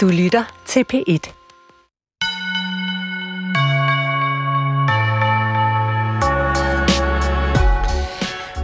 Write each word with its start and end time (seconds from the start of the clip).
Du 0.00 0.08
lytter 0.08 0.62
til 0.66 0.84
P1. 0.92 1.32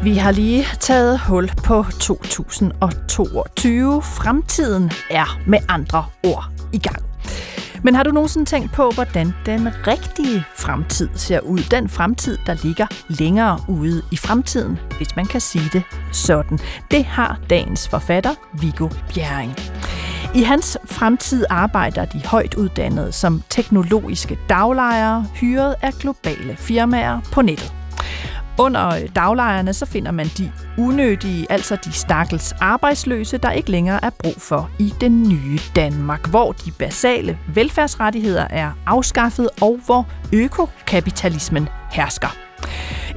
Vi 0.03 0.17
har 0.17 0.31
lige 0.31 0.65
taget 0.81 1.21
hul 1.21 1.51
på 1.65 1.85
2022. 2.01 4.03
Fremtiden 4.03 4.91
er 5.11 5.41
med 5.47 5.59
andre 5.69 6.07
ord 6.25 6.45
i 6.73 6.79
gang. 6.79 7.03
Men 7.85 7.95
har 7.95 8.03
du 8.03 8.11
nogensinde 8.11 8.47
tænkt 8.47 8.73
på, 8.73 8.91
hvordan 8.91 9.35
den 9.47 9.69
rigtige 9.87 10.45
fremtid 10.57 11.09
ser 11.15 11.41
ud? 11.41 11.59
Den 11.71 11.89
fremtid, 11.89 12.39
der 12.47 12.55
ligger 12.63 12.87
længere 13.09 13.61
ude 13.69 14.03
i 14.13 14.17
fremtiden, 14.17 14.79
hvis 14.97 15.17
man 15.17 15.27
kan 15.27 15.41
sige 15.41 15.71
det 15.73 15.83
sådan. 16.13 16.59
Det 16.91 17.05
har 17.05 17.41
dagens 17.51 17.89
forfatter, 17.89 18.35
Viggo 18.61 18.89
Bjerring. 19.15 19.55
I 20.37 20.43
hans 20.43 20.79
fremtid 20.85 21.45
arbejder 21.51 22.05
de 22.05 22.27
højt 22.27 22.55
uddannede 22.55 23.13
som 23.13 23.43
teknologiske 23.51 24.39
daglejere, 24.49 25.27
hyret 25.35 25.75
af 25.83 25.93
globale 25.93 26.57
firmaer 26.57 27.21
på 27.33 27.43
nettet. 27.43 27.73
Under 28.59 29.07
daglejerne 29.15 29.73
så 29.73 29.87
finder 29.87 30.11
man 30.11 30.27
de 30.39 30.53
unødige, 30.79 31.47
altså 31.51 31.77
de 31.85 31.93
stakkels 31.93 32.53
arbejdsløse, 32.53 33.39
der 33.39 33.51
ikke 33.51 33.71
længere 33.71 34.05
er 34.05 34.11
brug 34.11 34.35
for 34.39 34.71
i 34.79 34.95
den 35.01 35.29
nye 35.29 35.59
Danmark, 35.77 36.29
hvor 36.29 36.53
de 36.53 36.73
basale 36.73 37.39
velfærdsrettigheder 37.55 38.47
er 38.51 38.71
afskaffet 38.87 39.49
og 39.61 39.81
hvor 39.87 40.07
økokapitalismen 40.33 41.69
hersker. 41.91 42.37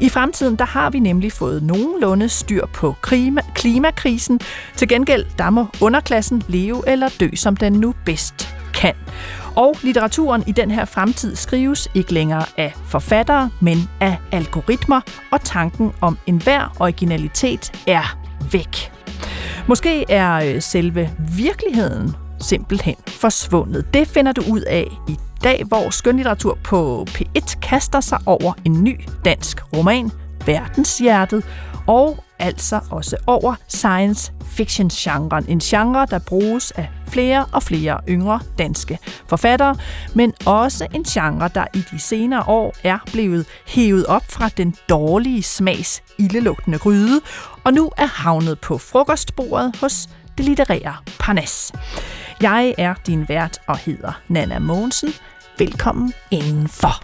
I 0.01 0.09
fremtiden 0.09 0.55
der 0.55 0.65
har 0.65 0.89
vi 0.89 0.99
nemlig 0.99 1.31
fået 1.31 1.63
nogenlunde 1.63 2.29
styr 2.29 2.65
på 2.65 2.95
klima, 3.01 3.41
klimakrisen. 3.55 4.39
Til 4.75 4.87
gengæld 4.87 5.25
der 5.37 5.49
må 5.49 5.65
underklassen 5.81 6.43
leve 6.47 6.83
eller 6.87 7.09
dø, 7.19 7.29
som 7.35 7.57
den 7.57 7.73
nu 7.73 7.93
bedst 8.05 8.55
kan. 8.73 8.93
Og 9.55 9.75
litteraturen 9.83 10.43
i 10.47 10.51
den 10.51 10.71
her 10.71 10.85
fremtid 10.85 11.35
skrives 11.35 11.87
ikke 11.93 12.13
længere 12.13 12.45
af 12.57 12.73
forfattere, 12.85 13.49
men 13.61 13.77
af 13.99 14.17
algoritmer, 14.31 15.01
og 15.31 15.41
tanken 15.41 15.91
om 16.01 16.17
enhver 16.27 16.75
originalitet 16.79 17.71
er 17.87 18.19
væk. 18.51 18.91
Måske 19.67 20.11
er 20.11 20.35
øh, 20.35 20.61
selve 20.61 21.09
virkeligheden 21.35 22.15
simpelthen 22.41 22.95
forsvundet. 23.07 23.93
Det 23.93 24.07
finder 24.07 24.31
du 24.31 24.41
ud 24.49 24.61
af 24.61 24.87
i 25.07 25.17
dag, 25.43 25.63
hvor 25.67 25.89
skønlitteratur 25.89 26.57
på 26.63 27.05
P1 27.09 27.59
kaster 27.59 27.99
sig 27.99 28.19
over 28.25 28.53
en 28.65 28.83
ny 28.83 28.99
dansk 29.25 29.73
roman, 29.77 30.11
Verdenshjertet, 30.45 31.45
og 31.87 32.23
altså 32.39 32.79
også 32.91 33.17
over 33.27 33.55
science 33.67 34.33
fiction-genren. 34.45 35.45
En 35.47 35.59
genre, 35.59 36.05
der 36.05 36.19
bruges 36.19 36.71
af 36.71 36.89
flere 37.07 37.45
og 37.51 37.63
flere 37.63 37.99
yngre 38.09 38.39
danske 38.57 38.99
forfattere, 39.27 39.75
men 40.13 40.33
også 40.45 40.87
en 40.93 41.03
genre, 41.03 41.49
der 41.55 41.65
i 41.73 41.83
de 41.91 41.99
senere 41.99 42.43
år 42.47 42.75
er 42.83 42.99
blevet 43.11 43.45
hævet 43.67 44.05
op 44.05 44.23
fra 44.29 44.49
den 44.49 44.75
dårlige 44.89 45.43
smags 45.43 46.03
ildelugtende 46.17 46.77
gryde, 46.77 47.21
og 47.63 47.73
nu 47.73 47.91
er 47.97 48.07
havnet 48.07 48.59
på 48.59 48.77
frokostbordet 48.77 49.75
hos 49.81 50.09
det 50.37 50.45
litterære 50.45 50.95
Parnas. 51.19 51.71
Jeg 52.41 52.75
er 52.77 52.93
din 53.07 53.29
vært 53.29 53.61
og 53.67 53.77
hedder 53.77 54.21
Nana 54.27 54.59
Mogensen. 54.59 55.09
Velkommen 55.57 56.13
indenfor. 56.31 57.03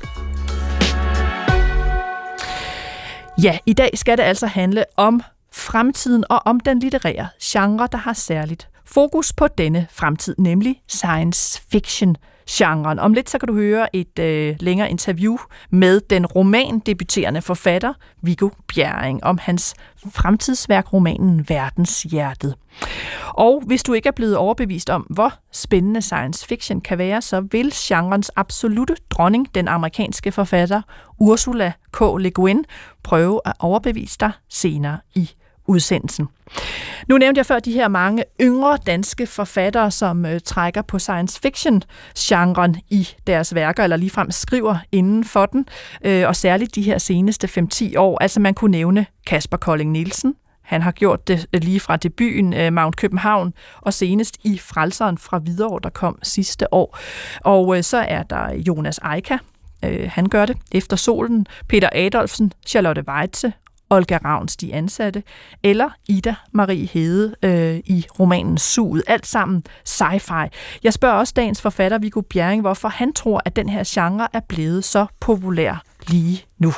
Ja, 3.44 3.58
i 3.66 3.74
dag 3.74 3.90
skal 3.94 4.18
det 4.18 4.24
altså 4.24 4.48
handle 4.48 4.86
om 4.98 5.22
fremtiden 5.54 6.24
og 6.30 6.42
om 6.46 6.60
den 6.60 6.80
litterære 6.80 7.28
genre, 7.44 7.88
der 7.92 7.98
har 7.98 8.14
særligt 8.14 8.70
fokus 8.86 9.34
på 9.34 9.48
denne 9.48 9.88
fremtid, 9.92 10.36
nemlig 10.38 10.82
science 10.88 11.62
fiction 11.72 12.16
genren. 12.50 13.00
Om 13.00 13.14
lidt 13.14 13.30
så 13.30 13.38
kan 13.38 13.48
du 13.48 13.54
høre 13.54 13.96
et 13.96 14.20
øh, 14.20 14.56
længere 14.60 14.90
interview 14.90 15.38
med 15.70 16.02
den 16.10 16.26
romandebuterende 16.26 17.42
forfatter 17.42 17.94
Viggo 18.22 18.50
Bjerring 18.68 19.24
om 19.24 19.38
hans 19.38 19.76
fremtidsværk 20.10 20.94
romanen 20.94 21.46
Verdenshjertet. 21.50 22.56
Og 23.30 23.64
hvis 23.66 23.84
du 23.84 23.94
ikke 23.94 24.08
er 24.08 24.12
blevet 24.12 24.38
overbevist 24.38 24.90
om, 24.90 25.02
hvor 25.02 25.34
spændende 25.52 26.02
science 26.02 26.46
fiction 26.46 26.82
kan 26.82 26.98
være, 26.98 27.22
så 27.22 27.42
vil 27.52 27.72
genrens 27.76 28.32
absolute 28.36 28.96
dronning, 29.10 29.56
den 29.56 29.68
amerikanske 29.68 30.32
forfatter 30.32 30.82
Ursula 31.20 31.72
K. 31.92 32.02
Le 32.20 32.32
Guin, 32.32 32.66
prøve 33.04 33.42
at 33.46 33.54
overbevise 33.60 34.18
dig 34.20 34.32
senere 34.50 34.98
i 35.16 35.30
udsendelsen. 35.68 36.28
Nu 37.08 37.18
nævnte 37.18 37.40
jeg 37.40 37.46
før 37.46 37.60
de 37.60 37.72
her 37.72 37.88
mange 37.88 38.24
yngre 38.42 38.78
danske 38.86 39.28
forfattere, 39.28 39.92
som 39.92 40.26
øh, 40.26 40.40
trækker 40.46 40.82
på 40.82 41.00
science 41.00 41.40
fiction-genren 41.42 42.76
i 42.90 43.08
deres 43.28 43.56
værker, 43.56 43.84
eller 43.84 43.98
ligefrem 43.98 44.32
skriver 44.32 44.78
inden 44.92 45.24
for 45.24 45.46
den, 45.46 45.68
øh, 46.04 46.28
og 46.28 46.36
særligt 46.36 46.76
de 46.76 46.82
her 46.82 46.98
seneste 46.98 47.68
5-10 47.74 47.98
år. 47.98 48.18
Altså 48.22 48.40
man 48.40 48.54
kunne 48.54 48.72
nævne 48.72 49.06
Kasper 49.28 49.58
Kolding 49.58 49.92
Nielsen, 49.92 50.36
han 50.66 50.82
har 50.82 50.92
gjort 50.92 51.28
det 51.28 51.48
øh, 51.54 51.62
lige 51.62 51.80
fra 51.80 51.98
debuten 51.98 52.54
øh, 52.54 52.74
Mount 52.74 52.96
København, 52.96 53.54
og 53.82 53.94
senest 53.94 54.38
i 54.44 54.58
Frelseren 54.58 55.18
fra 55.18 55.38
Hvidovre, 55.38 55.80
der 55.84 55.90
kom 55.90 56.20
sidste 56.24 56.74
år. 56.74 56.98
Og 57.42 57.78
øh, 57.78 57.84
så 57.84 57.98
er 57.98 58.24
der 58.24 58.54
Jonas 58.54 59.00
Eika, 59.16 59.38
han 60.08 60.26
gør 60.26 60.46
det. 60.46 60.58
Efter 60.72 60.98
solen, 60.98 61.48
Peter 61.68 61.90
Adolfsen, 61.94 62.52
Charlotte 62.68 63.04
Weitze 63.08 63.54
Olga 63.90 64.18
Ravns 64.26 64.58
De 64.58 64.74
Ansatte, 64.74 65.24
eller 65.64 65.90
Ida 66.08 66.36
Marie 66.52 66.86
Hede 66.86 67.36
øh, 67.44 67.78
i 67.86 68.06
romanen 68.20 68.58
Suget. 68.58 69.04
Alt 69.08 69.28
sammen 69.28 69.64
sci-fi. 69.86 70.48
Jeg 70.84 70.94
spørger 70.94 71.16
også 71.16 71.34
dagens 71.36 71.62
forfatter 71.62 71.98
Viggo 71.98 72.22
Bjerring, 72.22 72.62
hvorfor 72.62 72.88
han 72.88 73.14
tror, 73.14 73.42
at 73.46 73.56
den 73.56 73.70
her 73.70 73.84
genre 73.88 74.28
er 74.34 74.40
blevet 74.40 74.84
så 74.84 75.06
populær 75.20 75.84
lige 76.08 76.46
nu. 76.60 76.74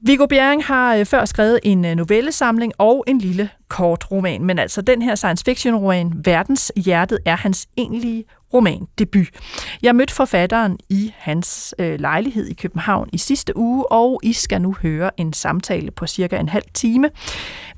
Viggo 0.00 0.26
Bjerring 0.26 0.64
har 0.64 0.96
øh, 0.96 1.06
før 1.06 1.24
skrevet 1.24 1.60
en 1.62 1.84
øh, 1.84 1.94
novellesamling 1.94 2.72
og 2.78 3.04
en 3.06 3.18
lille 3.18 3.50
kort 3.68 4.10
roman, 4.10 4.44
men 4.44 4.58
altså 4.58 4.82
den 4.82 5.02
her 5.02 5.14
science 5.14 5.44
fiction 5.44 5.74
roman 5.74 6.12
Verdens 6.24 6.72
Hjertet 6.76 7.18
er 7.24 7.36
hans 7.36 7.66
egentlige 7.76 8.24
roman 8.54 8.86
debut. 8.98 9.26
Jeg 9.82 9.96
mødte 9.96 10.14
forfatteren 10.14 10.78
i 10.88 11.12
hans 11.16 11.74
øh, 11.78 12.00
lejlighed 12.00 12.46
i 12.46 12.54
København 12.54 13.08
i 13.12 13.18
sidste 13.18 13.56
uge, 13.56 13.92
og 13.92 14.20
I 14.22 14.32
skal 14.32 14.62
nu 14.62 14.76
høre 14.82 15.20
en 15.20 15.32
samtale 15.32 15.90
på 15.90 16.06
cirka 16.06 16.36
en 16.36 16.48
halv 16.48 16.64
time. 16.74 17.10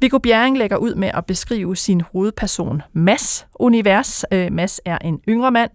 Viggo 0.01 0.19
Bjerring 0.19 0.59
lægger 0.59 0.77
ud 0.77 0.95
med 0.95 1.11
at 1.15 1.27
beskrive 1.27 1.77
sin 1.77 2.01
hovedperson 2.01 2.83
Mass 2.93 3.47
univers. 3.55 4.25
Øh, 4.33 4.53
Mass 4.53 4.81
er 4.85 4.99
en 4.99 5.21
yngre 5.29 5.51
mand, 5.51 5.71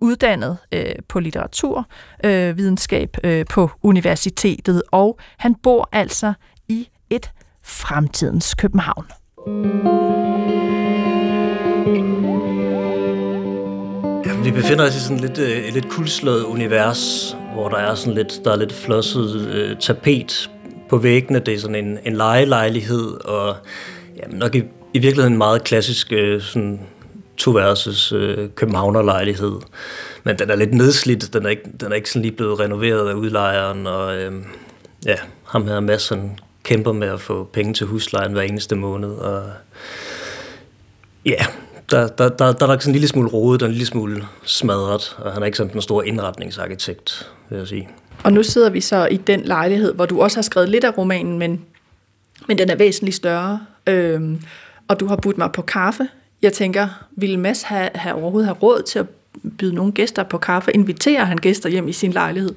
uddannet 0.00 0.58
øh, 0.72 0.94
på 1.08 1.20
litteratur, 1.20 1.86
øh, 2.24 2.56
videnskab 2.56 3.16
øh, 3.24 3.44
på 3.50 3.70
universitetet, 3.82 4.82
og 4.92 5.18
han 5.38 5.54
bor 5.54 5.88
altså 5.92 6.32
i 6.68 6.88
et 7.10 7.30
fremtidens 7.62 8.54
København. 8.54 9.21
Ja, 9.46 9.50
vi 14.44 14.50
befinder 14.50 14.86
os 14.86 14.96
i 14.96 15.00
sådan 15.00 15.20
lidt, 15.20 15.38
øh, 15.38 15.48
et 15.48 15.74
lidt 15.74 15.88
kulslået 15.88 16.42
univers, 16.42 17.36
hvor 17.54 17.68
der 17.68 17.76
er 17.76 17.94
sådan 17.94 18.14
lidt, 18.14 18.40
der 18.44 18.52
er 18.52 18.56
lidt 18.56 18.72
flosset 18.72 19.48
øh, 19.48 19.76
tapet 19.76 20.50
på 20.88 20.96
væggene. 20.96 21.38
Det 21.38 21.54
er 21.54 21.58
sådan 21.58 21.84
en, 21.84 21.98
en 22.04 22.16
lejelejlighed, 22.16 23.24
og 23.24 23.56
ja, 24.16 24.36
nok 24.36 24.54
i, 24.54 24.62
i 24.94 24.98
virkeligheden 24.98 25.32
en 25.32 25.38
meget 25.38 25.64
klassisk 25.64 26.12
øh, 26.12 26.40
sådan 26.40 26.80
toværelses 27.36 28.12
øh, 28.12 28.48
københavnerlejlighed. 28.54 29.52
Men 30.24 30.38
den 30.38 30.50
er 30.50 30.56
lidt 30.56 30.74
nedslidt, 30.74 31.32
den 31.32 31.46
er 31.46 31.50
ikke, 31.50 31.70
den 31.80 31.92
er 31.92 31.96
ikke 31.96 32.10
sådan 32.10 32.22
lige 32.22 32.36
blevet 32.36 32.60
renoveret 32.60 33.08
af 33.08 33.14
udlejeren, 33.14 33.86
og 33.86 34.16
øh, 34.16 34.32
ja, 35.06 35.16
ham 35.44 35.66
her 35.66 35.80
Mads, 35.80 36.08
han 36.08 36.38
kæmper 36.62 36.92
med 36.92 37.08
at 37.08 37.20
få 37.20 37.44
penge 37.44 37.74
til 37.74 37.86
huslejen 37.86 38.32
hver 38.32 38.42
eneste 38.42 38.76
måned, 38.76 39.10
og 39.10 39.50
ja, 41.26 41.44
der, 41.90 42.08
der, 42.08 42.28
der, 42.28 42.52
der 42.52 42.66
er 42.66 42.70
nok 42.70 42.82
sådan 42.82 42.90
en 42.90 42.94
lille 42.94 43.08
smule 43.08 43.28
rodet 43.28 43.62
og 43.62 43.68
en 43.68 43.72
lille 43.72 43.86
smule 43.86 44.24
smadret, 44.44 45.16
og 45.18 45.32
han 45.32 45.42
er 45.42 45.46
ikke 45.46 45.58
sådan 45.58 45.76
en 45.76 45.82
stor 45.82 46.02
indretningsarkitekt, 46.02 47.30
vil 47.50 47.58
jeg 47.58 47.68
sige. 47.68 47.88
Og 48.24 48.32
nu 48.32 48.42
sidder 48.42 48.70
vi 48.70 48.80
så 48.80 49.06
i 49.06 49.16
den 49.16 49.40
lejlighed, 49.40 49.94
hvor 49.94 50.06
du 50.06 50.22
også 50.22 50.36
har 50.36 50.42
skrevet 50.42 50.68
lidt 50.68 50.84
af 50.84 50.98
romanen, 50.98 51.38
men, 51.38 51.64
men 52.48 52.58
den 52.58 52.70
er 52.70 52.76
væsentligt 52.76 53.16
større, 53.16 53.60
øhm, 53.86 54.42
og 54.88 55.00
du 55.00 55.06
har 55.06 55.16
budt 55.16 55.38
mig 55.38 55.52
på 55.52 55.62
kaffe 55.62 56.08
jeg 56.42 56.52
tænker, 56.52 56.88
ville 57.10 57.40
Mads 57.40 57.62
have, 57.62 57.90
have 57.94 58.14
overhovedet 58.14 58.46
have 58.46 58.58
råd 58.62 58.82
til 58.82 58.98
at 58.98 59.06
byde 59.58 59.74
nogle 59.74 59.92
gæster 59.92 60.22
på 60.22 60.38
kaffe? 60.38 60.72
Inviterer 60.72 61.24
han 61.24 61.36
gæster 61.36 61.68
hjem 61.68 61.88
i 61.88 61.92
sin 61.92 62.12
lejlighed? 62.12 62.54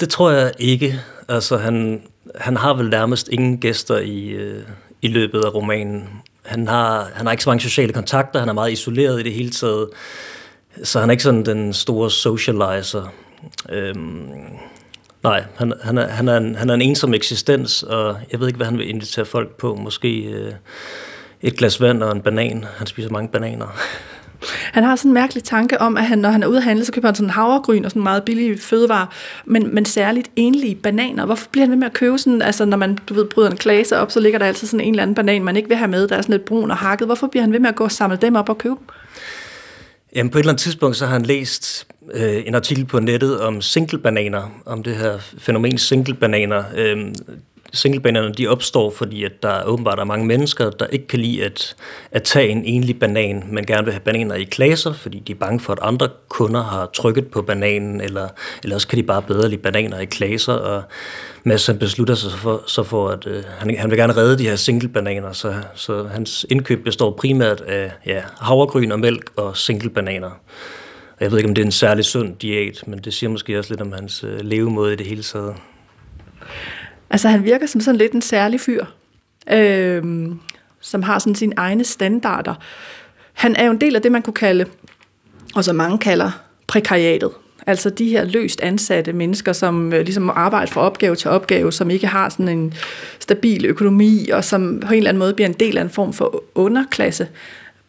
Det 0.00 0.08
tror 0.08 0.30
jeg 0.30 0.52
ikke. 0.58 1.00
Altså, 1.28 1.56
han, 1.56 2.02
han 2.34 2.56
har 2.56 2.74
vel 2.74 2.90
nærmest 2.90 3.28
ingen 3.28 3.58
gæster 3.58 3.98
i, 3.98 4.28
øh, 4.28 4.62
i 5.02 5.08
løbet 5.08 5.44
af 5.44 5.54
romanen. 5.54 6.08
Han 6.44 6.68
har, 6.68 7.10
han 7.14 7.26
har 7.26 7.32
ikke 7.32 7.44
så 7.44 7.50
mange 7.50 7.62
sociale 7.62 7.92
kontakter, 7.92 8.40
han 8.40 8.48
er 8.48 8.52
meget 8.52 8.72
isoleret 8.72 9.20
i 9.20 9.22
det 9.22 9.32
hele 9.32 9.50
taget, 9.50 9.88
så 10.82 11.00
han 11.00 11.08
er 11.08 11.12
ikke 11.12 11.22
sådan 11.22 11.46
den 11.46 11.72
store 11.72 12.10
socializer. 12.10 13.12
Øhm, 13.68 14.30
nej, 15.22 15.44
han, 15.56 15.72
han, 15.82 15.98
er, 15.98 16.08
han, 16.08 16.28
er 16.28 16.36
en, 16.36 16.54
han 16.54 16.70
er 16.70 16.74
en 16.74 16.82
ensom 16.82 17.14
eksistens, 17.14 17.82
og 17.82 18.16
jeg 18.32 18.40
ved 18.40 18.46
ikke, 18.46 18.56
hvad 18.56 18.66
han 18.66 18.78
vil 18.78 18.88
invitere 18.88 19.24
folk 19.24 19.56
på. 19.56 19.74
Måske... 19.74 20.22
Øh, 20.22 20.52
et 21.42 21.56
glas 21.56 21.80
vand 21.80 22.02
og 22.02 22.12
en 22.12 22.22
banan. 22.22 22.64
Han 22.76 22.86
spiser 22.86 23.10
mange 23.10 23.28
bananer. 23.28 23.66
Han 24.72 24.84
har 24.84 24.96
sådan 24.96 25.08
en 25.08 25.14
mærkelig 25.14 25.44
tanke 25.44 25.80
om, 25.80 25.96
at 25.96 26.04
han, 26.04 26.18
når 26.18 26.28
han 26.30 26.42
er 26.42 26.46
ude 26.46 26.56
at 26.56 26.62
handle, 26.62 26.84
så 26.84 26.92
køber 26.92 27.08
han 27.08 27.14
sådan 27.14 27.30
havregryn 27.30 27.84
og 27.84 27.90
sådan 27.90 28.02
meget 28.02 28.24
billige 28.24 28.58
fødevarer, 28.58 29.06
men, 29.44 29.74
men 29.74 29.84
særligt 29.84 30.30
enlige 30.36 30.74
bananer. 30.74 31.26
Hvorfor 31.26 31.48
bliver 31.52 31.64
han 31.64 31.70
ved 31.70 31.78
med 31.78 31.86
at 31.86 31.92
købe 31.92 32.18
sådan, 32.18 32.42
altså 32.42 32.64
når 32.64 32.76
man 32.76 32.98
du 33.08 33.14
ved, 33.14 33.24
bryder 33.24 33.50
en 33.50 33.56
klase 33.56 33.98
op, 33.98 34.10
så 34.10 34.20
ligger 34.20 34.38
der 34.38 34.46
altid 34.46 34.68
sådan 34.68 34.80
en 34.80 34.94
eller 34.94 35.02
anden 35.02 35.14
banan, 35.14 35.44
man 35.44 35.56
ikke 35.56 35.68
vil 35.68 35.76
have 35.76 35.88
med, 35.88 36.08
der 36.08 36.16
er 36.16 36.22
sådan 36.22 36.32
lidt 36.32 36.44
brun 36.44 36.70
og 36.70 36.76
hakket. 36.76 37.08
Hvorfor 37.08 37.26
bliver 37.26 37.42
han 37.42 37.52
ved 37.52 37.60
med 37.60 37.68
at 37.68 37.76
gå 37.76 37.84
og 37.84 37.92
samle 37.92 38.16
dem 38.16 38.36
op 38.36 38.48
og 38.48 38.58
købe 38.58 38.74
dem? 38.78 38.86
Jamen 40.14 40.30
på 40.30 40.38
et 40.38 40.42
eller 40.42 40.52
andet 40.52 40.62
tidspunkt, 40.62 40.96
så 40.96 41.06
har 41.06 41.12
han 41.12 41.22
læst 41.22 41.86
øh, 42.14 42.42
en 42.46 42.54
artikel 42.54 42.84
på 42.84 43.00
nettet 43.00 43.40
om 43.40 43.60
single-bananer, 43.60 44.62
om 44.66 44.82
det 44.82 44.96
her 44.96 45.18
fænomen 45.38 45.78
single-bananer. 45.78 46.64
Øh, 46.76 46.96
singlebanerne 47.72 48.34
de 48.34 48.46
opstår, 48.46 48.90
fordi 48.90 49.24
at 49.24 49.42
der 49.42 49.64
åbenbart 49.64 49.98
er 49.98 50.04
mange 50.04 50.26
mennesker, 50.26 50.70
der 50.70 50.86
ikke 50.86 51.06
kan 51.06 51.20
lide 51.20 51.44
at, 51.44 51.76
at 52.10 52.22
tage 52.22 52.48
en 52.48 52.64
enlig 52.64 52.98
banan, 52.98 53.44
men 53.50 53.66
gerne 53.66 53.84
vil 53.84 53.92
have 53.92 54.00
bananer 54.00 54.34
i 54.34 54.44
klasser, 54.44 54.92
fordi 54.92 55.18
de 55.18 55.32
er 55.32 55.36
bange 55.36 55.60
for, 55.60 55.72
at 55.72 55.78
andre 55.82 56.08
kunder 56.28 56.62
har 56.62 56.90
trykket 56.94 57.26
på 57.26 57.42
bananen, 57.42 58.00
eller, 58.00 58.28
eller 58.62 58.76
også 58.76 58.88
kan 58.88 58.98
de 58.98 59.02
bare 59.02 59.22
bedre 59.22 59.48
lide 59.48 59.62
bananer 59.62 59.98
i 59.98 60.04
klasser, 60.04 60.52
og 60.52 60.82
Mads 61.44 61.66
han 61.66 61.78
beslutter 61.78 62.14
sig 62.14 62.30
for, 62.30 62.62
så 62.66 62.82
for, 62.82 63.08
at 63.08 63.26
øh, 63.26 63.44
han, 63.58 63.76
han 63.78 63.90
vil 63.90 63.98
gerne 63.98 64.16
redde 64.16 64.38
de 64.38 64.48
her 64.48 64.56
single-bananer, 64.56 65.32
så, 65.32 65.54
så 65.74 66.04
hans 66.04 66.46
indkøb 66.50 66.84
består 66.84 67.10
primært 67.10 67.60
af 67.60 67.92
ja, 68.06 68.22
havregryn 68.40 68.92
og 68.92 69.00
mælk 69.00 69.30
og 69.36 69.56
single-bananer. 69.56 70.30
Jeg 71.20 71.30
ved 71.30 71.38
ikke, 71.38 71.48
om 71.48 71.54
det 71.54 71.62
er 71.62 71.66
en 71.66 71.72
særlig 71.72 72.04
sund 72.04 72.36
diæt, 72.36 72.82
men 72.86 72.98
det 72.98 73.14
siger 73.14 73.30
måske 73.30 73.58
også 73.58 73.70
lidt 73.70 73.80
om 73.80 73.92
hans 73.92 74.24
øh, 74.24 74.40
levemåde 74.40 74.92
i 74.92 74.96
det 74.96 75.06
hele 75.06 75.22
taget. 75.22 75.54
Altså 77.10 77.28
han 77.28 77.44
virker 77.44 77.66
som 77.66 77.80
sådan 77.80 77.98
lidt 77.98 78.12
en 78.12 78.22
særlig 78.22 78.60
fyr, 78.60 78.84
øh, 79.52 80.28
som 80.80 81.02
har 81.02 81.18
sådan 81.18 81.34
sine 81.34 81.52
egne 81.56 81.84
standarder. 81.84 82.54
Han 83.32 83.56
er 83.56 83.64
jo 83.64 83.70
en 83.70 83.80
del 83.80 83.96
af 83.96 84.02
det, 84.02 84.12
man 84.12 84.22
kunne 84.22 84.34
kalde, 84.34 84.64
og 85.54 85.64
som 85.64 85.76
mange 85.76 85.98
kalder, 85.98 86.30
prekariatet. 86.66 87.30
Altså 87.66 87.90
de 87.90 88.08
her 88.08 88.24
løst 88.24 88.60
ansatte 88.60 89.12
mennesker, 89.12 89.52
som 89.52 89.92
øh, 89.92 90.00
ligesom 90.00 90.30
arbejder 90.30 90.72
fra 90.72 90.80
opgave 90.80 91.16
til 91.16 91.30
opgave, 91.30 91.72
som 91.72 91.90
ikke 91.90 92.06
har 92.06 92.28
sådan 92.28 92.48
en 92.48 92.74
stabil 93.20 93.64
økonomi, 93.66 94.28
og 94.28 94.44
som 94.44 94.80
på 94.80 94.92
en 94.92 94.96
eller 94.96 95.08
anden 95.08 95.18
måde 95.18 95.34
bliver 95.34 95.48
en 95.48 95.54
del 95.54 95.78
af 95.78 95.82
en 95.82 95.90
form 95.90 96.12
for 96.12 96.44
underklasse. 96.54 97.28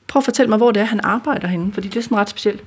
Prøv 0.08 0.20
at 0.20 0.24
fortælle 0.24 0.50
mig, 0.50 0.58
hvor 0.58 0.72
det 0.72 0.80
er, 0.80 0.86
han 0.86 1.00
arbejder 1.04 1.48
henne, 1.48 1.74
fordi 1.74 1.88
det 1.88 1.98
er 1.98 2.04
sådan 2.04 2.18
ret 2.18 2.30
specielt. 2.30 2.64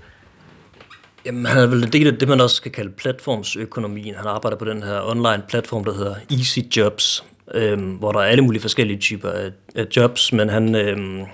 Jamen, 1.24 1.46
han 1.46 1.58
er 1.58 1.66
vel 1.66 1.82
en 1.84 1.92
del 1.92 2.06
af 2.06 2.18
det, 2.18 2.28
man 2.28 2.40
også 2.40 2.56
skal 2.56 2.72
kalde 2.72 2.90
platformsøkonomien. 2.90 4.14
Han 4.14 4.26
arbejder 4.26 4.56
på 4.56 4.64
den 4.64 4.82
her 4.82 5.00
online 5.10 5.42
platform, 5.48 5.84
der 5.84 5.94
hedder 5.94 6.14
Easy 6.30 6.58
Jobs, 6.76 7.24
øhm, 7.54 7.94
hvor 7.94 8.12
der 8.12 8.20
er 8.20 8.24
alle 8.24 8.44
mulige 8.44 8.62
forskellige 8.62 8.98
typer 8.98 9.30
af, 9.30 9.50
af 9.74 9.86
jobs, 9.96 10.32
men 10.32 10.48
han, 10.48 10.74
øhm, 10.74 11.24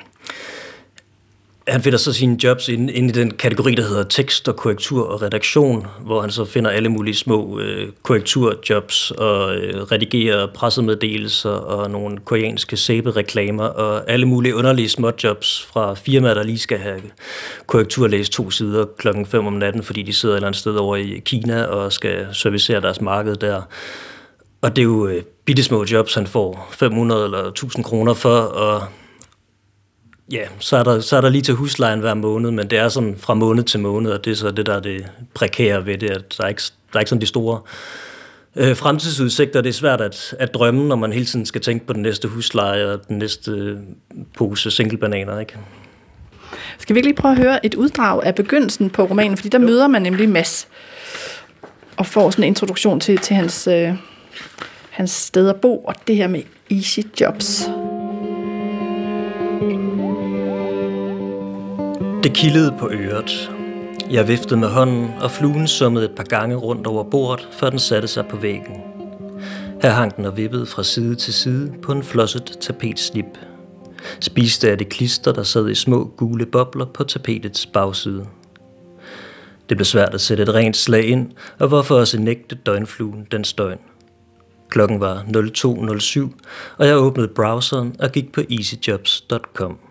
han 1.68 1.82
finder 1.82 1.98
så 1.98 2.12
sine 2.12 2.44
jobs 2.44 2.68
ind, 2.68 2.90
ind 2.90 3.10
i 3.10 3.12
den 3.12 3.30
kategori, 3.30 3.74
der 3.74 3.82
hedder 3.82 4.02
tekst 4.02 4.48
og 4.48 4.56
korrektur 4.56 5.06
og 5.06 5.22
redaktion, 5.22 5.86
hvor 6.00 6.20
han 6.20 6.30
så 6.30 6.44
finder 6.44 6.70
alle 6.70 6.88
mulige 6.88 7.14
små 7.14 7.60
øh, 7.60 7.88
korrekturjobs 8.02 9.10
og 9.10 9.56
øh, 9.56 9.82
redigerer 9.82 10.46
pressemeddelelser 10.46 11.50
og 11.50 11.90
nogle 11.90 12.18
koreanske 12.24 12.76
sæbereklamer 12.76 13.64
og 13.64 14.10
alle 14.10 14.26
mulige 14.26 14.56
underlige 14.56 14.88
småjobs 14.88 15.66
fra 15.72 15.94
firmaer, 15.94 16.34
der 16.34 16.42
lige 16.42 16.58
skal 16.58 16.78
have 16.78 17.00
korrekturlæst 17.66 18.32
to 18.32 18.50
sider 18.50 18.86
klokken 18.98 19.26
5 19.26 19.46
om 19.46 19.52
natten, 19.52 19.82
fordi 19.82 20.02
de 20.02 20.12
sidder 20.12 20.34
et 20.34 20.38
eller 20.38 20.48
andet 20.48 20.60
sted 20.60 20.74
over 20.74 20.96
i 20.96 21.22
Kina 21.24 21.64
og 21.64 21.92
skal 21.92 22.26
servicere 22.32 22.80
deres 22.80 23.00
marked 23.00 23.36
der. 23.36 23.62
Og 24.62 24.76
det 24.76 24.82
er 24.82 24.86
jo 24.86 25.06
øh, 25.06 25.22
bittesmå 25.44 25.84
jobs, 25.92 26.14
han 26.14 26.26
får 26.26 26.68
500 26.72 27.24
eller 27.24 27.38
1000 27.38 27.84
kroner 27.84 28.14
for, 28.14 28.38
og 28.38 28.82
Ja, 30.32 30.42
så 30.58 30.76
er, 30.76 30.82
der, 30.82 31.00
så 31.00 31.16
er 31.16 31.20
der 31.20 31.28
lige 31.28 31.42
til 31.42 31.54
huslejen 31.54 32.00
hver 32.00 32.14
måned, 32.14 32.50
men 32.50 32.70
det 32.70 32.78
er 32.78 32.88
sådan 32.88 33.16
fra 33.18 33.34
måned 33.34 33.64
til 33.64 33.80
måned, 33.80 34.10
og 34.10 34.24
det 34.24 34.30
er 34.30 34.34
så 34.34 34.50
det, 34.50 34.66
der 34.66 34.74
er 34.74 34.80
det 34.80 35.06
prekære 35.34 35.86
ved 35.86 35.98
det, 35.98 36.10
at 36.10 36.34
der 36.38 36.44
er 36.44 36.48
ikke, 36.48 36.62
der 36.92 36.96
er 36.96 37.00
ikke 37.00 37.08
sådan 37.08 37.20
de 37.20 37.26
store 37.26 37.60
øh, 38.56 38.76
fremtidsudsigter. 38.76 39.60
Det 39.60 39.68
er 39.68 39.72
svært 39.72 40.00
at, 40.00 40.34
at 40.38 40.54
drømme, 40.54 40.88
når 40.88 40.96
man 40.96 41.12
hele 41.12 41.26
tiden 41.26 41.46
skal 41.46 41.60
tænke 41.60 41.86
på 41.86 41.92
den 41.92 42.02
næste 42.02 42.28
husleje 42.28 42.86
og 42.86 43.08
den 43.08 43.18
næste 43.18 43.50
øh, 43.50 43.78
pose 44.36 44.70
singlebananer, 44.70 45.40
ikke? 45.40 45.58
Skal 46.78 46.94
vi 46.94 46.98
ikke 46.98 47.08
lige 47.08 47.16
prøve 47.16 47.32
at 47.32 47.38
høre 47.38 47.66
et 47.66 47.74
uddrag 47.74 48.24
af 48.24 48.34
begyndelsen 48.34 48.90
på 48.90 49.04
romanen, 49.04 49.36
fordi 49.36 49.48
der 49.48 49.60
jo. 49.60 49.66
møder 49.66 49.88
man 49.88 50.02
nemlig 50.02 50.28
Mads 50.28 50.68
og 51.96 52.06
får 52.06 52.30
sådan 52.30 52.44
en 52.44 52.48
introduktion 52.48 53.00
til, 53.00 53.18
til 53.18 53.36
hans, 53.36 53.66
øh, 53.66 53.92
hans 54.90 55.10
sted 55.10 55.48
at 55.48 55.56
bo, 55.56 55.78
og 55.78 55.94
det 56.06 56.16
her 56.16 56.28
med 56.28 56.42
easy 56.70 57.00
jobs. 57.20 57.68
Det 62.26 62.34
kildede 62.34 62.74
på 62.78 62.90
øret. 62.90 63.50
Jeg 64.10 64.28
viftede 64.28 64.60
med 64.60 64.68
hånden, 64.68 65.10
og 65.20 65.30
fluen 65.30 65.68
summede 65.68 66.04
et 66.04 66.14
par 66.16 66.24
gange 66.24 66.56
rundt 66.56 66.86
over 66.86 67.04
bordet, 67.04 67.48
før 67.52 67.70
den 67.70 67.78
satte 67.78 68.08
sig 68.08 68.26
på 68.26 68.36
væggen. 68.36 68.80
Her 69.82 69.90
hang 69.90 70.16
den 70.16 70.24
og 70.24 70.36
vippede 70.36 70.66
fra 70.66 70.82
side 70.82 71.14
til 71.14 71.34
side 71.34 71.72
på 71.82 71.92
en 71.92 72.02
flosset 72.02 72.58
tapetslip. 72.60 73.38
Spiste 74.20 74.70
af 74.70 74.78
det 74.78 74.88
klister, 74.88 75.32
der 75.32 75.42
sad 75.42 75.68
i 75.68 75.74
små 75.74 76.10
gule 76.16 76.46
bobler 76.46 76.84
på 76.84 77.04
tapetets 77.04 77.66
bagside. 77.66 78.26
Det 79.68 79.76
blev 79.76 79.84
svært 79.84 80.14
at 80.14 80.20
sætte 80.20 80.42
et 80.42 80.54
rent 80.54 80.76
slag 80.76 81.04
ind, 81.04 81.30
og 81.58 81.68
hvorfor 81.68 81.94
også 81.94 82.20
nægte 82.20 82.54
døgnfluen 82.54 83.26
den 83.30 83.44
støjen. 83.44 83.80
Klokken 84.68 85.00
var 85.00 85.24
02.07, 85.36 86.20
og 86.78 86.86
jeg 86.86 86.96
åbnede 86.96 87.28
browseren 87.28 87.96
og 87.98 88.12
gik 88.12 88.32
på 88.32 88.40
easyjobs.com. 88.50 89.85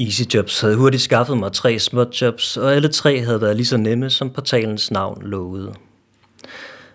EasyJobs 0.00 0.60
havde 0.60 0.76
hurtigt 0.76 1.02
skaffet 1.02 1.38
mig 1.38 1.52
tre 1.52 1.78
småjobs, 1.78 2.56
og 2.56 2.74
alle 2.74 2.88
tre 2.88 3.20
havde 3.20 3.40
været 3.40 3.56
lige 3.56 3.66
så 3.66 3.76
nemme, 3.76 4.10
som 4.10 4.30
portalens 4.30 4.90
navn 4.90 5.22
lovede. 5.22 5.74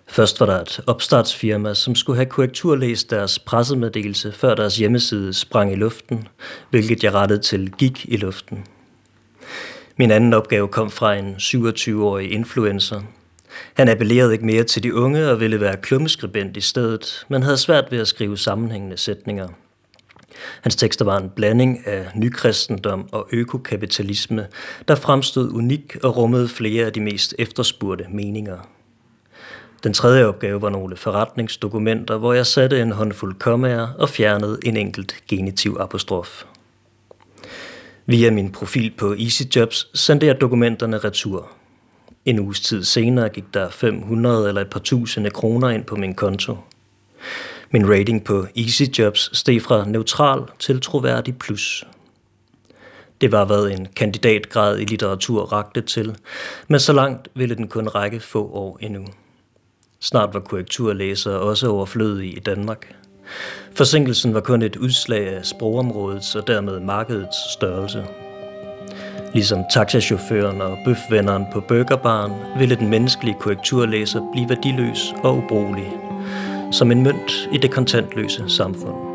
Først 0.07 0.39
var 0.39 0.45
der 0.45 0.61
et 0.61 0.79
opstartsfirma, 0.87 1.73
som 1.73 1.95
skulle 1.95 2.17
have 2.17 2.25
korrekturlæst 2.25 3.09
deres 3.09 3.39
pressemeddelelse, 3.39 4.31
før 4.31 4.55
deres 4.55 4.77
hjemmeside 4.77 5.33
sprang 5.33 5.71
i 5.71 5.75
luften, 5.75 6.27
hvilket 6.69 7.03
jeg 7.03 7.13
rettede 7.13 7.41
til 7.41 7.71
gik 7.71 8.05
i 8.05 8.17
luften. 8.17 8.65
Min 9.97 10.11
anden 10.11 10.33
opgave 10.33 10.67
kom 10.67 10.89
fra 10.91 11.15
en 11.15 11.35
27-årig 11.35 12.31
influencer. 12.31 13.01
Han 13.73 13.89
appellerede 13.89 14.33
ikke 14.33 14.45
mere 14.45 14.63
til 14.63 14.83
de 14.83 14.95
unge 14.95 15.29
og 15.29 15.39
ville 15.39 15.59
være 15.59 15.77
klummeskribent 15.77 16.57
i 16.57 16.61
stedet, 16.61 17.25
men 17.29 17.43
havde 17.43 17.57
svært 17.57 17.85
ved 17.91 17.99
at 17.99 18.07
skrive 18.07 18.37
sammenhængende 18.37 18.97
sætninger– 18.97 19.47
Hans 20.61 20.75
tekster 20.75 21.05
var 21.05 21.17
en 21.17 21.29
blanding 21.29 21.87
af 21.87 22.07
nykristendom 22.15 23.09
og 23.11 23.27
økokapitalisme, 23.31 24.47
der 24.87 24.95
fremstod 24.95 25.51
unik 25.51 25.97
og 26.03 26.17
rummede 26.17 26.47
flere 26.47 26.85
af 26.85 26.93
de 26.93 27.01
mest 27.01 27.35
efterspurgte 27.39 28.05
meninger. 28.09 28.57
Den 29.83 29.93
tredje 29.93 30.25
opgave 30.25 30.61
var 30.61 30.69
nogle 30.69 30.97
forretningsdokumenter, 30.97 32.17
hvor 32.17 32.33
jeg 32.33 32.45
satte 32.45 32.81
en 32.81 32.91
håndfuld 32.91 33.35
kommaer 33.39 33.87
og 33.99 34.09
fjernede 34.09 34.59
en 34.65 34.77
enkelt 34.77 35.15
genitiv 35.27 35.77
apostrof. 35.79 36.43
Via 38.05 38.31
min 38.31 38.51
profil 38.51 38.93
på 38.97 39.13
EasyJobs 39.13 39.99
sendte 39.99 40.25
jeg 40.25 40.41
dokumenterne 40.41 40.97
retur. 40.97 41.51
En 42.25 42.39
uges 42.39 42.61
tid 42.61 42.83
senere 42.83 43.29
gik 43.29 43.43
der 43.53 43.69
500 43.69 44.47
eller 44.47 44.61
et 44.61 44.69
par 44.69 44.79
tusinde 44.79 45.29
kroner 45.29 45.69
ind 45.69 45.83
på 45.83 45.95
min 45.95 46.15
konto. 46.15 46.57
Min 47.73 47.89
rating 47.89 48.23
på 48.23 48.45
EasyJobs 48.57 49.37
steg 49.37 49.61
fra 49.61 49.85
neutral 49.85 50.41
til 50.59 50.81
troværdig 50.81 51.37
plus. 51.37 51.85
Det 53.21 53.31
var 53.31 53.45
hvad 53.45 53.71
en 53.71 53.87
kandidatgrad 53.95 54.79
i 54.79 54.85
litteratur 54.85 55.43
rakte 55.43 55.81
til, 55.81 56.15
men 56.67 56.79
så 56.79 56.93
langt 56.93 57.27
ville 57.33 57.55
den 57.55 57.67
kun 57.67 57.87
række 57.87 58.19
få 58.19 58.51
år 58.53 58.77
endnu. 58.81 59.05
Snart 59.99 60.33
var 60.33 60.39
korrekturlæsere 60.39 61.39
også 61.39 61.69
overflødige 61.69 62.31
i 62.31 62.39
Danmark. 62.39 62.95
Forsinkelsen 63.75 64.33
var 64.33 64.41
kun 64.41 64.61
et 64.61 64.75
udslag 64.75 65.27
af 65.27 65.45
sprogområdets 65.45 66.35
og 66.35 66.47
dermed 66.47 66.79
markedets 66.79 67.53
størrelse. 67.53 68.05
Ligesom 69.33 69.63
taxachaufføren 69.73 70.61
og 70.61 70.77
bøfvenderen 70.85 71.45
på 71.53 71.59
burgerbaren 71.59 72.59
ville 72.59 72.75
den 72.75 72.89
menneskelige 72.89 73.37
korrekturlæser 73.39 74.29
blive 74.33 74.49
værdiløs 74.49 75.13
og 75.23 75.37
ubrugelig 75.37 76.00
som 76.71 76.91
en 76.91 77.03
mønt 77.03 77.49
i 77.51 77.57
det 77.57 77.71
kontantløse 77.71 78.43
samfund. 78.47 79.11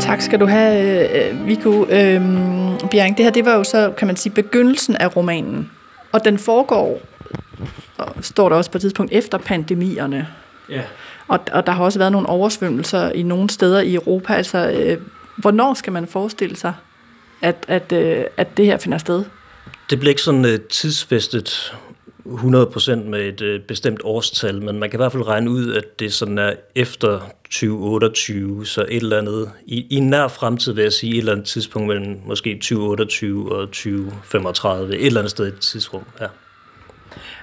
Tak 0.00 0.20
skal 0.20 0.40
du 0.40 0.46
have, 0.46 1.30
øh, 1.30 1.46
Viggo. 1.46 1.84
Øhm, 1.88 2.78
Bjerg, 2.90 3.16
det 3.16 3.24
her 3.24 3.30
det 3.30 3.44
var 3.44 3.54
jo 3.54 3.64
så, 3.64 3.92
kan 3.98 4.06
man 4.06 4.16
sige, 4.16 4.32
begyndelsen 4.32 4.96
af 4.96 5.16
romanen. 5.16 5.70
Og 6.12 6.24
den 6.24 6.38
foregår, 6.38 7.00
og 7.98 8.14
står 8.20 8.48
der 8.48 8.56
også 8.56 8.70
på 8.70 8.78
et 8.78 8.82
tidspunkt, 8.82 9.12
efter 9.12 9.38
pandemierne. 9.38 10.28
Ja. 10.70 10.82
Og, 11.28 11.40
og 11.52 11.66
der 11.66 11.72
har 11.72 11.84
også 11.84 11.98
været 11.98 12.12
nogle 12.12 12.28
oversvømmelser 12.28 13.10
i 13.10 13.22
nogle 13.22 13.50
steder 13.50 13.80
i 13.80 13.94
Europa. 13.94 14.32
Altså, 14.32 14.70
øh, 14.70 14.98
hvornår 15.36 15.74
skal 15.74 15.92
man 15.92 16.06
forestille 16.06 16.56
sig, 16.56 16.74
at, 17.42 17.64
at, 17.68 17.92
øh, 17.92 18.24
at 18.36 18.56
det 18.56 18.66
her 18.66 18.78
finder 18.78 18.98
sted? 18.98 19.24
Det 19.90 19.98
bliver 19.98 20.10
ikke 20.10 20.22
sådan 20.22 20.44
uh, 20.44 20.60
tidsfæstet, 20.70 21.74
100% 22.34 22.94
med 22.94 23.20
et 23.20 23.40
øh, 23.40 23.60
bestemt 23.60 24.00
årstal, 24.04 24.62
men 24.62 24.78
man 24.78 24.90
kan 24.90 24.96
i 24.96 25.00
hvert 25.02 25.12
fald 25.12 25.26
regne 25.26 25.50
ud, 25.50 25.72
at 25.72 26.00
det 26.00 26.12
sådan 26.12 26.38
er 26.38 26.52
efter 26.74 27.20
2028, 27.44 28.66
så 28.66 28.80
et 28.80 28.96
eller 28.96 29.18
andet, 29.18 29.50
i, 29.66 29.86
i 29.90 30.00
nær 30.00 30.28
fremtid 30.28 30.72
vil 30.72 30.82
jeg 30.82 30.92
sige, 30.92 31.12
et 31.12 31.18
eller 31.18 31.32
andet 31.32 31.46
tidspunkt 31.46 31.88
mellem 31.88 32.20
måske 32.26 32.54
2028 32.54 33.52
og 33.52 33.66
2035, 33.66 34.96
et 34.96 35.06
eller 35.06 35.20
andet 35.20 35.30
sted 35.30 35.44
i 35.44 35.48
et 35.48 35.58
tidsrum, 35.58 36.02
ja. 36.20 36.26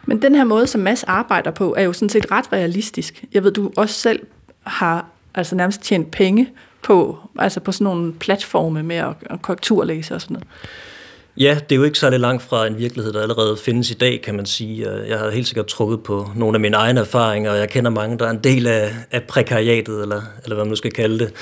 Men 0.06 0.22
den 0.22 0.36
her 0.36 0.44
måde, 0.44 0.68
som 0.68 0.82
Mads 0.82 1.04
arbejder 1.04 1.52
på, 1.52 1.74
er 1.78 1.82
jo 1.82 1.94
sådan 1.94 2.10
set 2.10 2.32
ret 2.32 2.54
realistisk. 2.54 3.24
Jeg 3.34 3.44
ved, 3.44 3.52
du 3.52 3.72
også 3.78 3.96
selv 3.96 4.20
har 4.64 5.06
altså 5.36 5.56
nærmest 5.56 5.82
tjent 5.82 6.12
penge 6.12 6.50
på, 6.82 7.18
altså 7.40 7.60
på 7.60 7.72
sådan 7.72 7.86
nogle 7.86 8.14
platforme 8.14 8.84
med 8.84 8.96
at, 8.96 9.14
at 9.26 9.42
korrekturlæse 9.42 10.16
og 10.16 10.22
sådan 10.22 10.34
noget. 10.34 10.48
Ja, 11.38 11.58
det 11.70 11.76
er 11.76 11.76
jo 11.76 11.84
ikke 11.84 12.00
særlig 12.00 12.20
langt 12.20 12.44
fra 12.44 12.68
en 12.68 12.78
virkelighed, 12.78 13.14
der 13.14 13.22
allerede 13.22 13.58
findes 13.58 13.92
i 13.92 13.94
dag, 13.94 14.22
kan 14.22 14.36
man 14.36 14.46
sige. 14.46 14.90
Øh, 14.90 15.10
jeg 15.10 15.20
har 15.20 15.30
helt 15.30 15.48
sikkert 15.48 15.66
trukket 15.66 16.04
på 16.04 16.30
nogle 16.36 16.56
af 16.56 16.60
mine 16.60 16.78
egne 16.78 17.00
erfaringer, 17.00 17.52
og 17.52 17.58
jeg 17.58 17.70
kender 17.70 17.92
mange, 17.92 18.18
der 18.20 18.26
er 18.26 18.30
en 18.30 18.44
del 18.44 18.68
af, 18.68 18.92
af 19.12 19.24
prekariatet, 19.24 20.02
eller, 20.02 20.22
eller 20.44 20.56
hvad 20.56 20.66
man 20.66 20.68
nu 20.68 20.76
skal 20.76 20.92
kalde 20.92 21.20
det. 21.20 21.34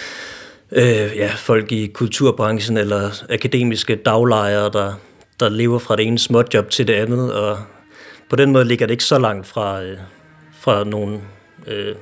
Øh, 0.71 1.17
ja, 1.17 1.31
folk 1.37 1.71
i 1.71 1.87
kulturbranchen, 1.87 2.77
eller 2.77 3.23
akademiske 3.29 3.95
daglejere, 3.95 4.69
der, 4.73 4.93
der 5.39 5.49
lever 5.49 5.79
fra 5.79 5.95
det 5.95 6.07
ene 6.07 6.19
småjob 6.19 6.69
til 6.69 6.87
det 6.87 6.93
andet, 6.93 7.33
og 7.33 7.57
på 8.29 8.35
den 8.35 8.51
måde 8.51 8.65
ligger 8.65 8.85
det 8.85 8.91
ikke 8.91 9.03
så 9.03 9.19
langt 9.19 9.47
fra, 9.47 9.83
øh, 9.83 9.97
fra 10.59 10.83
nogle 10.83 11.19
øh, 11.67 11.95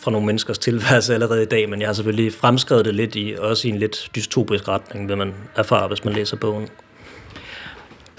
fra 0.00 0.10
nogle 0.10 0.26
menneskers 0.26 0.58
tilværelse 0.58 1.14
allerede 1.14 1.42
i 1.42 1.46
dag, 1.46 1.68
men 1.68 1.80
jeg 1.80 1.88
har 1.88 1.92
selvfølgelig 1.92 2.32
fremskrevet 2.32 2.84
det 2.84 2.94
lidt 2.94 3.16
i, 3.16 3.34
også 3.38 3.68
i 3.68 3.70
en 3.70 3.78
lidt 3.78 4.10
dystopisk 4.14 4.68
retning, 4.68 5.08
vil 5.08 5.16
man 5.16 5.34
erfare, 5.56 5.88
hvis 5.88 6.04
man 6.04 6.14
læser 6.14 6.36
bogen. 6.36 6.68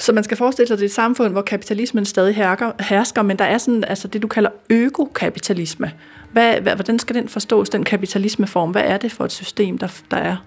Så 0.02 0.14
man 0.14 0.24
skal 0.24 0.38
forestille 0.38 0.68
sig, 0.68 0.74
at 0.74 0.80
det 0.80 0.86
er 0.86 0.90
et 0.90 0.94
samfund, 0.94 1.32
hvor 1.32 1.42
kapitalismen 1.42 2.06
stadig 2.06 2.36
hersker, 2.80 3.22
men 3.22 3.40
der 3.40 3.46
er 3.46 3.58
sådan, 3.58 3.84
altså 3.84 4.08
det, 4.08 4.22
du 4.22 4.28
kalder 4.28 4.50
økokapitalisme. 4.70 5.92
Hvad, 6.32 6.62
hvad, 6.62 6.76
hvordan 6.76 7.00
skal 7.00 7.16
den 7.16 7.30
forstås, 7.30 7.70
den 7.70 7.84
kapitalismeform? 7.84 8.72
Hvad 8.72 8.84
er 8.86 8.98
det 8.98 9.12
for 9.12 9.26
et 9.26 9.32
system, 9.32 9.78
der, 9.78 9.88
der 10.12 10.18
er? 10.18 10.38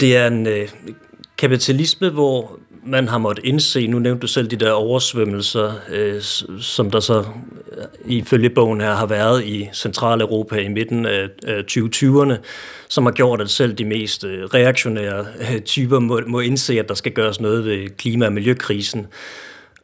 Det 0.00 0.16
er 0.16 0.26
en 0.26 0.46
øh, 0.46 0.68
kapitalisme, 1.38 2.10
hvor 2.10 2.58
man 2.84 3.08
har 3.08 3.18
måttet 3.18 3.44
indse, 3.44 3.86
nu 3.86 3.98
nævnte 3.98 4.20
du 4.20 4.26
selv 4.26 4.48
de 4.48 4.56
der 4.56 4.72
oversvømmelser, 4.72 5.72
øh, 5.90 6.20
som 6.60 6.90
der 6.90 7.00
så 7.00 7.18
øh, 7.18 7.84
ifølge 8.04 8.50
bogen 8.50 8.80
her 8.80 8.94
har 8.94 9.06
været 9.06 9.44
i 9.44 9.68
Centraleuropa 9.74 10.56
i 10.56 10.68
midten 10.68 11.06
af, 11.06 11.28
af 11.46 11.62
2020'erne, 11.70 12.34
som 12.88 13.04
har 13.04 13.12
gjort, 13.12 13.40
at 13.40 13.50
selv 13.50 13.74
de 13.74 13.84
mest 13.84 14.24
øh, 14.24 14.44
reaktionære 14.44 15.26
øh, 15.40 15.60
typer 15.60 15.98
må, 15.98 16.20
må 16.26 16.40
indse, 16.40 16.78
at 16.78 16.88
der 16.88 16.94
skal 16.94 17.12
gøres 17.12 17.40
noget 17.40 17.64
ved 17.64 17.88
klima- 17.96 18.26
og 18.26 18.32
miljøkrisen. 18.32 19.06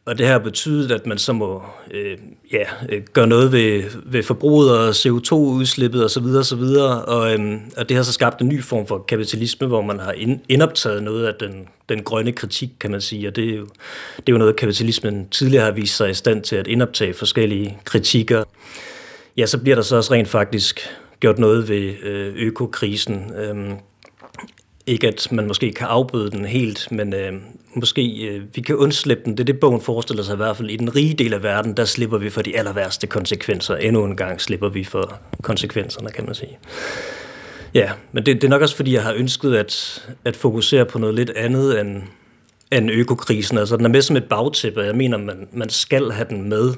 Og 0.07 0.17
det 0.17 0.25
her 0.25 0.33
har 0.33 0.39
betydet, 0.39 0.91
at 0.91 1.07
man 1.07 1.17
så 1.17 1.33
må 1.33 1.63
øh, 1.91 2.17
ja, 2.51 2.63
øh, 2.89 3.01
gøre 3.13 3.27
noget 3.27 3.51
ved, 3.51 3.83
ved 4.05 4.23
forbruget 4.23 4.77
og 4.77 4.89
CO2-udslippet 4.89 6.05
osv. 6.05 6.23
osv. 6.23 6.63
Og, 7.07 7.33
øh, 7.33 7.55
og 7.77 7.89
det 7.89 7.97
har 7.97 8.03
så 8.03 8.13
skabt 8.13 8.41
en 8.41 8.47
ny 8.47 8.63
form 8.63 8.87
for 8.87 8.97
kapitalisme, 9.07 9.67
hvor 9.67 9.81
man 9.81 9.99
har 9.99 10.11
ind, 10.11 10.39
indoptaget 10.49 11.03
noget 11.03 11.25
af 11.25 11.33
den, 11.39 11.67
den 11.89 12.03
grønne 12.03 12.31
kritik, 12.31 12.69
kan 12.79 12.91
man 12.91 13.01
sige. 13.01 13.27
Og 13.27 13.35
det 13.35 13.49
er, 13.49 13.57
jo, 13.57 13.63
det 14.17 14.29
er 14.29 14.31
jo 14.31 14.37
noget, 14.37 14.55
kapitalismen 14.55 15.29
tidligere 15.29 15.63
har 15.65 15.71
vist 15.71 15.97
sig 15.97 16.09
i 16.09 16.13
stand 16.13 16.43
til 16.43 16.55
at 16.55 16.67
indoptage 16.67 17.13
forskellige 17.13 17.77
kritikker. 17.83 18.43
Ja, 19.37 19.45
så 19.45 19.57
bliver 19.57 19.75
der 19.75 19.81
så 19.81 19.95
også 19.95 20.13
rent 20.13 20.27
faktisk 20.27 20.79
gjort 21.19 21.39
noget 21.39 21.69
ved 21.69 21.93
øh, 22.03 22.33
økokrisen. 22.35 23.31
Øh, 23.37 23.71
ikke 24.87 25.07
at 25.07 25.31
man 25.31 25.47
måske 25.47 25.71
kan 25.71 25.87
afbøde 25.87 26.31
den 26.31 26.45
helt, 26.45 26.91
men 26.91 27.13
øh, 27.13 27.33
måske 27.75 28.27
øh, 28.27 28.41
vi 28.55 28.61
kan 28.61 28.75
undslippe 28.75 29.23
den. 29.25 29.31
Det 29.33 29.39
er 29.39 29.45
det, 29.45 29.59
bogen 29.59 29.81
forestiller 29.81 30.23
sig 30.23 30.33
i 30.33 30.37
hvert 30.37 30.57
fald. 30.57 30.69
I 30.69 30.75
den 30.75 30.95
rige 30.95 31.13
del 31.13 31.33
af 31.33 31.43
verden, 31.43 31.77
der 31.77 31.85
slipper 31.85 32.17
vi 32.17 32.29
for 32.29 32.41
de 32.41 32.57
aller 32.57 32.73
værste 32.73 33.07
konsekvenser. 33.07 33.75
Endnu 33.75 34.05
en 34.05 34.15
gang 34.15 34.41
slipper 34.41 34.69
vi 34.69 34.83
for 34.83 35.19
konsekvenserne, 35.41 36.09
kan 36.09 36.25
man 36.25 36.35
sige. 36.35 36.57
Ja, 37.73 37.91
men 38.11 38.25
det, 38.25 38.35
det 38.35 38.43
er 38.43 38.49
nok 38.49 38.61
også, 38.61 38.75
fordi 38.75 38.93
jeg 38.93 39.03
har 39.03 39.13
ønsket 39.13 39.55
at, 39.55 40.05
at 40.25 40.35
fokusere 40.35 40.85
på 40.85 40.99
noget 40.99 41.15
lidt 41.15 41.29
andet 41.29 41.81
end, 41.81 42.01
end 42.71 42.91
økokrisen. 42.91 43.57
Altså, 43.57 43.77
den 43.77 43.85
er 43.85 43.89
med 43.89 44.01
som 44.01 44.15
et 44.15 44.23
bagtæppe, 44.23 44.81
jeg 44.81 44.95
mener, 44.95 45.17
man, 45.17 45.47
man 45.51 45.69
skal 45.69 46.11
have 46.11 46.27
den 46.29 46.49
med. 46.49 46.73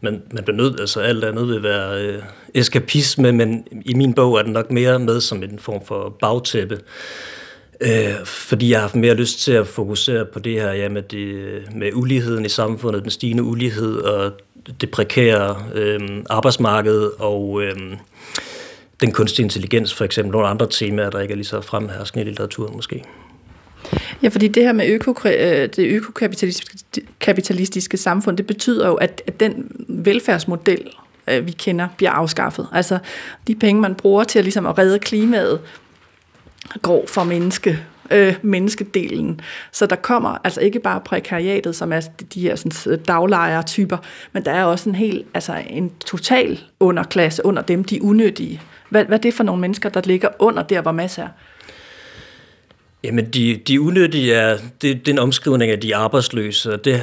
Men 0.00 0.22
man 0.32 0.44
bliver 0.44 0.56
nødt, 0.56 0.80
altså 0.80 1.00
alt 1.00 1.24
andet 1.24 1.48
vil 1.48 1.62
være 1.62 2.02
øh, 2.02 2.22
eskapisme, 2.54 3.32
men 3.32 3.66
i 3.84 3.94
min 3.94 4.14
bog 4.14 4.38
er 4.38 4.42
den 4.42 4.52
nok 4.52 4.70
mere 4.70 4.98
med 4.98 5.20
som 5.20 5.42
en 5.42 5.58
form 5.58 5.84
for 5.84 6.16
bagtæppe. 6.20 6.78
Øh, 7.80 8.14
fordi 8.24 8.70
jeg 8.70 8.78
har 8.78 8.80
haft 8.80 8.94
mere 8.94 9.14
lyst 9.14 9.40
til 9.40 9.52
at 9.52 9.66
fokusere 9.66 10.24
på 10.24 10.38
det 10.38 10.52
her 10.52 10.72
ja, 10.72 10.88
med, 10.88 11.02
det, 11.02 11.62
med 11.74 11.90
uligheden 11.94 12.44
i 12.44 12.48
samfundet, 12.48 13.02
den 13.02 13.10
stigende 13.10 13.42
ulighed 13.42 13.96
og 13.96 14.32
det 14.80 14.90
prekære 14.90 15.56
øh, 15.74 16.00
arbejdsmarked 16.30 17.10
og 17.18 17.62
øh, 17.62 17.76
den 19.00 19.12
kunstige 19.12 19.44
intelligens, 19.44 19.94
for 19.94 20.04
eksempel 20.04 20.32
nogle 20.32 20.48
andre 20.48 20.66
temaer, 20.70 21.10
der 21.10 21.20
ikke 21.20 21.32
er 21.32 21.36
lige 21.36 21.46
så 21.46 21.60
fremherskende 21.60 22.24
i 22.24 22.28
litteraturen 22.28 22.76
måske. 22.76 23.04
Ja, 24.22 24.28
fordi 24.28 24.48
det 24.48 24.62
her 24.62 24.72
med 24.72 24.88
øko, 24.88 25.14
øh, 25.28 25.68
det 25.76 25.78
økokapitalistiske 25.78 27.02
kapitalistiske 27.20 27.96
samfund, 27.96 28.36
det 28.36 28.46
betyder 28.46 28.86
jo, 28.86 28.94
at, 28.94 29.22
at 29.26 29.40
den 29.40 29.70
velfærdsmodel, 29.88 30.90
øh, 31.28 31.46
vi 31.46 31.50
kender, 31.50 31.88
bliver 31.96 32.10
afskaffet. 32.10 32.68
Altså 32.72 32.98
de 33.46 33.54
penge, 33.54 33.82
man 33.82 33.94
bruger 33.94 34.24
til 34.24 34.38
at, 34.38 34.44
ligesom 34.44 34.66
at 34.66 34.78
redde 34.78 34.98
klimaet, 34.98 35.60
går 36.82 37.04
fra 37.06 37.24
menneske, 37.24 37.78
øh, 38.10 38.34
menneskedelen. 38.42 39.40
Så 39.72 39.86
der 39.86 39.96
kommer 39.96 40.38
altså 40.44 40.60
ikke 40.60 40.80
bare 40.80 41.00
prekariatet, 41.00 41.76
som 41.76 41.92
er 41.92 42.00
de 42.34 42.40
her 42.40 42.56
sådan, 42.56 42.98
daglejer-typer, 42.98 43.96
men 44.32 44.44
der 44.44 44.50
er 44.50 44.64
også 44.64 44.88
en 44.88 44.94
helt, 44.94 45.26
altså 45.34 45.62
en 45.70 45.92
total 46.06 46.60
underklasse 46.80 47.46
under 47.46 47.62
dem, 47.62 47.84
de 47.84 48.02
unødige. 48.02 48.60
Hvad, 48.88 49.04
hvad 49.04 49.18
er 49.18 49.22
det 49.22 49.34
for 49.34 49.44
nogle 49.44 49.60
mennesker, 49.60 49.88
der 49.88 50.00
ligger 50.04 50.28
under 50.38 50.62
der, 50.62 50.82
hvor 50.82 50.92
masser 50.92 51.22
er? 51.22 51.28
Jamen, 53.04 53.24
de, 53.30 53.60
de 53.68 53.80
unødige 53.80 54.34
er, 54.34 54.56
det, 54.56 55.06
det 55.06 55.08
er 55.08 55.12
en 55.12 55.18
omskrivning 55.18 55.72
af 55.72 55.80
de 55.80 55.96
arbejdsløse, 55.96 56.72
og 56.72 56.84
det, 56.84 57.02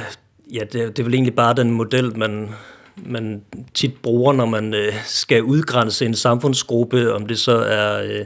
ja, 0.52 0.60
det, 0.60 0.72
det 0.72 0.98
er 0.98 1.02
vel 1.02 1.14
egentlig 1.14 1.34
bare 1.34 1.54
den 1.54 1.70
model, 1.70 2.18
man, 2.18 2.48
man 2.96 3.42
tit 3.74 3.94
bruger, 4.02 4.32
når 4.32 4.46
man 4.46 4.74
øh, 4.74 4.92
skal 5.04 5.42
udgrænse 5.42 6.06
en 6.06 6.14
samfundsgruppe, 6.14 7.12
om 7.12 7.26
det 7.26 7.38
så 7.38 7.56
er 7.56 8.02
øh, 8.02 8.24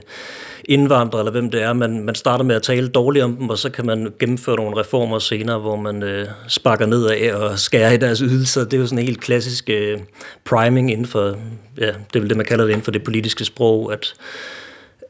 indvandrere 0.71 1.21
eller 1.21 1.33
hvem 1.33 1.51
det 1.51 1.63
er. 1.63 1.73
Man, 1.73 2.05
man 2.05 2.15
starter 2.15 2.45
med 2.45 2.57
at 2.57 2.63
tale 2.63 2.89
dårligt 2.89 3.25
om 3.25 3.37
dem, 3.37 3.49
og 3.49 3.59
så 3.59 3.71
kan 3.71 3.87
man 3.87 4.13
gennemføre 4.19 4.57
nogle 4.57 4.81
reformer 4.81 5.19
senere, 5.19 5.59
hvor 5.59 5.77
man 5.77 6.03
øh, 6.03 6.27
sparker 6.49 6.87
ned 6.87 7.07
af 7.07 7.35
og 7.35 7.59
skærer 7.59 7.93
i 7.93 7.97
deres 7.97 8.19
ydelser. 8.19 8.65
Det 8.65 8.75
er 8.75 8.79
jo 8.79 8.87
sådan 8.87 8.99
en 8.99 9.05
helt 9.05 9.21
klassisk 9.21 9.71
øh, 9.71 9.99
priming 10.45 10.91
inden 10.91 11.07
for, 11.07 11.37
ja, 11.79 11.87
det 11.87 12.17
er 12.17 12.21
vel 12.21 12.29
det, 12.29 12.37
man 12.37 12.47
kalder 12.47 12.65
det 12.65 12.71
inden 12.71 12.85
for 12.85 12.91
det 12.91 13.05
politiske 13.05 13.45
sprog, 13.45 13.93
at, 13.93 14.15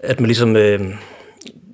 at 0.00 0.21
man 0.21 0.26
ligesom... 0.26 0.57
Øh, 0.57 0.81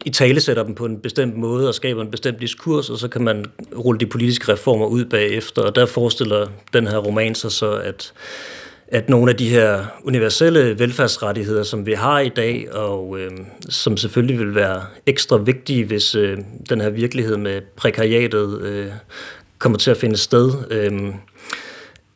i 0.04 0.10
tale 0.10 0.40
sætter 0.40 0.62
dem 0.62 0.74
på 0.74 0.84
en 0.84 0.98
bestemt 0.98 1.36
måde 1.36 1.68
og 1.68 1.74
skaber 1.74 2.02
en 2.02 2.10
bestemt 2.10 2.40
diskurs, 2.40 2.90
og 2.90 2.98
så 2.98 3.08
kan 3.08 3.22
man 3.22 3.44
rulle 3.76 4.00
de 4.00 4.06
politiske 4.06 4.52
reformer 4.52 4.86
ud 4.86 5.04
bagefter. 5.04 5.62
Og 5.62 5.74
der 5.74 5.86
forestiller 5.86 6.46
den 6.72 6.86
her 6.86 6.98
roman 6.98 7.34
sig 7.34 7.52
så, 7.52 7.70
at, 7.70 8.12
at 8.88 9.08
nogle 9.08 9.30
af 9.30 9.36
de 9.36 9.48
her 9.48 9.84
universelle 10.04 10.78
velfærdsrettigheder, 10.78 11.62
som 11.62 11.86
vi 11.86 11.92
har 11.92 12.20
i 12.20 12.28
dag, 12.28 12.72
og 12.72 13.18
øh, 13.18 13.30
som 13.68 13.96
selvfølgelig 13.96 14.38
vil 14.38 14.54
være 14.54 14.82
ekstra 15.06 15.36
vigtige, 15.36 15.84
hvis 15.84 16.14
øh, 16.14 16.38
den 16.68 16.80
her 16.80 16.90
virkelighed 16.90 17.36
med 17.36 17.60
prekariatet 17.76 18.60
øh, 18.62 18.86
kommer 19.58 19.78
til 19.78 19.90
at 19.90 19.96
finde 19.96 20.16
sted, 20.16 20.52
øh, 20.70 21.14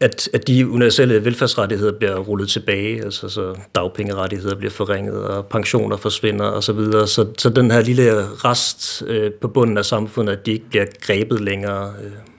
at, 0.01 0.29
at 0.33 0.47
de 0.47 0.69
universelle 0.69 1.25
velfærdsrettigheder 1.25 1.93
bliver 1.93 2.19
rullet 2.19 2.49
tilbage, 2.49 3.05
altså 3.05 3.29
så 3.29 3.55
dagpengerettigheder 3.75 4.57
bliver 4.57 4.71
forringet, 4.71 5.25
og 5.25 5.47
pensioner 5.47 5.97
forsvinder 5.97 6.45
osv., 6.45 6.63
så, 6.63 6.73
videre. 6.73 7.07
så, 7.07 7.27
så 7.39 7.51
den 7.51 7.71
her 7.71 7.81
lille 7.81 8.27
rest 8.45 9.03
øh, 9.07 9.33
på 9.33 9.49
bunden 9.49 9.79
af 9.79 9.85
samfundet, 9.85 10.33
at 10.33 10.47
de 10.47 10.53
ikke 10.53 10.69
bliver 10.71 10.87
grebet 11.01 11.41
længere. 11.41 11.95
Øh. 12.05 12.30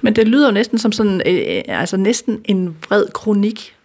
Men 0.00 0.16
det 0.16 0.28
lyder 0.28 0.46
jo 0.46 0.52
næsten 0.52 0.78
som 0.78 0.92
sådan, 0.92 1.22
øh, 1.26 1.62
altså 1.68 1.96
næsten 1.96 2.40
en 2.44 2.76
vred 2.88 3.06
kronik 3.14 3.76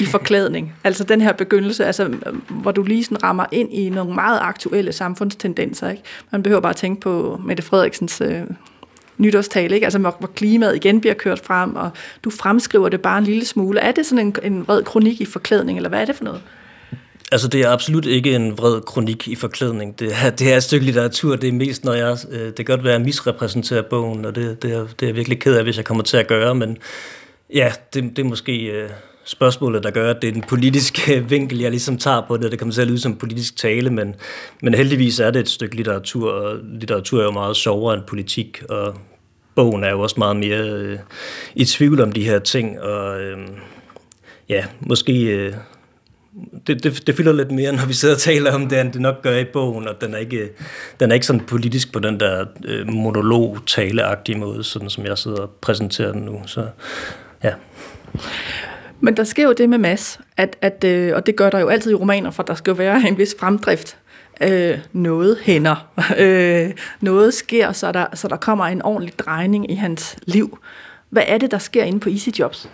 i 0.00 0.04
forklædning. 0.04 0.72
altså 0.84 1.04
den 1.04 1.20
her 1.20 1.32
begyndelse, 1.32 1.84
altså, 1.84 2.14
hvor 2.48 2.72
du 2.72 2.82
lige 2.82 3.04
sådan 3.04 3.22
rammer 3.22 3.46
ind 3.52 3.72
i 3.72 3.88
nogle 3.88 4.14
meget 4.14 4.38
aktuelle 4.42 4.92
samfundstendenser. 4.92 5.90
Ikke? 5.90 6.02
Man 6.30 6.42
behøver 6.42 6.60
bare 6.60 6.70
at 6.70 6.76
tænke 6.76 7.00
på 7.00 7.40
Mette 7.44 7.62
Frederiksens 7.62 8.20
øh, 8.20 8.42
nytårstale, 9.18 9.74
ikke? 9.74 9.86
Altså, 9.86 9.98
hvor, 9.98 10.16
hvor 10.18 10.28
klimaet 10.28 10.76
igen 10.76 11.00
bliver 11.00 11.14
kørt 11.14 11.40
frem, 11.40 11.76
og 11.76 11.90
du 12.24 12.30
fremskriver 12.30 12.88
det 12.88 13.00
bare 13.00 13.18
en 13.18 13.24
lille 13.24 13.44
smule. 13.44 13.80
Er 13.80 13.92
det 13.92 14.06
sådan 14.06 14.26
en, 14.26 14.36
en 14.42 14.66
vred 14.66 14.82
kronik 14.82 15.20
i 15.20 15.24
forklædning, 15.24 15.78
eller 15.78 15.88
hvad 15.88 16.00
er 16.00 16.04
det 16.04 16.16
for 16.16 16.24
noget? 16.24 16.42
Altså, 17.34 17.48
det 17.48 17.60
er 17.60 17.70
absolut 17.70 18.06
ikke 18.06 18.34
en 18.34 18.58
vred 18.58 18.80
kronik 18.80 19.28
i 19.28 19.34
forklædning. 19.34 19.98
Det 19.98 20.12
er, 20.24 20.30
det 20.30 20.52
er 20.52 20.56
et 20.56 20.62
stykke 20.62 20.84
litteratur. 20.84 21.36
Det 21.36 21.48
er 21.48 21.52
mest, 21.52 21.84
når 21.84 21.92
jeg... 21.92 22.16
Øh, 22.30 22.46
det 22.46 22.56
kan 22.56 22.64
godt 22.64 22.84
være, 22.84 22.94
at 22.94 22.98
jeg 22.98 23.04
misrepræsenterer 23.04 23.82
bogen, 23.82 24.24
og 24.24 24.34
det, 24.34 24.62
det, 24.62 24.72
er, 24.72 24.86
det 24.86 25.02
er 25.02 25.06
jeg 25.06 25.16
virkelig 25.16 25.40
ked 25.40 25.56
af, 25.56 25.62
hvis 25.64 25.76
jeg 25.76 25.84
kommer 25.84 26.04
til 26.04 26.16
at 26.16 26.26
gøre, 26.26 26.54
men 26.54 26.78
ja, 27.54 27.72
det, 27.94 28.16
det 28.16 28.18
er 28.18 28.28
måske 28.28 28.66
øh, 28.66 28.90
spørgsmålet, 29.24 29.82
der 29.82 29.90
gør, 29.90 30.10
at 30.10 30.22
det 30.22 30.28
er 30.28 30.32
den 30.32 30.42
politiske 30.42 31.20
vinkel, 31.30 31.58
jeg 31.58 31.70
ligesom 31.70 31.98
tager 31.98 32.22
på 32.28 32.36
det. 32.36 32.50
Det 32.50 32.58
kommer 32.58 32.72
til 32.72 32.80
at 32.80 32.88
lyde 32.88 33.00
som 33.00 33.16
politisk 33.16 33.56
tale, 33.56 33.90
men, 33.90 34.14
men 34.62 34.74
heldigvis 34.74 35.20
er 35.20 35.30
det 35.30 35.40
et 35.40 35.48
stykke 35.48 35.76
litteratur, 35.76 36.32
og 36.32 36.56
litteratur 36.64 37.20
er 37.20 37.24
jo 37.24 37.30
meget 37.30 37.56
sjovere 37.56 37.94
end 37.94 38.02
politik, 38.02 38.62
og 38.68 38.94
bogen 39.54 39.84
er 39.84 39.90
jo 39.90 40.00
også 40.00 40.16
meget 40.18 40.36
mere 40.36 40.70
øh, 40.70 40.98
i 41.54 41.64
tvivl 41.64 42.00
om 42.00 42.12
de 42.12 42.24
her 42.24 42.38
ting, 42.38 42.80
og 42.80 43.20
øh, 43.20 43.38
ja, 44.48 44.64
måske... 44.80 45.22
Øh, 45.22 45.54
det, 46.66 46.84
det, 46.84 47.06
det 47.06 47.16
fylder 47.16 47.32
lidt 47.32 47.50
mere, 47.50 47.72
når 47.72 47.86
vi 47.86 47.92
sidder 47.92 48.14
og 48.14 48.20
taler 48.20 48.54
om 48.54 48.68
det, 48.68 48.80
end 48.80 48.92
det 48.92 49.00
nok 49.00 49.22
gør 49.22 49.36
i 49.36 49.44
bogen, 49.44 49.88
og 49.88 50.00
den 50.00 50.14
er 50.14 50.18
ikke, 50.18 50.48
den 51.00 51.10
er 51.10 51.14
ikke 51.14 51.26
sådan 51.26 51.40
politisk 51.40 51.92
på 51.92 51.98
den 51.98 52.20
der 52.20 52.44
øh, 52.64 52.88
monolog-taleagtige 52.88 54.38
måde, 54.38 54.64
sådan 54.64 54.90
som 54.90 55.04
jeg 55.04 55.18
sidder 55.18 55.42
og 55.42 55.50
præsenterer 55.50 56.12
den 56.12 56.22
nu. 56.22 56.42
Så 56.46 56.66
ja. 57.44 57.52
Men 59.00 59.16
der 59.16 59.24
sker 59.24 59.44
jo 59.44 59.52
det 59.52 59.68
med 59.68 59.78
Mads, 59.78 60.20
at, 60.36 60.56
at, 60.60 60.84
øh, 60.84 61.16
og 61.16 61.26
det 61.26 61.36
gør 61.36 61.50
der 61.50 61.58
jo 61.58 61.68
altid 61.68 61.90
i 61.90 61.94
romaner, 61.94 62.30
for 62.30 62.42
der 62.42 62.54
skal 62.54 62.70
jo 62.70 62.74
være 62.74 63.08
en 63.08 63.18
vis 63.18 63.34
fremdrift. 63.38 63.96
Øh, 64.40 64.78
noget 64.92 65.38
hænder, 65.42 65.88
øh, 66.18 66.70
noget 67.00 67.34
sker, 67.34 67.72
så 67.72 67.92
der, 67.92 68.06
så 68.14 68.28
der 68.28 68.36
kommer 68.36 68.64
en 68.64 68.82
ordentlig 68.82 69.18
drejning 69.18 69.70
i 69.70 69.74
hans 69.74 70.16
liv. 70.26 70.58
Hvad 71.10 71.22
er 71.26 71.38
det, 71.38 71.50
der 71.50 71.58
sker 71.58 71.84
inde 71.84 72.00
på 72.00 72.08
Easy 72.08 72.28
Jobs? 72.38 72.68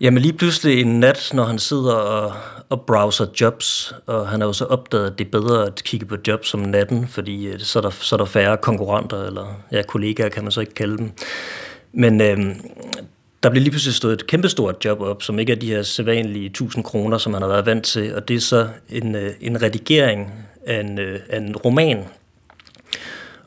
Jamen 0.00 0.22
lige 0.22 0.32
pludselig 0.32 0.80
en 0.80 1.00
nat, 1.00 1.30
når 1.34 1.44
han 1.44 1.58
sidder 1.58 1.94
og, 1.94 2.32
og 2.68 2.80
browser 2.80 3.26
jobs, 3.40 3.94
og 4.06 4.28
han 4.28 4.40
har 4.40 4.46
jo 4.48 4.52
så 4.52 4.64
opdaget, 4.64 5.06
at 5.06 5.18
det 5.18 5.26
er 5.26 5.30
bedre 5.30 5.66
at 5.66 5.82
kigge 5.84 6.06
på 6.06 6.16
jobs 6.26 6.54
om 6.54 6.60
natten, 6.60 7.08
fordi 7.08 7.46
øh, 7.46 7.60
så 7.60 7.78
er 7.78 7.80
der, 7.80 7.90
så 7.90 8.14
er 8.14 8.16
der 8.16 8.24
færre 8.24 8.56
konkurrenter, 8.56 9.26
eller 9.26 9.46
ja, 9.72 9.82
kollegaer 9.82 10.28
kan 10.28 10.42
man 10.42 10.52
så 10.52 10.60
ikke 10.60 10.74
kalde 10.74 10.98
dem. 10.98 11.10
Men 11.92 12.20
øhm, 12.20 12.54
der 13.42 13.50
bliver 13.50 13.62
lige 13.62 13.70
pludselig 13.70 13.94
stået 13.94 14.12
et 14.12 14.26
kæmpestort 14.26 14.84
job 14.84 15.00
op, 15.00 15.22
som 15.22 15.38
ikke 15.38 15.52
er 15.52 15.56
de 15.56 15.66
her 15.66 15.82
sædvanlige 15.82 16.46
1000 16.46 16.84
kroner, 16.84 17.18
som 17.18 17.32
han 17.32 17.42
har 17.42 17.48
været 17.48 17.66
vant 17.66 17.84
til, 17.84 18.14
og 18.14 18.28
det 18.28 18.36
er 18.36 18.40
så 18.40 18.68
en, 18.88 19.14
øh, 19.14 19.30
en 19.40 19.62
redigering 19.62 20.32
af 20.66 20.80
en, 20.80 20.98
øh, 20.98 21.20
af 21.28 21.36
en 21.36 21.56
roman. 21.56 22.04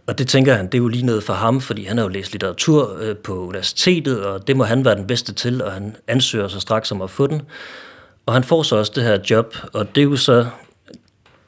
Og 0.08 0.17
det 0.17 0.27
tænker 0.27 0.53
han, 0.53 0.65
det 0.65 0.74
er 0.74 0.77
jo 0.77 0.88
lige 0.88 1.05
noget 1.05 1.24
for 1.24 1.34
ham, 1.34 1.62
fordi 1.62 1.86
han 1.86 1.98
har 1.98 2.03
jo 2.03 2.10
læst 2.10 2.31
litteratur 2.31 2.98
øh, 3.01 3.15
på 3.17 3.39
universitetet, 3.39 4.25
og 4.25 4.48
det 4.48 4.58
må 4.58 4.63
han 4.63 4.86
være 4.86 4.96
den 4.96 5.08
bedste 5.08 5.34
til, 5.34 5.63
og 5.63 5.72
han 5.72 5.96
ansøger 6.08 6.48
sig 6.48 6.62
straks 6.62 6.91
om 6.91 7.01
at 7.01 7.10
få 7.10 7.27
den. 7.27 7.41
Og 8.25 8.34
han 8.34 8.43
får 8.43 8.63
så 8.63 8.75
også 8.75 8.91
det 8.96 9.03
her 9.03 9.17
job, 9.29 9.55
og 9.74 9.96
det 9.96 10.01
er 10.01 10.05
jo 10.05 10.15
så 10.15 10.46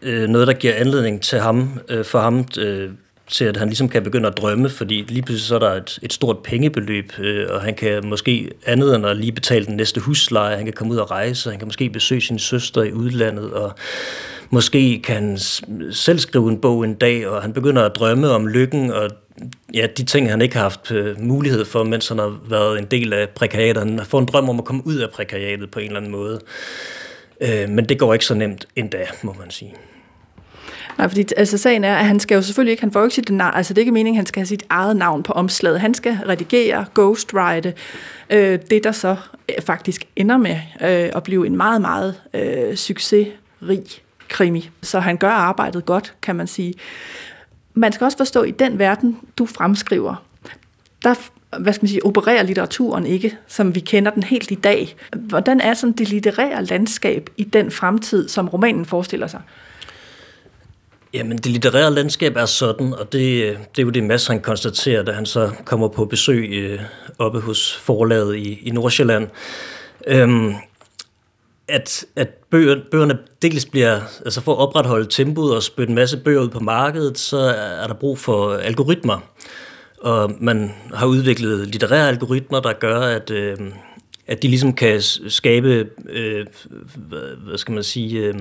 øh, 0.02 0.30
noget, 0.30 0.48
der 0.48 0.54
giver 0.54 0.74
anledning 0.74 1.22
til 1.22 1.40
ham, 1.40 1.80
øh, 1.90 2.06
for 2.06 2.20
ham 2.20 2.46
øh, 2.60 2.90
til, 3.34 3.46
at 3.46 3.58
han 3.58 3.68
ligesom 3.68 3.90
kan 3.90 4.04
begynde 4.04 4.28
at 4.28 4.38
drømme, 4.38 4.70
fordi 4.70 5.06
lige 5.08 5.22
pludselig 5.22 5.48
så 5.48 5.56
er 5.56 5.60
der 5.60 5.72
et, 5.72 6.00
et 6.02 6.14
stort 6.14 6.38
pengebeløb, 6.44 7.12
øh, 7.20 7.48
og 7.50 7.62
han 7.62 7.74
kan 7.74 8.08
måske 8.08 8.52
andet 8.66 8.96
end 8.96 9.06
at 9.06 9.18
lige 9.18 9.32
betale 9.32 9.66
den 9.66 9.76
næste 9.76 10.02
husleje, 10.02 10.56
han 10.56 10.66
kan 10.66 10.74
komme 10.74 10.94
ud 10.94 11.00
og 11.00 11.12
rejse, 11.12 11.50
han 11.50 11.60
kan 11.60 11.68
måske 11.68 11.90
besøge 11.90 12.22
sin 12.22 12.40
søster 12.40 12.84
i 12.84 12.92
udlandet, 12.92 13.52
og 13.52 13.72
måske 14.50 15.02
kan 15.02 15.16
han 15.16 15.38
selv 15.92 16.20
skrive 16.20 16.50
en 16.50 16.62
bog 16.62 16.84
en 16.84 16.94
dag, 16.94 17.28
og 17.28 17.42
han 17.42 17.54
begynder 17.54 17.84
at 17.84 17.96
drømme 17.96 18.30
om 18.30 18.48
lykken, 18.48 18.92
og 18.92 19.10
ja, 19.74 19.88
de 19.98 20.04
ting, 20.04 20.30
han 20.30 20.42
ikke 20.42 20.56
har 20.56 20.64
haft 20.64 20.92
øh, 20.92 21.22
mulighed 21.22 21.66
for, 21.66 21.84
mens 21.84 22.08
han 22.08 22.20
har 22.20 22.40
været 22.50 22.80
en 22.80 22.86
del 22.86 23.14
af 23.14 23.30
prekariatet. 23.30 23.84
Han 23.84 24.00
får 24.06 24.20
en 24.20 24.26
drøm 24.26 24.50
om 24.50 24.60
at 24.60 24.66
komme 24.66 24.88
ud 24.88 24.96
af 24.96 25.10
prekariatet 25.10 25.72
på 25.72 25.80
en 25.80 25.86
eller 25.86 25.98
anden 25.98 26.12
måde. 26.12 26.40
Øh, 27.42 27.70
men 27.70 27.86
det 27.90 28.00
går 28.00 28.14
ikke 28.14 28.26
så 28.26 28.34
nemt 28.34 28.68
endda, 28.76 29.06
må 29.24 29.36
man 29.40 29.52
sige. 29.52 29.74
Nej, 30.98 31.08
fordi 31.08 31.26
altså, 31.38 31.58
sagen 31.58 31.84
er, 31.84 31.96
at 31.96 32.06
han 32.06 32.20
skal 32.20 32.36
jo 32.36 32.42
selvfølgelig 32.42 32.72
ikke, 32.72 32.82
han 32.82 32.92
får 32.92 33.00
jo 33.00 33.04
ikke 33.04 33.16
sit 33.16 33.30
navn, 33.30 33.54
altså 33.56 33.74
det 33.74 33.78
er 33.78 33.82
ikke 33.82 33.92
meningen, 33.92 34.18
at 34.18 34.20
han 34.20 34.26
skal 34.26 34.40
have 34.40 34.48
sit 34.48 34.64
eget 34.70 34.98
navn 34.98 35.24
på 35.24 35.34
omslaget. 35.34 35.80
Han 35.80 35.94
skal 35.94 36.14
redigere, 36.28 36.86
ghostwrite, 36.96 37.74
øh, 38.30 38.60
det 38.70 38.84
der 38.84 38.92
så 38.92 39.16
øh, 39.50 39.64
faktisk 39.66 40.08
ender 40.16 40.38
med 40.38 40.60
øh, 40.82 41.10
at 41.16 41.24
blive 41.24 41.48
en 41.48 41.58
meget, 41.58 41.82
meget 41.82 42.16
øh, 42.34 42.76
succesrig 42.76 43.84
krimi. 44.30 44.70
Så 44.82 45.00
han 45.00 45.18
gør 45.18 45.30
arbejdet 45.30 45.86
godt, 45.86 46.14
kan 46.22 46.36
man 46.36 46.48
sige. 46.48 46.74
Man 47.74 47.92
skal 47.92 48.06
også 48.06 48.18
forstå, 48.18 48.42
at 48.42 48.50
i 48.50 48.52
den 48.52 48.80
verden, 48.80 49.20
du 49.38 49.46
fremskriver, 49.46 50.16
der 51.04 51.14
hvad 51.60 51.74
skal 51.74 51.84
man 51.84 51.90
sige, 51.90 52.06
opererer 52.06 52.44
litteraturen 52.44 53.06
ikke, 53.06 53.38
som 53.48 53.76
vi 53.76 53.80
kender 53.80 54.12
den 54.12 54.24
helt 54.24 54.52
i 54.52 54.56
dag. 54.56 54.96
Hvordan 55.16 55.62
er 55.62 55.74
sådan 55.74 55.94
det 55.94 56.10
litterære 56.10 56.64
landskab 56.66 57.30
i 57.38 57.44
den 57.44 57.72
fremtid, 57.72 58.30
som 58.30 58.48
romanen 58.48 58.86
forestiller 58.86 59.28
sig? 59.28 59.42
Jamen, 61.14 61.38
det 61.38 61.46
litterære 61.46 61.94
landskab 61.94 62.38
er 62.38 62.46
sådan, 62.46 62.94
og 62.94 63.14
det, 63.14 63.58
det 63.76 63.82
er 63.82 63.84
jo 63.84 63.90
det, 63.90 64.04
Mads 64.04 64.28
han 64.28 64.42
konstaterer, 64.42 65.04
da 65.04 65.12
han 65.12 65.26
så 65.26 65.52
kommer 65.66 65.88
på 65.88 66.06
besøg 66.06 66.50
øh, 66.52 66.80
oppe 67.20 67.40
hos 67.40 67.76
forlaget 67.76 68.36
i, 68.36 68.60
i 68.64 68.70
Nordsjælland. 68.70 69.28
Øhm, 70.08 70.54
at, 71.68 72.06
at 72.16 72.30
bøger, 72.52 72.82
bøgerne 72.92 73.18
dels 73.42 73.66
bliver, 73.66 74.02
altså 74.26 74.42
for 74.42 74.54
at 74.54 74.60
opretholde 74.60 75.08
tempoet 75.10 75.56
og 75.56 75.64
spytte 75.64 75.92
en 75.92 75.96
masse 75.96 76.18
bøger 76.18 76.42
ud 76.42 76.50
på 76.50 76.60
markedet, 76.60 77.18
så 77.18 77.38
er 77.82 77.88
der 77.88 77.94
brug 77.94 78.20
for 78.20 78.54
algoritmer. 78.54 79.20
Og 80.02 80.32
man 80.40 80.72
har 80.94 81.06
udviklet 81.06 81.68
litterære 81.68 82.08
algoritmer, 82.08 82.60
der 82.60 82.74
gør, 82.74 83.00
at, 83.00 83.32
øh, 83.32 83.58
at 84.28 84.42
de 84.44 84.48
ligesom 84.48 84.74
kan 84.74 85.02
skabe, 85.28 85.90
øh, 86.10 86.46
hvad 87.46 87.58
skal 87.58 87.74
man 87.74 87.84
sige, 87.84 88.20
øh, 88.20 88.36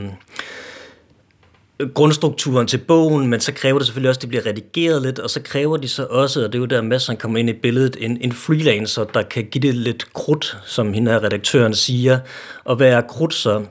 grundstrukturen 1.94 2.66
til 2.66 2.78
bogen, 2.78 3.26
men 3.26 3.40
så 3.40 3.52
kræver 3.52 3.78
det 3.78 3.86
selvfølgelig 3.86 4.08
også, 4.08 4.18
at 4.18 4.22
det 4.22 4.28
bliver 4.28 4.46
redigeret 4.46 5.02
lidt, 5.02 5.18
og 5.18 5.30
så 5.30 5.42
kræver 5.42 5.76
de 5.76 5.88
så 5.88 6.06
også, 6.10 6.44
og 6.44 6.52
det 6.52 6.54
er 6.54 6.60
jo 6.60 6.66
der 6.66 6.82
masser, 6.82 7.12
han 7.12 7.18
kommer 7.18 7.38
ind 7.38 7.50
i 7.50 7.52
billedet, 7.52 7.96
en, 8.00 8.18
en 8.20 8.32
freelancer, 8.32 9.04
der 9.04 9.22
kan 9.22 9.44
give 9.44 9.62
det 9.62 9.74
lidt 9.74 10.12
krudt, 10.12 10.58
som 10.66 10.92
hende 10.92 11.10
her 11.10 11.24
redaktøren 11.24 11.74
siger. 11.74 12.18
Og 12.64 12.76
hvad 12.76 12.88
er 12.88 13.00
krudt 13.00 13.34
så? 13.34 13.64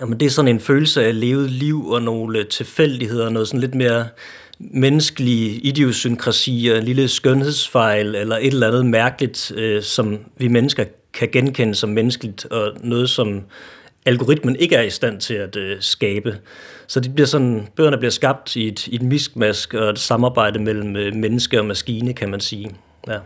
Jamen, 0.00 0.20
det 0.20 0.26
er 0.26 0.30
sådan 0.30 0.48
en 0.48 0.60
følelse 0.60 1.04
af 1.04 1.20
levet 1.20 1.50
liv 1.50 1.86
og 1.86 2.02
nogle 2.02 2.44
tilfældigheder, 2.44 3.30
noget 3.30 3.48
sådan 3.48 3.60
lidt 3.60 3.74
mere 3.74 4.06
menneskelige 4.60 5.50
idiosynkrasier, 5.50 6.76
en 6.76 6.84
lille 6.84 7.08
skønhedsfejl 7.08 8.14
eller 8.14 8.36
et 8.36 8.46
eller 8.46 8.68
andet 8.68 8.86
mærkeligt, 8.86 9.52
øh, 9.56 9.82
som 9.82 10.18
vi 10.36 10.48
mennesker 10.48 10.84
kan 11.12 11.28
genkende 11.32 11.74
som 11.74 11.90
menneskeligt, 11.90 12.44
og 12.44 12.72
noget, 12.82 13.10
som 13.10 13.42
algoritmen 14.08 14.56
ikke 14.56 14.76
er 14.76 14.82
i 14.82 14.90
stand 14.90 15.20
til 15.20 15.34
at 15.34 15.56
øh, 15.56 15.76
skabe. 15.80 16.38
Så 16.86 17.00
det 17.00 17.14
bliver 17.14 17.26
sådan, 17.26 17.68
bøgerne 17.76 17.98
bliver 17.98 18.10
skabt 18.10 18.56
i 18.56 18.68
et, 18.68 18.86
i 18.86 18.94
et 18.94 19.02
miskmask 19.02 19.74
og 19.74 19.90
et 19.90 19.98
samarbejde 19.98 20.58
mellem 20.58 20.96
øh, 20.96 21.14
menneske 21.14 21.58
og 21.58 21.66
maskine, 21.66 22.14
kan 22.14 22.30
man 22.30 22.40
sige. 22.40 22.70
Ja. 23.08 23.18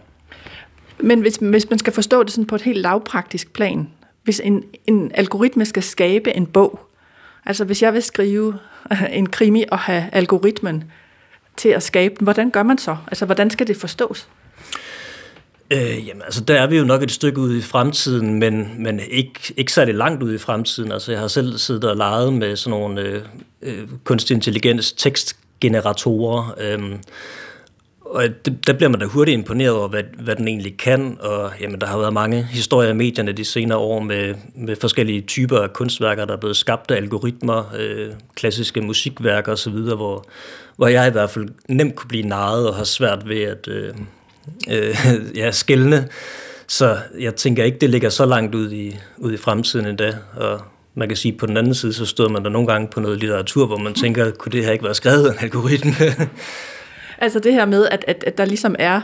Men 0.98 1.20
hvis, 1.20 1.36
hvis 1.36 1.70
man 1.70 1.78
skal 1.78 1.92
forstå 1.92 2.22
det 2.22 2.30
sådan 2.30 2.46
på 2.46 2.54
et 2.54 2.62
helt 2.62 2.78
lavpraktisk 2.78 3.52
plan, 3.52 3.88
hvis 4.22 4.40
en, 4.44 4.64
en 4.86 5.10
algoritme 5.14 5.64
skal 5.64 5.82
skabe 5.82 6.36
en 6.36 6.46
bog, 6.46 6.80
altså 7.46 7.64
hvis 7.64 7.82
jeg 7.82 7.92
vil 7.92 8.02
skrive 8.02 8.58
øh, 8.92 9.02
en 9.12 9.28
krimi 9.28 9.64
og 9.70 9.78
have 9.78 10.04
algoritmen 10.12 10.84
til 11.56 11.68
at 11.68 11.82
skabe 11.82 12.14
den, 12.18 12.24
hvordan 12.24 12.50
gør 12.50 12.62
man 12.62 12.78
så? 12.78 12.96
Altså 13.06 13.26
hvordan 13.26 13.50
skal 13.50 13.66
det 13.66 13.76
forstås? 13.76 14.28
Øh, 15.72 16.08
jamen, 16.08 16.22
altså 16.22 16.40
der 16.40 16.60
er 16.60 16.66
vi 16.66 16.76
jo 16.76 16.84
nok 16.84 17.02
et 17.02 17.10
stykke 17.10 17.40
ude 17.40 17.58
i 17.58 17.60
fremtiden, 17.60 18.34
men, 18.38 18.74
men 18.78 19.00
ikke, 19.10 19.54
ikke 19.56 19.72
særlig 19.72 19.94
langt 19.94 20.22
ude 20.22 20.34
i 20.34 20.38
fremtiden. 20.38 20.92
Altså 20.92 21.12
jeg 21.12 21.20
har 21.20 21.28
selv 21.28 21.58
siddet 21.58 21.84
og 21.84 21.96
leget 21.96 22.32
med 22.32 22.56
sådan 22.56 22.78
nogle 22.78 23.00
øh, 23.00 23.22
øh, 23.62 23.88
kunstig 24.04 24.34
intelligens 24.34 24.92
tekstgeneratorer, 24.92 26.54
øh, 26.60 26.98
og 28.00 28.24
det, 28.44 28.66
der 28.66 28.72
bliver 28.72 28.88
man 28.88 29.00
da 29.00 29.06
hurtigt 29.06 29.34
imponeret 29.34 29.72
over, 29.72 29.88
hvad, 29.88 30.02
hvad 30.18 30.36
den 30.36 30.48
egentlig 30.48 30.76
kan, 30.76 31.16
og 31.20 31.50
jamen, 31.60 31.80
der 31.80 31.86
har 31.86 31.98
været 31.98 32.12
mange 32.12 32.42
historier 32.42 32.90
i 32.90 32.94
medierne 32.94 33.32
de 33.32 33.44
senere 33.44 33.78
år 33.78 34.00
med, 34.00 34.34
med 34.54 34.76
forskellige 34.76 35.20
typer 35.20 35.58
af 35.58 35.72
kunstværker, 35.72 36.24
der 36.24 36.32
er 36.32 36.40
blevet 36.40 36.56
skabt 36.56 36.90
af 36.90 36.96
algoritmer, 36.96 37.74
øh, 37.78 38.10
klassiske 38.34 38.80
musikværker 38.80 39.52
osv., 39.52 39.72
hvor, 39.72 40.24
hvor 40.76 40.86
jeg 40.86 41.08
i 41.08 41.10
hvert 41.10 41.30
fald 41.30 41.48
nemt 41.68 41.94
kunne 41.94 42.08
blive 42.08 42.26
narret 42.26 42.68
og 42.68 42.74
har 42.74 42.84
svært 42.84 43.28
ved 43.28 43.42
at... 43.42 43.68
Øh, 43.68 43.94
øh, 44.70 44.96
ja, 45.40 45.50
skældne. 45.50 46.08
Så 46.66 46.98
jeg 47.18 47.34
tænker 47.34 47.64
ikke, 47.64 47.78
det 47.78 47.90
ligger 47.90 48.08
så 48.08 48.26
langt 48.26 48.54
ud 48.54 48.72
i, 48.72 48.96
ud 49.18 49.32
i 49.32 49.36
fremtiden 49.36 49.86
endda. 49.86 50.16
Og 50.36 50.60
man 50.94 51.08
kan 51.08 51.16
sige, 51.16 51.32
på 51.32 51.46
den 51.46 51.56
anden 51.56 51.74
side, 51.74 51.92
så 51.92 52.06
stod 52.06 52.28
man 52.28 52.44
der 52.44 52.50
nogle 52.50 52.68
gange 52.68 52.88
på 52.88 53.00
noget 53.00 53.18
litteratur, 53.18 53.66
hvor 53.66 53.76
man 53.76 53.94
tænker, 53.94 54.30
kunne 54.30 54.52
det 54.52 54.64
her 54.64 54.72
ikke 54.72 54.84
være 54.84 54.94
skrevet 54.94 55.26
af 55.26 55.32
en 55.32 55.38
algoritme? 55.40 55.92
altså 57.24 57.38
det 57.38 57.52
her 57.52 57.64
med, 57.64 57.88
at, 57.90 58.04
at, 58.08 58.24
at 58.26 58.38
der 58.38 58.44
ligesom 58.44 58.76
er 58.78 59.00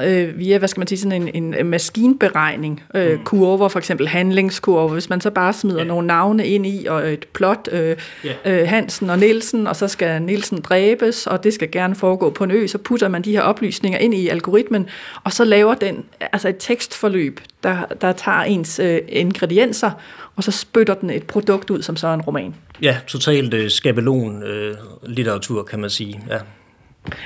øh, 0.00 0.38
via, 0.38 0.58
hvad 0.58 0.68
skal 0.68 0.80
man 0.80 0.86
sige, 0.86 0.98
sådan 0.98 1.28
en, 1.34 1.54
en 1.54 1.66
maskinberegning, 1.66 2.82
øh, 2.94 3.12
mm. 3.12 3.24
kurver, 3.24 3.68
for 3.68 3.78
eksempel 3.78 4.08
handlingskurver, 4.08 4.88
hvis 4.88 5.10
man 5.10 5.20
så 5.20 5.30
bare 5.30 5.52
smider 5.52 5.78
yeah. 5.78 5.88
nogle 5.88 6.06
navne 6.06 6.46
ind 6.46 6.66
i, 6.66 6.86
og 6.86 7.12
et 7.12 7.26
plot, 7.32 7.68
øh, 7.72 7.96
yeah. 8.26 8.36
øh, 8.62 8.68
Hansen 8.68 9.10
og 9.10 9.18
Nielsen, 9.18 9.66
og 9.66 9.76
så 9.76 9.88
skal 9.88 10.22
Nielsen 10.22 10.60
dræbes, 10.60 11.26
og 11.26 11.44
det 11.44 11.54
skal 11.54 11.70
gerne 11.70 11.94
foregå 11.94 12.30
på 12.30 12.44
en 12.44 12.50
ø, 12.50 12.66
så 12.66 12.78
putter 12.78 13.08
man 13.08 13.22
de 13.22 13.32
her 13.32 13.42
oplysninger 13.42 13.98
ind 13.98 14.14
i 14.14 14.28
algoritmen, 14.28 14.86
og 15.24 15.32
så 15.32 15.44
laver 15.44 15.74
den 15.74 16.04
altså 16.32 16.48
et 16.48 16.56
tekstforløb, 16.58 17.40
der, 17.62 17.76
der 18.00 18.12
tager 18.12 18.42
ens 18.42 18.78
øh, 18.78 18.98
ingredienser, 19.08 19.90
og 20.36 20.44
så 20.44 20.50
spytter 20.50 20.94
den 20.94 21.10
et 21.10 21.26
produkt 21.26 21.70
ud, 21.70 21.82
som 21.82 21.96
så 21.96 22.06
er 22.06 22.14
en 22.14 22.22
roman. 22.22 22.54
Ja, 22.82 22.96
totalt 23.06 23.54
øh, 23.54 23.70
skabelon 23.70 24.42
øh, 24.42 24.74
litteratur, 25.06 25.62
kan 25.62 25.80
man 25.80 25.90
sige, 25.90 26.20
ja. 26.30 26.38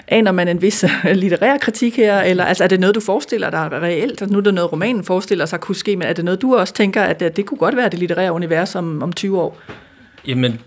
Aner 0.08 0.32
man 0.32 0.48
en 0.48 0.62
vis 0.62 0.84
øh, 0.84 1.16
litterær 1.16 1.58
kritik 1.58 1.96
her, 1.96 2.20
eller 2.20 2.44
altså, 2.44 2.64
er 2.64 2.68
det 2.68 2.80
noget, 2.80 2.94
du 2.94 3.00
forestiller 3.00 3.50
dig 3.50 3.72
reelt? 3.72 4.10
Altså, 4.10 4.26
nu 4.26 4.38
er 4.38 4.42
det 4.42 4.54
noget, 4.54 4.72
romanen 4.72 5.04
forestiller 5.04 5.46
sig 5.46 5.60
kunne 5.60 5.76
ske, 5.76 5.96
men 5.96 6.08
er 6.08 6.12
det 6.12 6.24
noget, 6.24 6.42
du 6.42 6.56
også 6.56 6.74
tænker, 6.74 7.02
at 7.02 7.36
det 7.36 7.46
kunne 7.46 7.58
godt 7.58 7.76
være 7.76 7.88
det 7.88 7.98
litterære 7.98 8.32
univers 8.32 8.74
om, 8.74 9.02
om 9.02 9.12
20 9.12 9.40
år? 9.40 9.58
Jamen, 10.26 10.60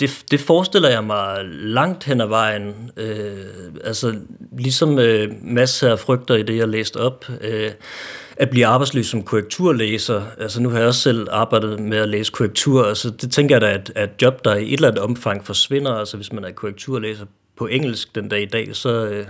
det, 0.00 0.24
det 0.30 0.40
forestiller 0.40 0.88
jeg 0.88 1.04
mig 1.04 1.38
langt 1.52 2.04
hen 2.04 2.20
ad 2.20 2.26
vejen. 2.26 2.90
Øh, 2.96 3.32
altså, 3.84 4.14
ligesom 4.58 4.98
øh, 4.98 5.28
masser 5.42 5.90
af 5.90 5.98
frygter 5.98 6.34
i 6.34 6.42
det, 6.42 6.56
jeg 6.56 6.68
læste 6.68 6.96
op, 6.96 7.24
øh, 7.40 7.70
at 8.36 8.50
blive 8.50 8.66
arbejdsløs 8.66 9.06
som 9.06 9.22
korrekturlæser. 9.22 10.22
Altså, 10.40 10.62
nu 10.62 10.68
har 10.68 10.78
jeg 10.78 10.86
også 10.86 11.00
selv 11.00 11.28
arbejdet 11.30 11.80
med 11.80 11.98
at 11.98 12.08
læse 12.08 12.32
korrektur. 12.32 12.84
Altså, 12.84 13.10
det 13.10 13.32
tænker 13.32 13.54
jeg 13.54 13.60
da, 13.60 13.66
at, 13.66 13.92
at 13.94 14.10
job, 14.22 14.44
der 14.44 14.54
i 14.54 14.66
et 14.66 14.72
eller 14.72 14.88
andet 14.88 15.02
omfang 15.02 15.46
forsvinder. 15.46 15.92
Altså, 15.92 16.16
hvis 16.16 16.32
man 16.32 16.44
er 16.44 16.50
korrekturlæser 16.50 17.24
på 17.62 17.66
engelsk 17.66 18.14
den 18.14 18.28
dag 18.28 18.42
i 18.42 18.46
dag, 18.46 18.76
så, 18.76 19.06
øh, 19.06 19.26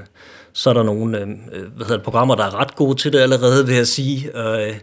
så 0.52 0.70
er 0.70 0.74
der 0.74 0.82
nogle 0.82 1.18
øh, 1.18 1.28
øh, 1.28 1.62
hvad 1.76 1.86
hedder 1.86 1.96
det, 1.96 2.04
programmer, 2.04 2.34
der 2.34 2.44
er 2.44 2.60
ret 2.60 2.76
gode 2.76 2.98
til 2.98 3.12
det 3.12 3.18
allerede, 3.18 3.66
vil 3.66 3.74
jeg 3.76 3.86
sige. 3.86 4.36
Og, 4.36 4.68
øh, 4.68 4.74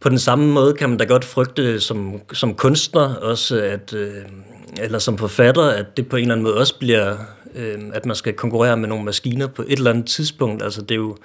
på 0.00 0.08
den 0.08 0.18
samme 0.18 0.46
måde 0.46 0.74
kan 0.74 0.88
man 0.88 0.98
da 0.98 1.04
godt 1.04 1.24
frygte 1.24 1.80
som, 1.80 2.20
som 2.32 2.54
kunstner 2.54 3.14
også, 3.14 3.60
at, 3.60 3.94
øh, 3.94 4.14
eller 4.80 4.98
som 4.98 5.18
forfatter, 5.18 5.62
at 5.62 5.96
det 5.96 6.08
på 6.08 6.16
en 6.16 6.22
eller 6.22 6.34
anden 6.34 6.44
måde 6.44 6.56
også 6.56 6.78
bliver, 6.78 7.16
øh, 7.54 7.78
at 7.92 8.06
man 8.06 8.16
skal 8.16 8.32
konkurrere 8.32 8.76
med 8.76 8.88
nogle 8.88 9.04
maskiner 9.04 9.46
på 9.46 9.62
et 9.62 9.78
eller 9.78 9.90
andet 9.90 10.06
tidspunkt. 10.06 10.62
Altså 10.62 10.82
det 10.82 10.90
er 10.90 10.96
jo, 10.96 11.16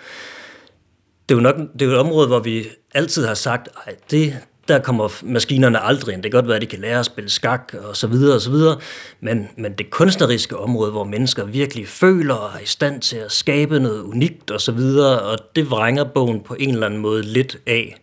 det 1.30 1.36
er 1.36 1.38
jo 1.38 1.42
nok 1.42 1.56
det 1.74 1.82
er 1.82 1.86
jo 1.86 1.92
et 1.92 1.98
område, 1.98 2.28
hvor 2.28 2.40
vi 2.40 2.68
altid 2.94 3.26
har 3.26 3.34
sagt, 3.34 3.70
at 3.86 4.12
det, 4.12 4.34
der 4.68 4.80
kommer 4.80 5.10
maskinerne 5.24 5.80
aldrig 5.80 6.14
ind. 6.14 6.24
Det 6.24 6.32
kan 6.32 6.38
godt 6.38 6.48
være, 6.48 6.56
at 6.56 6.62
de 6.62 6.68
kan 6.68 6.80
lære 6.80 7.00
at 7.00 7.06
spille 7.06 7.30
skak 7.30 7.74
og 7.84 7.98
så 7.98 8.08
videre 8.08 8.36
og 8.36 8.42
så 8.42 8.50
videre, 8.50 8.78
men, 9.22 9.48
men 9.58 9.74
det 9.74 9.90
kunstneriske 9.90 10.58
område, 10.58 10.92
hvor 10.92 11.04
mennesker 11.04 11.46
virkelig 11.46 11.88
føler 11.88 12.34
og 12.34 12.56
er 12.56 12.60
i 12.60 12.66
stand 12.66 13.02
til 13.02 13.18
at 13.18 13.32
skabe 13.32 13.80
noget 13.80 14.02
unikt 14.02 14.52
og 14.52 14.62
så 14.62 14.72
videre, 14.72 15.20
og 15.20 15.38
det 15.56 15.70
vrænger 15.70 16.04
bogen 16.04 16.40
på 16.40 16.56
en 16.60 16.74
eller 16.74 16.86
anden 16.86 17.00
måde 17.00 17.24
lidt 17.24 17.58
af. 17.68 17.96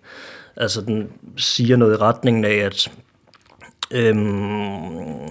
Altså 0.57 0.81
den 0.81 1.09
siger 1.37 1.77
noget 1.77 1.93
i 1.93 1.97
retningen 1.97 2.45
af, 2.45 2.55
at 2.55 2.91
øhm, 3.91 5.29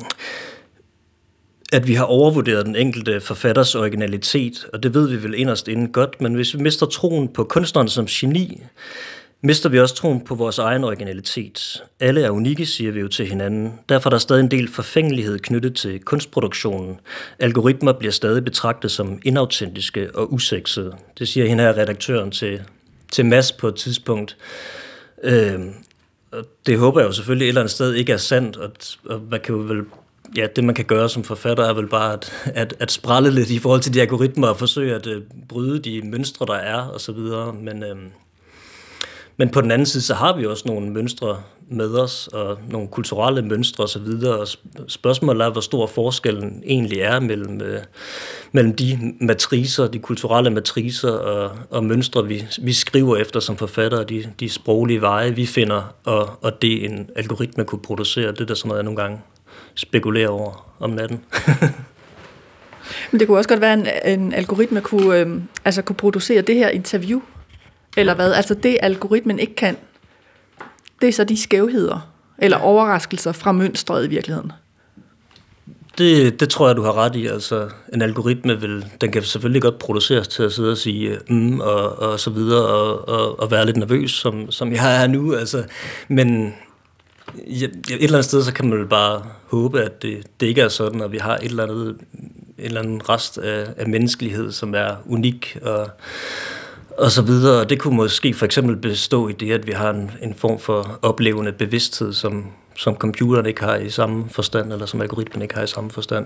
at 1.73 1.87
vi 1.87 1.93
har 1.93 2.03
overvurderet 2.03 2.65
den 2.65 2.75
enkelte 2.75 3.21
forfatters 3.21 3.75
originalitet, 3.75 4.67
og 4.73 4.83
det 4.83 4.93
ved 4.93 5.09
vi 5.09 5.23
vel 5.23 5.33
inderst 5.35 5.67
inden 5.67 5.91
godt, 5.91 6.21
men 6.21 6.33
hvis 6.33 6.55
vi 6.55 6.61
mister 6.61 6.85
troen 6.85 7.27
på 7.27 7.43
kunstneren 7.43 7.87
som 7.87 8.05
geni, 8.05 8.61
mister 9.41 9.69
vi 9.69 9.80
også 9.80 9.95
troen 9.95 10.21
på 10.21 10.36
vores 10.36 10.58
egen 10.58 10.84
originalitet. 10.84 11.84
Alle 11.99 12.21
er 12.21 12.30
unikke, 12.30 12.65
siger 12.65 12.91
vi 12.91 12.99
jo 12.99 13.08
til 13.08 13.27
hinanden. 13.27 13.73
Derfor 13.89 14.10
er 14.10 14.12
der 14.12 14.17
stadig 14.17 14.41
en 14.41 14.51
del 14.51 14.67
forfængelighed 14.67 15.39
knyttet 15.39 15.75
til 15.75 15.99
kunstproduktionen. 15.99 16.99
Algoritmer 17.39 17.93
bliver 17.93 18.12
stadig 18.12 18.43
betragtet 18.43 18.91
som 18.91 19.19
inautentiske 19.23 20.15
og 20.15 20.34
usexede. 20.34 20.95
Det 21.19 21.27
siger 21.27 21.47
hende 21.47 21.63
her 21.63 21.77
redaktøren 21.77 22.32
til, 22.32 22.62
til 23.12 23.25
Mads 23.25 23.51
på 23.51 23.67
et 23.67 23.75
tidspunkt. 23.75 24.38
Øh, 25.23 25.60
det 26.65 26.77
håber 26.77 26.99
jeg 26.99 27.08
jo 27.08 27.13
selvfølgelig 27.13 27.45
et 27.45 27.49
eller 27.49 27.62
andet 27.62 27.71
sted 27.71 27.93
ikke 27.93 28.13
er 28.13 28.17
sandt, 28.17 28.58
og, 28.58 28.71
og 29.06 29.21
man 29.32 29.39
kan 29.39 29.56
jo 29.56 29.62
vel 29.62 29.84
ja, 30.38 30.47
det 30.56 30.63
man 30.63 30.75
kan 30.75 30.86
gøre 30.86 31.10
som 31.10 31.23
forfatter 31.23 31.63
er 31.63 31.73
vel 31.73 31.88
bare 31.88 32.13
at, 32.13 32.32
at, 32.45 32.73
at 32.80 32.91
sprælle 32.91 33.32
lidt 33.32 33.49
i 33.49 33.60
forhold 33.60 33.82
til 33.82 33.93
de 33.93 34.01
algoritmer 34.01 34.47
og 34.47 34.58
forsøge 34.58 34.95
at 34.95 35.08
uh, 35.08 35.21
bryde 35.49 35.80
de 35.80 36.01
mønstre, 36.01 36.45
der 36.45 36.54
er 36.54 36.82
og 36.82 37.01
så 37.01 37.12
videre. 37.12 37.54
Men, 37.54 37.84
uh, 37.84 37.97
men 39.37 39.49
på 39.49 39.61
den 39.61 39.71
anden 39.71 39.85
side, 39.85 40.03
så 40.03 40.13
har 40.13 40.37
vi 40.37 40.45
også 40.45 40.63
nogle 40.67 40.89
mønstre 40.89 41.37
med 41.69 41.95
os, 41.95 42.27
og 42.27 42.57
nogle 42.69 42.87
kulturelle 42.87 43.41
mønstre 43.41 43.83
osv., 43.83 44.07
og 44.27 44.47
spørgsmålet 44.87 45.45
er, 45.45 45.49
hvor 45.49 45.61
stor 45.61 45.87
forskellen 45.87 46.63
egentlig 46.65 46.99
er 46.99 47.19
mellem, 47.19 47.61
øh, 47.61 47.79
mellem 48.51 48.75
de 48.75 49.13
matricer, 49.21 49.87
de 49.87 49.99
kulturelle 49.99 50.49
matricer 50.49 51.11
og, 51.11 51.51
og 51.69 51.83
mønstre, 51.83 52.27
vi, 52.27 52.45
vi 52.61 52.73
skriver 52.73 53.17
efter 53.17 53.39
som 53.39 53.57
forfattere, 53.57 54.03
de, 54.03 54.31
de 54.39 54.49
sproglige 54.49 55.01
veje, 55.01 55.35
vi 55.35 55.45
finder, 55.45 55.95
og, 56.03 56.29
og 56.41 56.61
det 56.61 56.85
en 56.85 57.09
algoritme 57.15 57.63
kunne 57.65 57.81
producere. 57.81 58.31
Det 58.31 58.41
er 58.41 58.45
der 58.45 58.53
sådan 58.53 58.67
noget, 58.67 58.79
jeg 58.79 58.85
nogle 58.85 59.01
gange 59.01 59.19
spekulerer 59.75 60.29
over 60.29 60.75
om 60.79 60.89
natten. 60.89 61.19
Men 63.11 63.19
det 63.19 63.27
kunne 63.27 63.37
også 63.37 63.49
godt 63.49 63.61
være, 63.61 63.87
at 63.87 64.13
en, 64.13 64.21
en 64.21 64.33
algoritme 64.33 64.81
kunne, 64.81 65.19
øh, 65.19 65.41
altså 65.65 65.81
kunne 65.81 65.95
producere 65.95 66.41
det 66.41 66.55
her 66.55 66.69
interview, 66.69 67.21
eller 67.97 68.13
hvad? 68.13 68.34
Altså 68.34 68.54
det 68.54 68.77
algoritmen 68.82 69.39
ikke 69.39 69.56
kan, 69.56 69.77
det 71.01 71.10
er 71.10 71.13
så 71.13 71.23
de 71.23 71.41
skævheder, 71.41 72.12
eller 72.38 72.58
overraskelser 72.58 73.32
fra 73.32 73.51
mønstret 73.51 74.06
i 74.06 74.10
virkeligheden. 74.10 74.51
Det, 75.97 76.39
det 76.39 76.49
tror 76.49 76.67
jeg, 76.67 76.75
du 76.75 76.82
har 76.82 76.97
ret 76.97 77.15
i. 77.15 77.27
Altså, 77.27 77.69
en 77.93 78.01
algoritme 78.01 78.62
vil, 78.62 78.86
den 79.01 79.12
kan 79.12 79.23
selvfølgelig 79.23 79.62
godt 79.62 79.80
produceres 79.80 80.27
til 80.27 80.43
at 80.43 80.54
sidde 80.54 80.71
og 80.71 80.77
sige 80.77 81.17
mm, 81.30 81.60
og, 81.60 81.99
og 81.99 82.19
så 82.19 82.30
videre, 82.30 82.65
og, 82.65 83.10
og, 83.10 83.39
og 83.39 83.51
være 83.51 83.65
lidt 83.65 83.77
nervøs, 83.77 84.12
som, 84.12 84.51
som 84.51 84.73
jeg 84.73 85.04
er 85.04 85.08
nu. 85.08 85.36
Altså, 85.36 85.63
men 86.08 86.54
et 87.47 87.71
eller 87.89 88.10
andet 88.10 88.25
sted, 88.25 88.43
så 88.43 88.54
kan 88.54 88.69
man 88.69 88.80
vel 88.80 88.88
bare 88.88 89.23
håbe, 89.47 89.82
at 89.82 90.01
det, 90.01 90.27
det 90.39 90.47
ikke 90.47 90.62
er 90.62 90.69
sådan, 90.69 91.01
at 91.01 91.12
vi 91.12 91.17
har 91.17 91.36
et 91.36 91.43
eller 91.43 91.63
andet, 91.63 91.97
en 92.13 92.34
eller 92.58 92.82
anden 92.82 93.10
rest 93.10 93.38
af, 93.38 93.67
af 93.77 93.88
menneskelighed, 93.88 94.51
som 94.51 94.75
er 94.75 94.95
unik 95.06 95.58
og, 95.62 95.89
og 96.97 97.12
så 97.12 97.21
videre. 97.21 97.65
Det 97.65 97.80
kunne 97.80 97.95
måske 97.95 98.34
for 98.34 98.45
eksempel 98.45 98.75
bestå 98.75 99.27
i 99.27 99.34
det, 99.34 99.51
at 99.51 99.67
vi 99.67 99.71
har 99.71 99.89
en, 99.89 100.12
en 100.21 100.34
form 100.34 100.60
for 100.60 100.99
oplevende 101.01 101.51
bevidsthed, 101.51 102.13
som, 102.13 102.45
som 102.77 102.95
computeren 102.95 103.45
ikke 103.45 103.63
har 103.63 103.75
i 103.75 103.89
samme 103.89 104.25
forstand, 104.30 104.73
eller 104.73 104.86
som 104.86 105.01
algoritmen 105.01 105.41
ikke 105.41 105.56
har 105.56 105.63
i 105.63 105.67
samme 105.67 105.91
forstand. 105.91 106.25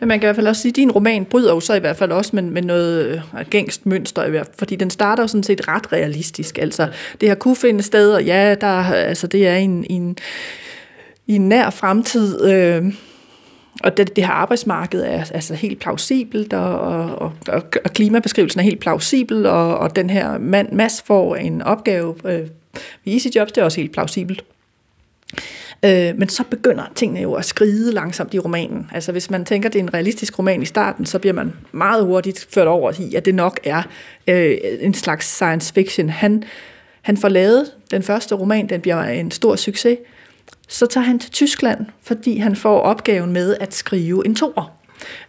Men 0.00 0.08
man 0.08 0.20
kan 0.20 0.26
i 0.26 0.28
hvert 0.28 0.36
fald 0.36 0.46
også 0.46 0.62
sige, 0.62 0.70
at 0.70 0.76
din 0.76 0.90
roman 0.90 1.24
bryder 1.24 1.54
jo 1.54 1.60
så 1.60 1.74
i 1.74 1.78
hvert 1.78 1.96
fald 1.96 2.12
også 2.12 2.30
med, 2.36 2.42
med 2.42 2.62
noget 2.62 3.22
øh, 3.38 3.46
gængst 3.50 3.86
mønster, 3.86 4.24
i 4.24 4.30
hvert 4.30 4.46
fald, 4.46 4.58
fordi 4.58 4.76
den 4.76 4.90
starter 4.90 5.22
jo 5.22 5.26
sådan 5.26 5.42
set 5.42 5.68
ret 5.68 5.92
realistisk. 5.92 6.58
Altså, 6.58 6.88
det 7.20 7.28
her 7.28 7.34
kunne 7.34 7.56
finde 7.56 7.82
sted, 7.82 8.14
og 8.14 8.24
ja, 8.24 8.54
der, 8.54 8.92
altså, 8.92 9.26
det 9.26 9.46
er 9.46 9.56
en, 9.56 9.86
en, 9.90 10.16
i 11.26 11.34
en 11.34 11.48
nær 11.48 11.70
fremtid, 11.70 12.44
øh, 12.44 12.92
og 13.80 13.96
det, 13.96 14.16
det 14.16 14.26
her 14.26 14.32
arbejdsmarked 14.32 15.02
er 15.02 15.24
altså 15.34 15.54
helt 15.54 15.80
plausibelt, 15.80 16.52
og, 16.52 16.80
og, 16.80 17.32
og, 17.48 17.62
og 17.84 17.92
klimabeskrivelsen 17.92 18.60
er 18.60 18.64
helt 18.64 18.80
plausibel, 18.80 19.46
og, 19.46 19.78
og 19.78 19.96
den 19.96 20.10
her 20.10 20.38
mand, 20.38 20.72
Mads 20.72 21.02
får 21.06 21.36
en 21.36 21.62
opgave 21.62 22.14
øh, 22.24 22.48
ved 23.04 23.12
EasyJobs, 23.12 23.52
det 23.52 23.60
er 23.60 23.64
også 23.64 23.80
helt 23.80 23.92
plausibelt. 23.92 24.44
Øh, 25.84 26.18
men 26.18 26.28
så 26.28 26.44
begynder 26.50 26.84
tingene 26.94 27.20
jo 27.20 27.32
at 27.34 27.44
skride 27.44 27.92
langsomt 27.92 28.34
i 28.34 28.38
romanen. 28.38 28.90
Altså 28.92 29.12
hvis 29.12 29.30
man 29.30 29.44
tænker, 29.44 29.68
det 29.68 29.78
er 29.78 29.82
en 29.82 29.94
realistisk 29.94 30.38
roman 30.38 30.62
i 30.62 30.66
starten, 30.66 31.06
så 31.06 31.18
bliver 31.18 31.34
man 31.34 31.52
meget 31.72 32.04
hurtigt 32.04 32.48
ført 32.54 32.66
over 32.66 32.92
i, 33.00 33.14
at 33.14 33.24
det 33.24 33.34
nok 33.34 33.60
er 33.64 33.82
øh, 34.26 34.56
en 34.80 34.94
slags 34.94 35.26
science 35.26 35.72
fiction. 35.74 36.08
Han, 36.08 36.44
han 37.02 37.16
får 37.16 37.28
lavet 37.28 37.72
den 37.90 38.02
første 38.02 38.34
roman, 38.34 38.68
den 38.68 38.80
bliver 38.80 39.02
en 39.02 39.30
stor 39.30 39.56
succes, 39.56 39.98
så 40.68 40.86
tager 40.86 41.04
han 41.04 41.18
til 41.18 41.30
Tyskland, 41.30 41.86
fordi 42.02 42.38
han 42.38 42.56
får 42.56 42.80
opgaven 42.80 43.32
med 43.32 43.56
at 43.60 43.74
skrive 43.74 44.26
en 44.26 44.34
toer. 44.34 44.72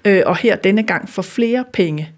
Øh, 0.05 0.23
og 0.25 0.37
her 0.37 0.55
denne 0.55 0.83
gang 0.83 1.09
for 1.09 1.21
flere 1.21 1.65
penge. 1.73 2.11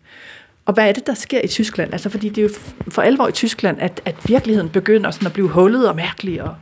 Og 0.66 0.74
hvad 0.74 0.90
er 0.90 0.92
det, 0.92 1.08
der 1.08 1.14
sker 1.14 1.42
i 1.44 1.48
Tyskland? 1.48 1.94
Altså, 1.94 2.10
fordi 2.10 2.30
det 2.30 2.38
er 2.38 2.42
jo 2.42 2.50
for 2.90 3.02
alvor 3.02 3.28
i 3.28 3.32
Tyskland, 3.32 3.78
at, 3.82 4.02
at 4.06 4.16
virkeligheden 4.26 4.70
begynder 4.70 5.12
sådan 5.12 5.26
at 5.26 5.34
blive 5.34 5.50
hullet 5.50 5.90
og 5.90 5.96
mærkelig. 5.96 6.44
Og... 6.44 6.56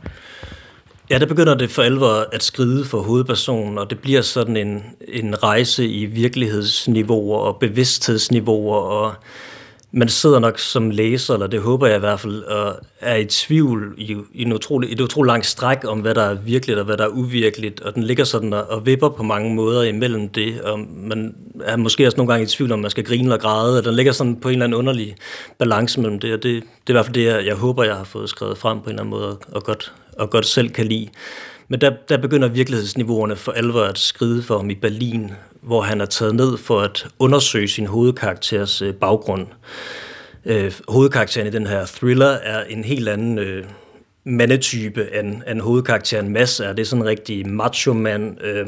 Ja, 1.10 1.18
der 1.18 1.26
begynder 1.26 1.54
det 1.54 1.70
for 1.70 1.82
alvor 1.82 2.26
at 2.32 2.42
skride 2.42 2.84
for 2.84 3.00
hovedpersonen, 3.02 3.78
og 3.78 3.90
det 3.90 3.98
bliver 3.98 4.22
sådan 4.22 4.56
en, 4.56 4.84
en 5.08 5.42
rejse 5.42 5.88
i 5.88 6.06
virkelighedsniveauer 6.06 7.38
og 7.38 7.56
bevidsthedsniveauer 7.56 8.76
og 8.76 9.14
man 9.92 10.08
sidder 10.08 10.38
nok 10.38 10.58
som 10.58 10.90
læser, 10.90 11.34
eller 11.34 11.46
det 11.46 11.60
håber 11.60 11.86
jeg 11.86 11.96
i 11.96 12.00
hvert 12.00 12.20
fald, 12.20 12.42
og 12.42 12.76
er 13.00 13.16
i 13.16 13.24
tvivl 13.24 13.94
i, 13.96 14.16
i, 14.34 14.42
en 14.42 14.52
utrolig, 14.52 14.92
et 14.92 15.00
utroligt 15.00 15.28
langt 15.28 15.46
stræk 15.46 15.78
om, 15.84 16.00
hvad 16.00 16.14
der 16.14 16.22
er 16.22 16.34
virkeligt 16.34 16.78
og 16.78 16.84
hvad 16.84 16.96
der 16.96 17.04
er 17.04 17.08
uvirkeligt, 17.08 17.80
og 17.80 17.94
den 17.94 18.02
ligger 18.02 18.24
sådan 18.24 18.52
og, 18.52 18.66
og 18.70 18.86
vipper 18.86 19.08
på 19.08 19.22
mange 19.22 19.54
måder 19.54 19.82
imellem 19.82 20.28
det, 20.28 20.60
og 20.60 20.78
man 20.96 21.34
er 21.64 21.76
måske 21.76 22.06
også 22.06 22.16
nogle 22.16 22.32
gange 22.32 22.44
i 22.44 22.46
tvivl 22.46 22.72
om, 22.72 22.78
man 22.78 22.90
skal 22.90 23.04
grine 23.04 23.22
eller 23.22 23.36
græde, 23.36 23.78
og 23.78 23.84
den 23.84 23.94
ligger 23.94 24.12
sådan 24.12 24.36
på 24.36 24.48
en 24.48 24.52
eller 24.52 24.64
anden 24.64 24.78
underlig 24.78 25.16
balance 25.58 26.00
mellem 26.00 26.20
det, 26.20 26.32
og 26.32 26.42
det, 26.42 26.54
det 26.54 26.62
er 26.86 26.90
i 26.90 26.92
hvert 26.92 27.06
fald 27.06 27.14
det, 27.14 27.24
jeg, 27.24 27.46
jeg 27.46 27.54
håber, 27.54 27.84
jeg 27.84 27.96
har 27.96 28.04
fået 28.04 28.28
skrevet 28.28 28.58
frem 28.58 28.80
på 28.80 28.84
en 28.84 28.90
eller 28.90 29.02
anden 29.02 29.10
måde, 29.10 29.36
og 29.52 29.64
godt, 29.64 29.92
og 30.18 30.30
godt 30.30 30.46
selv 30.46 30.70
kan 30.70 30.86
lide. 30.86 31.08
Men 31.72 31.80
der, 31.80 31.90
der 32.08 32.16
begynder 32.16 32.48
virkelighedsniveauerne 32.48 33.36
for 33.36 33.52
alvor 33.52 33.82
at 33.82 33.98
skride 33.98 34.42
for 34.42 34.56
ham 34.56 34.70
i 34.70 34.74
Berlin, 34.74 35.30
hvor 35.60 35.82
han 35.82 36.00
er 36.00 36.06
taget 36.06 36.34
ned 36.34 36.56
for 36.56 36.80
at 36.80 37.06
undersøge 37.18 37.68
sin 37.68 37.86
hovedkarakters 37.86 38.82
øh, 38.82 38.94
baggrund. 38.94 39.46
Øh, 40.44 40.72
hovedkarakteren 40.88 41.46
i 41.46 41.50
den 41.50 41.66
her 41.66 41.86
thriller 41.86 42.26
er 42.26 42.64
en 42.64 42.84
helt 42.84 43.08
anden 43.08 43.38
øh, 43.38 43.64
mandetype 44.24 45.18
end, 45.18 45.42
end 45.50 45.60
hovedkarakteren 45.60 46.28
Mads 46.28 46.60
er. 46.60 46.72
Det 46.72 46.82
er 46.82 46.86
sådan 46.86 47.02
en 47.02 47.08
rigtig 47.08 47.48
macho-mand. 47.48 48.44
Øh, 48.44 48.66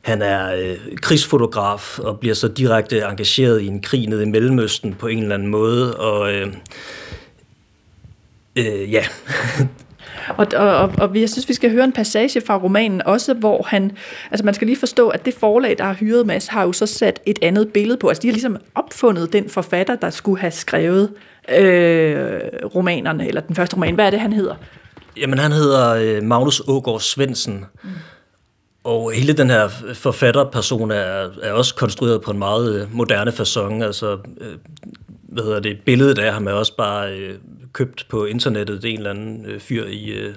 han 0.00 0.22
er 0.22 0.54
øh, 0.54 0.76
krigsfotograf 0.96 1.98
og 1.98 2.20
bliver 2.20 2.34
så 2.34 2.48
direkte 2.48 2.98
engageret 2.98 3.62
i 3.62 3.66
en 3.66 3.82
krig 3.82 4.08
nede 4.08 4.22
i 4.22 4.26
Mellemøsten 4.26 4.94
på 4.94 5.06
en 5.06 5.22
eller 5.22 5.34
anden 5.34 5.48
måde. 5.48 5.96
Og 5.96 6.32
øh, 6.32 6.46
øh, 8.56 8.92
ja, 8.92 9.04
Og, 10.28 10.46
og, 10.56 10.90
og 10.98 11.20
jeg 11.20 11.30
synes, 11.30 11.48
vi 11.48 11.54
skal 11.54 11.70
høre 11.70 11.84
en 11.84 11.92
passage 11.92 12.40
fra 12.46 12.58
romanen 12.58 13.02
også, 13.02 13.34
hvor 13.34 13.66
han, 13.68 13.92
altså 14.30 14.44
man 14.44 14.54
skal 14.54 14.66
lige 14.66 14.78
forstå, 14.78 15.08
at 15.08 15.24
det 15.24 15.34
forlag, 15.34 15.78
der 15.78 15.84
har 15.84 15.94
hyret 15.94 16.26
Mads, 16.26 16.46
har 16.46 16.62
jo 16.62 16.72
så 16.72 16.86
sat 16.86 17.20
et 17.26 17.38
andet 17.42 17.72
billede 17.72 17.96
på. 17.96 18.08
Altså 18.08 18.22
de 18.22 18.28
har 18.28 18.32
ligesom 18.32 18.56
opfundet 18.74 19.32
den 19.32 19.48
forfatter, 19.48 19.96
der 19.96 20.10
skulle 20.10 20.40
have 20.40 20.50
skrevet 20.50 21.10
øh, 21.48 22.40
romanerne, 22.74 23.28
eller 23.28 23.40
den 23.40 23.56
første 23.56 23.76
roman. 23.76 23.94
Hvad 23.94 24.06
er 24.06 24.10
det, 24.10 24.20
han 24.20 24.32
hedder? 24.32 24.54
Jamen 25.16 25.38
han 25.38 25.52
hedder 25.52 25.94
øh, 25.94 26.22
Magnus 26.22 26.62
Ågaard 26.68 27.00
Svendsen. 27.00 27.64
Mm. 27.82 27.90
og 28.84 29.12
hele 29.12 29.32
den 29.32 29.50
her 29.50 29.68
forfatterperson 29.94 30.90
er, 30.90 31.28
er 31.42 31.52
også 31.52 31.74
konstrueret 31.74 32.22
på 32.22 32.30
en 32.30 32.38
meget 32.38 32.80
øh, 32.80 32.94
moderne 32.96 33.30
façon. 33.30 33.84
Altså, 33.84 34.18
øh, 34.40 34.54
hvad 35.28 35.44
hedder 35.44 35.60
det, 35.60 35.78
billedet 35.84 36.18
af 36.18 36.32
ham 36.32 36.46
er 36.46 36.52
også 36.52 36.76
bare 36.76 37.12
øh, 37.12 37.34
købt 37.74 38.06
på 38.08 38.24
internettet. 38.24 38.82
Det 38.82 38.88
er 38.88 38.92
en 38.92 38.98
eller 38.98 39.10
anden 39.10 39.46
øh, 39.46 39.60
fyr 39.60 39.84
i 39.86 40.10
øh, 40.10 40.34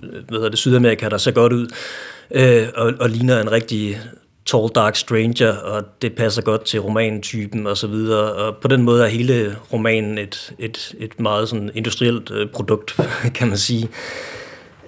hvad 0.00 0.38
hedder 0.38 0.48
det, 0.48 0.58
Sydamerika, 0.58 1.08
der 1.08 1.18
ser 1.18 1.30
godt 1.30 1.52
ud, 1.52 1.66
øh, 2.30 2.68
og, 2.74 2.92
og 3.00 3.10
ligner 3.10 3.40
en 3.40 3.52
rigtig 3.52 4.00
tall, 4.46 4.68
dark 4.74 4.96
stranger, 4.96 5.56
og 5.56 5.84
det 6.02 6.14
passer 6.14 6.42
godt 6.42 6.64
til 6.64 6.80
romantypen 6.80 7.66
og 7.66 7.76
så 7.76 7.86
videre. 7.86 8.32
Og 8.32 8.56
på 8.56 8.68
den 8.68 8.82
måde 8.82 9.04
er 9.04 9.08
hele 9.08 9.56
romanen 9.72 10.18
et, 10.18 10.54
et, 10.58 10.94
et 10.98 11.20
meget 11.20 11.48
sådan 11.48 11.70
industrielt 11.74 12.30
øh, 12.30 12.48
produkt, 12.50 13.00
kan 13.34 13.48
man 13.48 13.58
sige. 13.58 13.88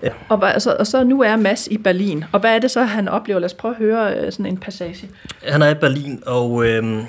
Ja. 0.02 0.10
Og, 0.28 0.54
altså, 0.54 0.76
og 0.78 0.86
så 0.86 1.04
nu 1.04 1.22
er 1.22 1.36
Mads 1.36 1.66
i 1.66 1.78
Berlin, 1.78 2.24
og 2.32 2.40
hvad 2.40 2.54
er 2.54 2.58
det 2.58 2.70
så, 2.70 2.82
han 2.82 3.08
oplever? 3.08 3.40
Lad 3.40 3.46
os 3.46 3.54
prøve 3.54 3.74
at 3.74 3.78
høre 3.78 4.16
øh, 4.16 4.32
sådan 4.32 4.46
en 4.46 4.56
passage. 4.56 5.08
Han 5.42 5.62
er 5.62 5.68
i 5.68 5.74
Berlin, 5.74 6.22
og 6.26 6.66
øh, 6.66 7.04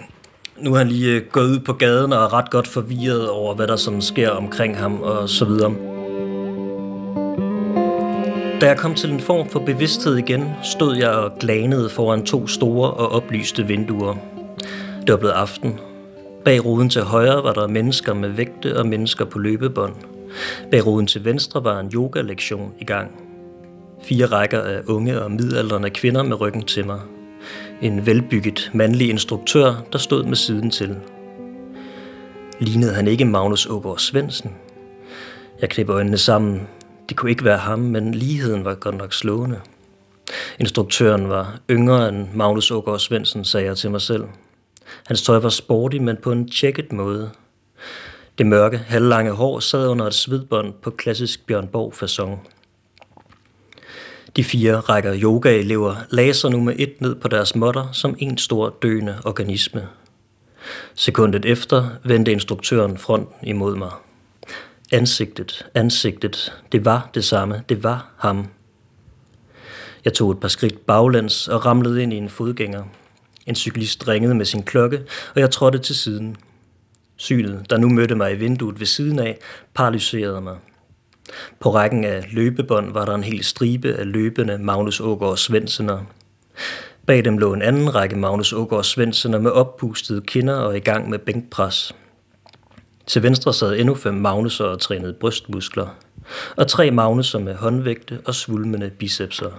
nu 0.61 0.73
er 0.73 0.77
han 0.77 0.87
lige 0.87 1.15
øh, 1.15 1.21
gået 1.31 1.49
ud 1.49 1.59
på 1.59 1.73
gaden 1.73 2.13
og 2.13 2.23
er 2.23 2.33
ret 2.33 2.49
godt 2.49 2.67
forvirret 2.67 3.29
over, 3.29 3.55
hvad 3.55 3.67
der 3.67 3.75
sådan 3.75 4.01
sker 4.01 4.29
omkring 4.29 4.77
ham 4.77 5.01
og 5.01 5.29
så 5.29 5.45
videre. 5.45 5.73
Da 8.61 8.67
jeg 8.67 8.77
kom 8.77 8.95
til 8.95 9.11
en 9.11 9.19
form 9.19 9.49
for 9.49 9.59
bevidsthed 9.59 10.17
igen, 10.17 10.49
stod 10.63 10.95
jeg 10.95 11.09
og 11.09 11.31
glanede 11.39 11.89
foran 11.89 12.25
to 12.25 12.47
store 12.47 12.91
og 12.91 13.11
oplyste 13.11 13.67
vinduer. 13.67 14.15
Det 15.01 15.11
var 15.11 15.17
blevet 15.17 15.33
aften. 15.33 15.79
Bag 16.45 16.65
ruden 16.65 16.89
til 16.89 17.01
højre 17.01 17.43
var 17.43 17.53
der 17.53 17.67
mennesker 17.67 18.13
med 18.13 18.29
vægte 18.29 18.77
og 18.77 18.87
mennesker 18.87 19.25
på 19.25 19.39
løbebånd. 19.39 19.93
Bag 20.71 20.85
ruden 20.87 21.07
til 21.07 21.25
venstre 21.25 21.63
var 21.63 21.79
en 21.79 21.91
yoga-lektion 21.93 22.73
i 22.79 22.85
gang. 22.85 23.11
Fire 24.03 24.25
rækker 24.25 24.61
af 24.61 24.81
unge 24.87 25.21
og 25.21 25.31
midaldrende 25.31 25.89
kvinder 25.89 26.23
med 26.23 26.41
ryggen 26.41 26.63
til 26.63 26.85
mig. 26.85 26.99
En 27.81 28.05
velbygget 28.05 28.71
mandlig 28.73 29.09
instruktør, 29.09 29.75
der 29.91 29.97
stod 29.97 30.23
med 30.23 30.35
siden 30.35 30.71
til. 30.71 30.95
Lignede 32.59 32.93
han 32.93 33.07
ikke 33.07 33.25
Magnus 33.25 33.65
Ågaard 33.65 33.97
Svendsen? 33.97 34.55
Jeg 35.61 35.69
knep 35.69 35.89
øjnene 35.89 36.17
sammen. 36.17 36.67
Det 37.09 37.17
kunne 37.17 37.31
ikke 37.31 37.45
være 37.45 37.57
ham, 37.57 37.79
men 37.79 38.13
ligheden 38.15 38.65
var 38.65 38.75
godt 38.75 38.97
nok 38.97 39.13
slående. 39.13 39.61
Instruktøren 40.59 41.29
var 41.29 41.59
yngre 41.69 42.09
end 42.09 42.27
Magnus 42.33 42.71
Ågaard 42.71 42.99
Svendsen, 42.99 43.45
sagde 43.45 43.65
jeg 43.65 43.77
til 43.77 43.91
mig 43.91 44.01
selv. 44.01 44.23
Hans 45.07 45.21
tøj 45.21 45.39
var 45.39 45.49
sporty, 45.49 45.97
men 45.97 46.17
på 46.23 46.31
en 46.31 46.49
tjekket 46.49 46.91
måde. 46.91 47.29
Det 48.37 48.45
mørke, 48.45 48.77
halvlange 48.77 49.31
hår 49.31 49.59
sad 49.59 49.87
under 49.87 50.05
et 50.05 50.13
svedbånd 50.13 50.73
på 50.81 50.89
klassisk 50.89 51.45
Bjørn 51.45 51.67
borg 51.67 51.93
-fasong. 51.93 52.58
De 54.35 54.43
fire 54.43 54.75
rækker 54.75 55.15
yogaelever 55.21 55.95
lagde 56.09 56.33
sig 56.33 56.51
nu 56.51 56.61
med 56.61 56.75
et 56.77 57.01
ned 57.01 57.15
på 57.15 57.27
deres 57.27 57.55
måtter 57.55 57.91
som 57.91 58.15
en 58.19 58.37
stor 58.37 58.77
døende 58.81 59.17
organisme. 59.25 59.87
Sekundet 60.95 61.45
efter 61.45 61.89
vendte 62.03 62.31
instruktøren 62.31 62.97
fronten 62.97 63.47
imod 63.47 63.75
mig. 63.75 63.91
Ansigtet, 64.91 65.65
ansigtet, 65.75 66.53
det 66.71 66.85
var 66.85 67.09
det 67.13 67.23
samme, 67.23 67.63
det 67.69 67.83
var 67.83 68.09
ham. 68.17 68.47
Jeg 70.05 70.13
tog 70.13 70.31
et 70.31 70.39
par 70.39 70.47
skridt 70.47 70.85
baglæns 70.85 71.47
og 71.47 71.65
ramlede 71.65 72.03
ind 72.03 72.13
i 72.13 72.17
en 72.17 72.29
fodgænger. 72.29 72.83
En 73.45 73.55
cyklist 73.55 74.07
ringede 74.07 74.35
med 74.35 74.45
sin 74.45 74.63
klokke, 74.63 75.01
og 75.35 75.41
jeg 75.41 75.51
trådte 75.51 75.77
til 75.77 75.95
siden. 75.95 76.37
Synet, 77.17 77.69
der 77.69 77.77
nu 77.77 77.89
mødte 77.89 78.15
mig 78.15 78.31
i 78.31 78.35
vinduet 78.35 78.79
ved 78.79 78.87
siden 78.87 79.19
af, 79.19 79.37
paralyserede 79.73 80.41
mig. 80.41 80.57
På 81.59 81.69
rækken 81.69 82.05
af 82.05 82.27
løbebånd 82.31 82.93
var 82.93 83.05
der 83.05 83.15
en 83.15 83.23
hel 83.23 83.43
stribe 83.43 83.93
af 83.93 84.11
løbende 84.11 84.57
Magnus 84.57 84.99
Ågaard 84.99 85.37
Svendsener. 85.37 85.99
Bag 87.05 87.25
dem 87.25 87.37
lå 87.37 87.53
en 87.53 87.61
anden 87.61 87.95
række 87.95 88.15
Magnus 88.15 88.53
Ågaard 88.53 88.83
Svendsener 88.83 89.39
med 89.39 89.51
oppustede 89.51 90.21
kinder 90.21 90.55
og 90.55 90.77
i 90.77 90.79
gang 90.79 91.09
med 91.09 91.19
bænkpres. 91.19 91.95
Til 93.07 93.23
venstre 93.23 93.53
sad 93.53 93.79
endnu 93.79 93.95
fem 93.95 94.13
Magnuser 94.13 94.65
og 94.65 94.79
trænede 94.79 95.13
brystmuskler, 95.13 95.87
og 96.55 96.67
tre 96.67 96.91
Magnuser 96.91 97.39
med 97.39 97.55
håndvægte 97.55 98.19
og 98.25 98.35
svulmende 98.35 98.89
bicepser. 98.89 99.51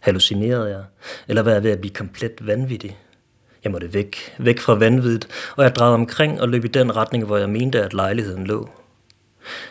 Hallucinerede 0.00 0.68
jeg, 0.68 0.84
eller 1.28 1.42
var 1.42 1.50
jeg 1.50 1.62
ved 1.62 1.70
at 1.70 1.80
blive 1.80 1.94
komplet 1.94 2.46
vanvittig? 2.46 2.98
Jeg 3.64 3.72
måtte 3.72 3.94
væk, 3.94 4.16
væk 4.38 4.60
fra 4.60 4.74
vanviddet, 4.74 5.28
og 5.56 5.64
jeg 5.64 5.74
drejede 5.74 5.94
omkring 5.94 6.40
og 6.40 6.48
løb 6.48 6.64
i 6.64 6.68
den 6.68 6.96
retning, 6.96 7.24
hvor 7.24 7.36
jeg 7.36 7.50
mente, 7.50 7.82
at 7.82 7.94
lejligheden 7.94 8.46
lå. 8.46 8.68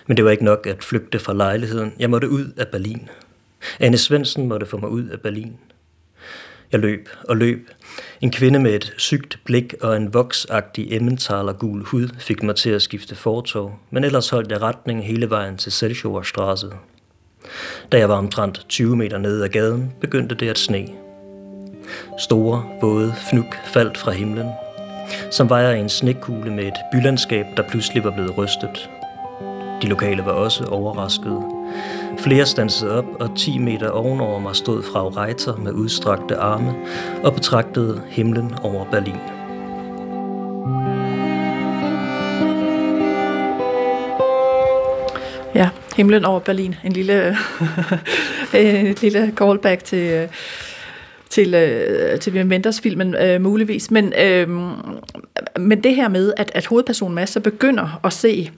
Men 0.07 0.17
det 0.17 0.25
var 0.25 0.31
ikke 0.31 0.45
nok 0.45 0.67
at 0.67 0.83
flygte 0.83 1.19
fra 1.19 1.33
lejligheden. 1.33 1.93
Jeg 1.99 2.09
måtte 2.09 2.29
ud 2.29 2.53
af 2.57 2.67
Berlin. 2.67 3.09
Anne 3.79 3.97
Svendsen 3.97 4.47
måtte 4.47 4.65
få 4.65 4.77
mig 4.77 4.89
ud 4.89 5.07
af 5.07 5.19
Berlin. 5.21 5.57
Jeg 6.71 6.81
løb 6.81 7.09
og 7.29 7.37
løb. 7.37 7.69
En 8.21 8.31
kvinde 8.31 8.59
med 8.59 8.73
et 8.73 8.93
sygt 8.97 9.39
blik 9.45 9.75
og 9.81 9.97
en 9.97 10.13
voksagtig 10.13 10.93
emmentaler 10.93 11.53
gul 11.53 11.83
hud 11.83 12.09
fik 12.19 12.43
mig 12.43 12.55
til 12.55 12.69
at 12.69 12.81
skifte 12.81 13.15
fortog, 13.15 13.79
men 13.91 14.03
ellers 14.03 14.29
holdt 14.29 14.51
jeg 14.51 14.61
retning 14.61 15.05
hele 15.05 15.29
vejen 15.29 15.57
til 15.57 15.71
Selchower 15.71 16.21
Straße. 16.21 16.75
Da 17.91 17.97
jeg 17.97 18.09
var 18.09 18.15
omtrent 18.15 18.65
20 18.69 18.95
meter 18.95 19.17
nede 19.17 19.43
ad 19.43 19.49
gaden, 19.49 19.93
begyndte 20.01 20.35
det 20.35 20.49
at 20.49 20.57
sne. 20.57 20.87
Store, 22.19 22.65
våde 22.81 23.13
fnuk 23.29 23.55
faldt 23.73 23.97
fra 23.97 24.11
himlen, 24.11 24.49
som 25.31 25.49
vejer 25.49 25.71
en 25.71 25.89
snekugle 25.89 26.51
med 26.53 26.63
et 26.63 26.77
bylandskab, 26.91 27.45
der 27.57 27.69
pludselig 27.69 28.03
var 28.03 28.11
blevet 28.11 28.37
rystet. 28.37 28.89
De 29.83 29.87
lokale 29.87 30.25
var 30.25 30.31
også 30.31 30.65
overraskede. 30.65 31.43
Flere 32.19 32.45
stansede 32.45 32.97
op, 32.97 33.05
og 33.19 33.37
10 33.37 33.57
meter 33.57 33.89
ovenover 33.89 34.39
mig 34.39 34.55
stod 34.55 34.83
fra 34.83 35.07
Reiter 35.07 35.55
med 35.55 35.71
udstrakte 35.71 36.35
arme 36.35 36.73
og 37.23 37.33
betragtede 37.33 38.01
himlen 38.09 38.53
over 38.61 38.85
Berlin. 38.85 39.15
Ja, 45.55 45.69
himlen 45.95 46.25
over 46.25 46.39
Berlin. 46.39 46.75
En 46.83 46.91
lille, 46.91 47.37
en 48.53 48.95
lille 49.01 49.33
callback 49.37 49.83
til, 49.83 50.29
til, 51.29 51.53
øh, 51.53 52.19
til 52.19 52.33
Wim 52.33 52.49
Wenders 52.49 52.81
filmen 52.81 53.15
øh, 53.15 53.41
muligvis. 53.41 53.91
Men, 53.91 54.13
øh, 54.19 54.49
men 55.59 55.83
det 55.83 55.95
her 55.95 56.07
med, 56.07 56.33
at, 56.37 56.51
at 56.55 56.65
hovedpersonen 56.65 57.15
Mads 57.15 57.29
så 57.29 57.39
begynder 57.39 57.99
at 58.03 58.13
se 58.13 58.51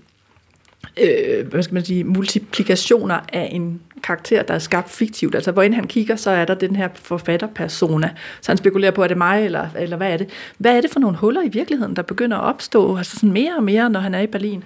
øh, 1.01 1.47
hvad 1.47 1.63
skal 1.63 1.73
man 1.73 1.85
sige, 1.85 2.03
multiplikationer 2.03 3.19
af 3.33 3.49
en 3.51 3.81
karakter, 4.03 4.43
der 4.43 4.53
er 4.53 4.59
skabt 4.59 4.89
fiktivt. 4.89 5.35
Altså, 5.35 5.51
hvor 5.51 5.63
end 5.63 5.73
han 5.73 5.87
kigger, 5.87 6.15
så 6.15 6.29
er 6.29 6.45
der 6.45 6.53
den 6.53 6.75
her 6.75 6.89
forfatterpersona. 6.93 8.09
Så 8.41 8.51
han 8.51 8.57
spekulerer 8.57 8.91
på, 8.91 9.03
er 9.03 9.07
det 9.07 9.17
mig, 9.17 9.45
eller, 9.45 9.67
eller 9.79 9.97
hvad 9.97 10.13
er 10.13 10.17
det? 10.17 10.29
Hvad 10.57 10.77
er 10.77 10.81
det 10.81 10.91
for 10.91 10.99
nogle 10.99 11.17
huller 11.17 11.41
i 11.41 11.49
virkeligheden, 11.49 11.95
der 11.95 12.01
begynder 12.01 12.37
at 12.37 12.43
opstå 12.43 12.97
altså 12.97 13.15
sådan 13.15 13.31
mere 13.31 13.55
og 13.57 13.63
mere, 13.63 13.89
når 13.89 13.99
han 13.99 14.15
er 14.15 14.21
i 14.21 14.27
Berlin? 14.27 14.63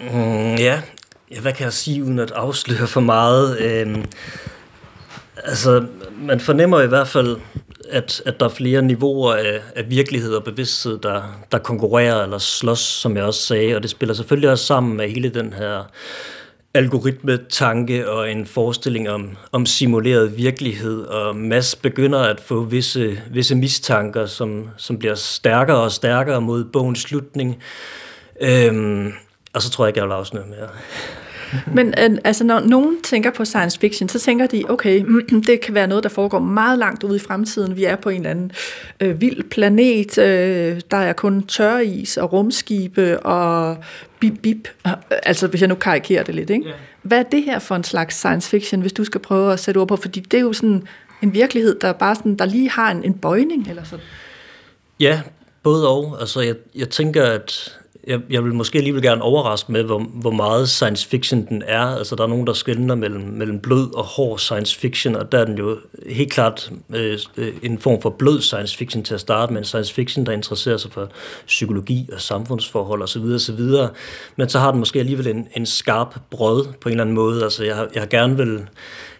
Mm, 0.00 0.54
ja. 0.54 0.80
ja, 1.30 1.40
hvad 1.40 1.52
kan 1.52 1.64
jeg 1.64 1.72
sige, 1.72 2.04
uden 2.04 2.18
at 2.18 2.30
afsløre 2.30 2.86
for 2.86 3.00
meget? 3.00 3.60
Øhm, 3.60 4.04
altså, 5.44 5.86
man 6.20 6.40
fornemmer 6.40 6.80
i 6.80 6.86
hvert 6.86 7.08
fald, 7.08 7.36
at, 7.90 8.22
at 8.26 8.40
der 8.40 8.46
er 8.46 8.50
flere 8.50 8.82
niveauer 8.82 9.34
af, 9.34 9.60
af 9.76 9.90
virkelighed 9.90 10.34
og 10.34 10.44
bevidsthed, 10.44 10.98
der, 10.98 11.22
der 11.52 11.58
konkurrerer 11.58 12.22
eller 12.22 12.38
slås, 12.38 12.78
som 12.78 13.16
jeg 13.16 13.24
også 13.24 13.42
sagde, 13.42 13.76
og 13.76 13.82
det 13.82 13.90
spiller 13.90 14.14
selvfølgelig 14.14 14.50
også 14.50 14.64
sammen 14.64 14.96
med 14.96 15.08
hele 15.08 15.28
den 15.28 15.52
her 15.52 15.84
algoritmetanke 16.74 18.10
og 18.10 18.30
en 18.30 18.46
forestilling 18.46 19.10
om, 19.10 19.36
om 19.52 19.66
simuleret 19.66 20.36
virkelighed, 20.36 21.02
og 21.02 21.36
Mads 21.36 21.76
begynder 21.76 22.18
at 22.18 22.40
få 22.40 22.60
visse, 22.64 23.20
visse 23.30 23.54
mistanker, 23.54 24.26
som, 24.26 24.68
som 24.76 24.98
bliver 24.98 25.14
stærkere 25.14 25.80
og 25.80 25.92
stærkere 25.92 26.40
mod 26.40 26.64
bogens 26.64 27.00
slutning. 27.00 27.62
Øhm, 28.40 29.12
og 29.52 29.62
så 29.62 29.70
tror 29.70 29.84
jeg 29.84 29.88
ikke, 29.88 30.00
jeg 30.00 30.08
vil 30.08 30.14
afsnøre 30.14 30.46
mere. 30.46 30.68
Men 31.74 31.94
øh, 31.98 32.18
altså, 32.24 32.44
når 32.44 32.60
nogen 32.60 33.02
tænker 33.02 33.30
på 33.30 33.44
science 33.44 33.80
fiction, 33.80 34.08
så 34.08 34.18
tænker 34.18 34.46
de, 34.46 34.64
okay, 34.68 35.04
det 35.46 35.60
kan 35.60 35.74
være 35.74 35.86
noget, 35.86 36.04
der 36.04 36.10
foregår 36.10 36.38
meget 36.38 36.78
langt 36.78 37.04
ude 37.04 37.16
i 37.16 37.18
fremtiden. 37.18 37.76
Vi 37.76 37.84
er 37.84 37.96
på 37.96 38.08
en 38.08 38.16
eller 38.16 38.30
anden 38.30 38.52
øh, 39.00 39.20
vild 39.20 39.42
planet. 39.50 40.18
Øh, 40.18 40.80
der 40.90 40.96
er 40.96 41.12
kun 41.12 41.42
tøris 41.42 42.16
og 42.16 42.32
rumskibe 42.32 43.20
og 43.20 43.76
bip 44.20 44.34
bip. 44.42 44.68
Altså, 45.10 45.46
hvis 45.46 45.60
jeg 45.60 45.68
nu 45.68 45.74
karikerer 45.74 46.22
det 46.22 46.34
lidt, 46.34 46.50
ikke? 46.50 46.72
Hvad 47.02 47.18
er 47.18 47.22
det 47.22 47.42
her 47.42 47.58
for 47.58 47.74
en 47.74 47.84
slags 47.84 48.16
science 48.16 48.50
fiction, 48.50 48.80
hvis 48.80 48.92
du 48.92 49.04
skal 49.04 49.20
prøve 49.20 49.52
at 49.52 49.60
sætte 49.60 49.78
ord 49.78 49.88
på? 49.88 49.96
Fordi 49.96 50.20
det 50.20 50.36
er 50.36 50.42
jo 50.42 50.52
sådan 50.52 50.82
en 51.22 51.34
virkelighed, 51.34 51.78
der 51.80 51.92
bare 51.92 52.14
sådan, 52.14 52.36
der 52.36 52.44
lige 52.44 52.70
har 52.70 52.90
en, 52.90 53.04
en 53.04 53.14
bøjning, 53.14 53.68
eller 53.68 53.84
sådan. 53.84 54.04
Ja, 55.00 55.20
både 55.62 55.88
og. 55.88 56.16
Altså, 56.20 56.40
jeg, 56.40 56.54
jeg 56.74 56.88
tænker, 56.88 57.24
at 57.24 57.75
jeg, 58.06 58.20
jeg 58.30 58.44
vil 58.44 58.54
måske 58.54 58.78
alligevel 58.78 59.02
gerne 59.02 59.22
overraske 59.22 59.72
med, 59.72 59.82
hvor, 59.82 59.98
hvor 59.98 60.30
meget 60.30 60.68
science 60.68 61.08
fiction 61.08 61.46
den 61.48 61.62
er. 61.66 61.80
Altså, 61.80 62.16
der 62.16 62.22
er 62.22 62.28
nogen, 62.28 62.46
der 62.46 62.52
skældner 62.52 62.94
mellem, 62.94 63.22
mellem 63.22 63.60
blød 63.60 63.94
og 63.94 64.04
hård 64.04 64.38
science 64.38 64.78
fiction, 64.78 65.16
og 65.16 65.32
der 65.32 65.38
er 65.38 65.44
den 65.44 65.58
jo 65.58 65.78
helt 66.10 66.32
klart 66.32 66.72
øh, 66.94 67.18
øh 67.36 67.52
en 67.62 67.78
form 67.78 68.02
for 68.02 68.10
blød 68.10 68.40
science 68.40 68.76
fiction 68.76 69.02
til 69.02 69.14
at 69.14 69.20
starte 69.20 69.52
med. 69.52 69.60
En 69.60 69.64
science 69.64 69.94
fiction, 69.94 70.26
der 70.26 70.32
interesserer 70.32 70.76
sig 70.76 70.92
for 70.92 71.08
psykologi 71.46 72.08
og 72.12 72.20
samfundsforhold 72.20 73.02
osv. 73.02 73.22
osv. 73.22 73.60
Men 74.36 74.48
så 74.48 74.58
har 74.58 74.70
den 74.70 74.78
måske 74.78 74.98
alligevel 74.98 75.26
en, 75.26 75.48
en 75.56 75.66
skarp 75.66 76.20
brød 76.30 76.66
på 76.80 76.88
en 76.88 76.92
eller 76.92 77.04
anden 77.04 77.14
måde. 77.14 77.42
Altså, 77.42 77.64
jeg, 77.64 77.86
jeg 77.94 78.08
gerne 78.08 78.36
vil 78.36 78.60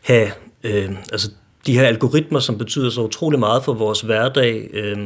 have... 0.03 0.31
Øh, 0.65 0.91
altså, 1.13 1.31
de 1.67 1.79
her 1.79 1.87
algoritmer, 1.87 2.39
som 2.39 2.59
betyder 2.59 2.91
så 2.91 3.01
utrolig 3.01 3.39
meget 3.39 3.65
for 3.65 3.73
vores 3.73 4.01
hverdag, 4.01 4.69
øh, 4.73 4.99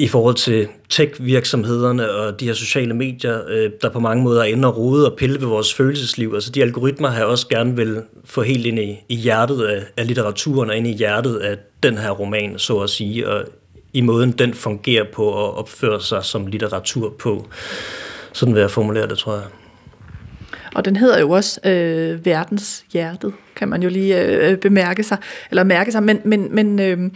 i 0.00 0.08
forhold 0.08 0.34
til 0.34 0.68
tech-virksomhederne 0.88 2.10
og 2.10 2.40
de 2.40 2.46
her 2.46 2.54
sociale 2.54 2.94
medier, 2.94 3.40
øh, 3.48 3.70
der 3.82 3.90
på 3.90 4.00
mange 4.00 4.22
måder 4.22 4.40
er 4.40 4.44
inde 4.44 4.68
og 4.68 4.76
rode 4.76 5.10
og 5.10 5.16
pille 5.18 5.40
ved 5.40 5.46
vores 5.46 5.74
følelsesliv. 5.74 6.32
Altså 6.34 6.50
de 6.50 6.62
algoritmer 6.62 7.08
har 7.08 7.16
jeg 7.16 7.26
også 7.26 7.48
gerne 7.48 7.76
vil 7.76 8.02
få 8.24 8.42
helt 8.42 8.66
ind 8.66 8.78
i, 8.78 9.04
i 9.08 9.14
hjertet 9.14 9.62
af, 9.62 9.82
af 9.96 10.06
litteraturen 10.06 10.70
og 10.70 10.76
ind 10.76 10.86
i 10.86 10.92
hjertet 10.92 11.36
af 11.36 11.58
den 11.82 11.98
her 11.98 12.10
roman, 12.10 12.58
så 12.58 12.78
at 12.78 12.90
sige, 12.90 13.28
og 13.28 13.44
i 13.92 14.00
måden 14.00 14.32
den 14.32 14.54
fungerer 14.54 15.04
på 15.12 15.24
og 15.24 15.58
opfører 15.58 15.98
sig 15.98 16.24
som 16.24 16.46
litteratur 16.46 17.14
på. 17.18 17.46
Sådan 18.32 18.54
vil 18.54 18.60
jeg 18.60 18.70
formulere 18.70 19.08
det, 19.08 19.18
tror 19.18 19.34
jeg. 19.34 19.44
Og 20.74 20.84
den 20.84 20.96
hedder 20.96 21.20
jo 21.20 21.30
også 21.30 21.60
øh, 21.64 22.26
Verdens 22.26 22.84
Hjertet, 22.92 23.32
kan 23.56 23.68
man 23.68 23.82
jo 23.82 23.88
lige 23.88 24.22
øh, 24.22 24.58
bemærke 24.58 25.02
sig, 25.02 25.18
eller 25.50 25.64
mærke 25.64 25.92
sig, 25.92 26.02
men, 26.02 26.20
men, 26.24 26.54
men 26.54 26.80
øh, 26.80 27.10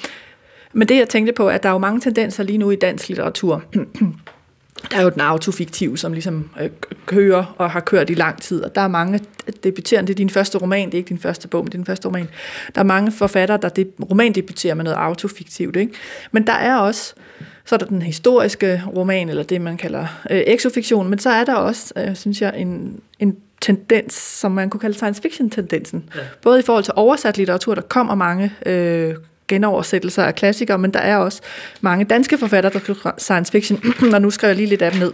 men 0.74 0.88
det 0.88 0.96
jeg 0.96 1.08
tænkte 1.08 1.32
på, 1.32 1.48
at 1.48 1.62
der 1.62 1.68
er 1.68 1.72
jo 1.72 1.78
mange 1.78 2.00
tendenser 2.00 2.42
lige 2.42 2.58
nu 2.58 2.70
i 2.70 2.76
dansk 2.76 3.08
litteratur. 3.08 3.62
Der 4.90 4.96
er 4.96 5.02
jo 5.02 5.08
den 5.08 5.20
autofiktiv, 5.20 5.96
som 5.96 6.12
ligesom 6.12 6.50
øh, 6.60 6.70
kører 7.06 7.54
og 7.58 7.70
har 7.70 7.80
kørt 7.80 8.10
i 8.10 8.14
lang 8.14 8.42
tid, 8.42 8.64
og 8.64 8.74
der 8.74 8.80
er 8.80 8.88
mange 8.88 9.20
debuterende, 9.64 10.06
det 10.06 10.14
er 10.14 10.16
din 10.16 10.30
første 10.30 10.58
roman, 10.58 10.86
det 10.86 10.94
er 10.94 10.98
ikke 10.98 11.08
din 11.08 11.18
første 11.18 11.48
bog, 11.48 11.64
men 11.64 11.70
din 11.70 11.84
første 11.84 12.08
roman. 12.08 12.28
Der 12.74 12.80
er 12.80 12.84
mange 12.84 13.12
forfattere, 13.12 13.58
der 13.62 13.68
det, 13.68 13.90
romandebuterer 14.10 14.74
med 14.74 14.84
noget 14.84 14.96
autofiktivt, 14.96 15.76
ikke? 15.76 15.92
Men 16.32 16.46
der 16.46 16.52
er 16.52 16.76
også, 16.76 17.14
så 17.64 17.74
er 17.74 17.78
der 17.78 17.86
den 17.86 18.02
historiske 18.02 18.82
roman, 18.96 19.28
eller 19.28 19.42
det 19.42 19.60
man 19.60 19.76
kalder 19.76 20.06
øh, 20.30 20.42
exofiktion, 20.46 21.08
men 21.08 21.18
så 21.18 21.30
er 21.30 21.44
der 21.44 21.54
også, 21.54 21.94
øh, 21.96 22.16
synes 22.16 22.42
jeg, 22.42 22.54
en, 22.56 23.00
en 23.18 23.36
tendens, 23.60 24.14
som 24.14 24.52
man 24.52 24.70
kunne 24.70 24.80
kalde 24.80 24.96
science 24.96 25.22
fiction-tendensen. 25.22 26.10
Ja. 26.14 26.20
Både 26.42 26.58
i 26.58 26.62
forhold 26.62 26.84
til 26.84 26.92
oversat 26.96 27.38
litteratur, 27.38 27.74
der 27.74 27.82
kommer 27.82 28.14
mange 28.14 28.52
øh, 28.66 29.14
genoversættelser 29.48 30.24
af 30.24 30.34
klassikere, 30.34 30.78
men 30.78 30.92
der 30.92 31.00
er 31.00 31.16
også 31.16 31.40
mange 31.80 32.04
danske 32.04 32.38
forfattere, 32.38 32.72
der 32.72 32.78
skriver 32.78 33.10
science 33.18 33.52
fiction, 33.52 33.82
og 34.14 34.22
nu 34.22 34.30
skriver 34.30 34.50
jeg 34.50 34.56
lige 34.56 34.68
lidt 34.68 34.82
af 34.82 34.90
dem 34.90 35.00
ned. 35.00 35.12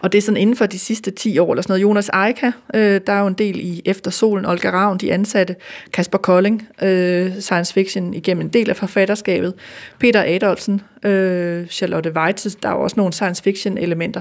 Og 0.00 0.12
det 0.12 0.18
er 0.18 0.22
sådan 0.22 0.36
inden 0.36 0.56
for 0.56 0.66
de 0.66 0.78
sidste 0.78 1.10
10 1.10 1.38
år, 1.38 1.52
eller 1.52 1.62
sådan 1.62 1.72
noget. 1.72 1.82
Jonas 1.82 2.10
Eika, 2.26 2.50
øh, 2.74 3.00
der 3.06 3.12
er 3.12 3.20
jo 3.20 3.26
en 3.26 3.34
del 3.34 3.60
i 3.60 3.82
Efter 3.84 4.10
Solen, 4.10 4.46
Olga 4.46 4.70
Ravn, 4.70 4.98
de 4.98 5.12
ansatte, 5.12 5.56
Kasper 5.92 6.18
Kolding, 6.18 6.68
øh, 6.82 7.40
science 7.40 7.74
fiction 7.74 8.14
igennem 8.14 8.40
en 8.40 8.48
del 8.48 8.70
af 8.70 8.76
forfatterskabet, 8.76 9.54
Peter 9.98 10.24
Adolfsen, 10.26 10.82
øh, 11.04 11.66
Charlotte 11.66 12.12
Weitz, 12.12 12.46
der 12.62 12.68
er 12.68 12.72
jo 12.72 12.80
også 12.80 12.96
nogle 12.96 13.12
science 13.12 13.42
fiction 13.42 13.78
elementer. 13.78 14.20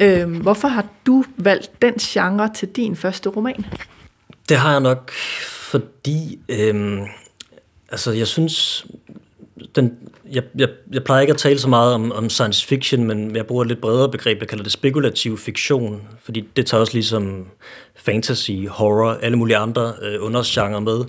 Øh, 0.00 0.40
hvorfor 0.40 0.68
har 0.68 0.86
du 1.06 1.24
valgt 1.36 1.82
den 1.82 1.94
genre 1.94 2.50
til 2.54 2.68
din 2.68 2.96
første 2.96 3.28
roman? 3.28 3.64
Det 4.48 4.56
har 4.56 4.70
jeg 4.70 4.80
nok, 4.80 5.12
fordi... 5.42 6.38
Øh 6.48 6.98
Altså, 7.88 8.12
jeg 8.12 8.26
synes, 8.26 8.86
den, 9.76 9.92
jeg, 10.32 10.42
jeg, 10.58 10.68
jeg 10.92 11.04
plejer 11.04 11.20
ikke 11.20 11.32
at 11.32 11.38
tale 11.38 11.58
så 11.58 11.68
meget 11.68 11.94
om, 11.94 12.12
om 12.12 12.30
science 12.30 12.66
fiction, 12.66 13.04
men 13.04 13.36
jeg 13.36 13.46
bruger 13.46 13.62
et 13.62 13.68
lidt 13.68 13.80
bredere 13.80 14.10
begreb, 14.10 14.40
jeg 14.40 14.48
kalder 14.48 14.64
det 14.64 14.72
spekulativ 14.72 15.38
fiktion, 15.38 16.02
fordi 16.22 16.48
det 16.56 16.66
tager 16.66 16.80
også 16.80 16.92
ligesom 16.92 17.46
fantasy, 17.96 18.50
horror, 18.68 19.18
alle 19.22 19.38
mulige 19.38 19.56
andre 19.56 19.92
øh, 20.02 20.24
undergenre 20.24 20.80
med. 20.80 21.04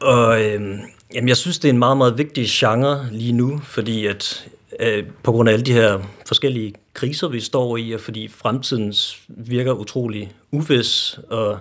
Og 0.00 0.42
øh, 0.42 0.78
jamen, 1.14 1.28
jeg 1.28 1.36
synes, 1.36 1.58
det 1.58 1.68
er 1.68 1.72
en 1.72 1.78
meget, 1.78 1.96
meget 1.96 2.18
vigtig 2.18 2.46
genre 2.48 3.08
lige 3.10 3.32
nu, 3.32 3.60
fordi 3.64 4.06
at 4.06 4.46
øh, 4.80 5.04
på 5.22 5.32
grund 5.32 5.48
af 5.48 5.52
alle 5.52 5.64
de 5.64 5.72
her 5.72 5.98
forskellige 6.26 6.74
kriser, 6.94 7.28
vi 7.28 7.40
står 7.40 7.76
i, 7.76 7.92
og 7.92 8.00
fordi 8.00 8.28
fremtiden 8.28 8.94
virker 9.28 9.72
utrolig 9.72 10.32
uvis, 10.50 11.18
og 11.30 11.58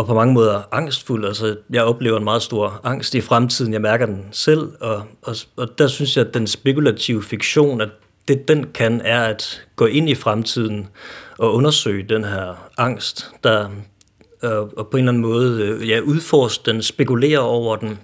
og 0.00 0.06
på 0.06 0.14
mange 0.14 0.34
måder 0.34 0.62
angstfuld. 0.72 1.24
Altså, 1.24 1.56
jeg 1.70 1.84
oplever 1.84 2.18
en 2.18 2.24
meget 2.24 2.42
stor 2.42 2.80
angst 2.84 3.14
i 3.14 3.20
fremtiden. 3.20 3.72
Jeg 3.72 3.80
mærker 3.80 4.06
den 4.06 4.24
selv, 4.32 4.72
og, 4.80 5.02
og, 5.22 5.36
og 5.56 5.78
der 5.78 5.86
synes 5.86 6.16
jeg, 6.16 6.26
at 6.26 6.34
den 6.34 6.46
spekulative 6.46 7.22
fiktion, 7.22 7.80
at 7.80 7.88
det 8.28 8.48
den 8.48 8.66
kan, 8.74 9.00
er 9.04 9.22
at 9.22 9.62
gå 9.76 9.86
ind 9.86 10.08
i 10.08 10.14
fremtiden 10.14 10.88
og 11.38 11.54
undersøge 11.54 12.02
den 12.08 12.24
her 12.24 12.70
angst, 12.78 13.30
der 13.44 13.68
og, 14.42 14.78
og 14.78 14.88
på 14.88 14.96
en 14.96 15.02
eller 15.02 15.12
anden 15.12 15.22
måde 15.22 15.62
øh, 15.62 15.88
ja, 15.88 16.00
udforske 16.00 16.70
den, 16.70 16.82
spekulere 16.82 17.38
over 17.38 17.76
den. 17.76 17.98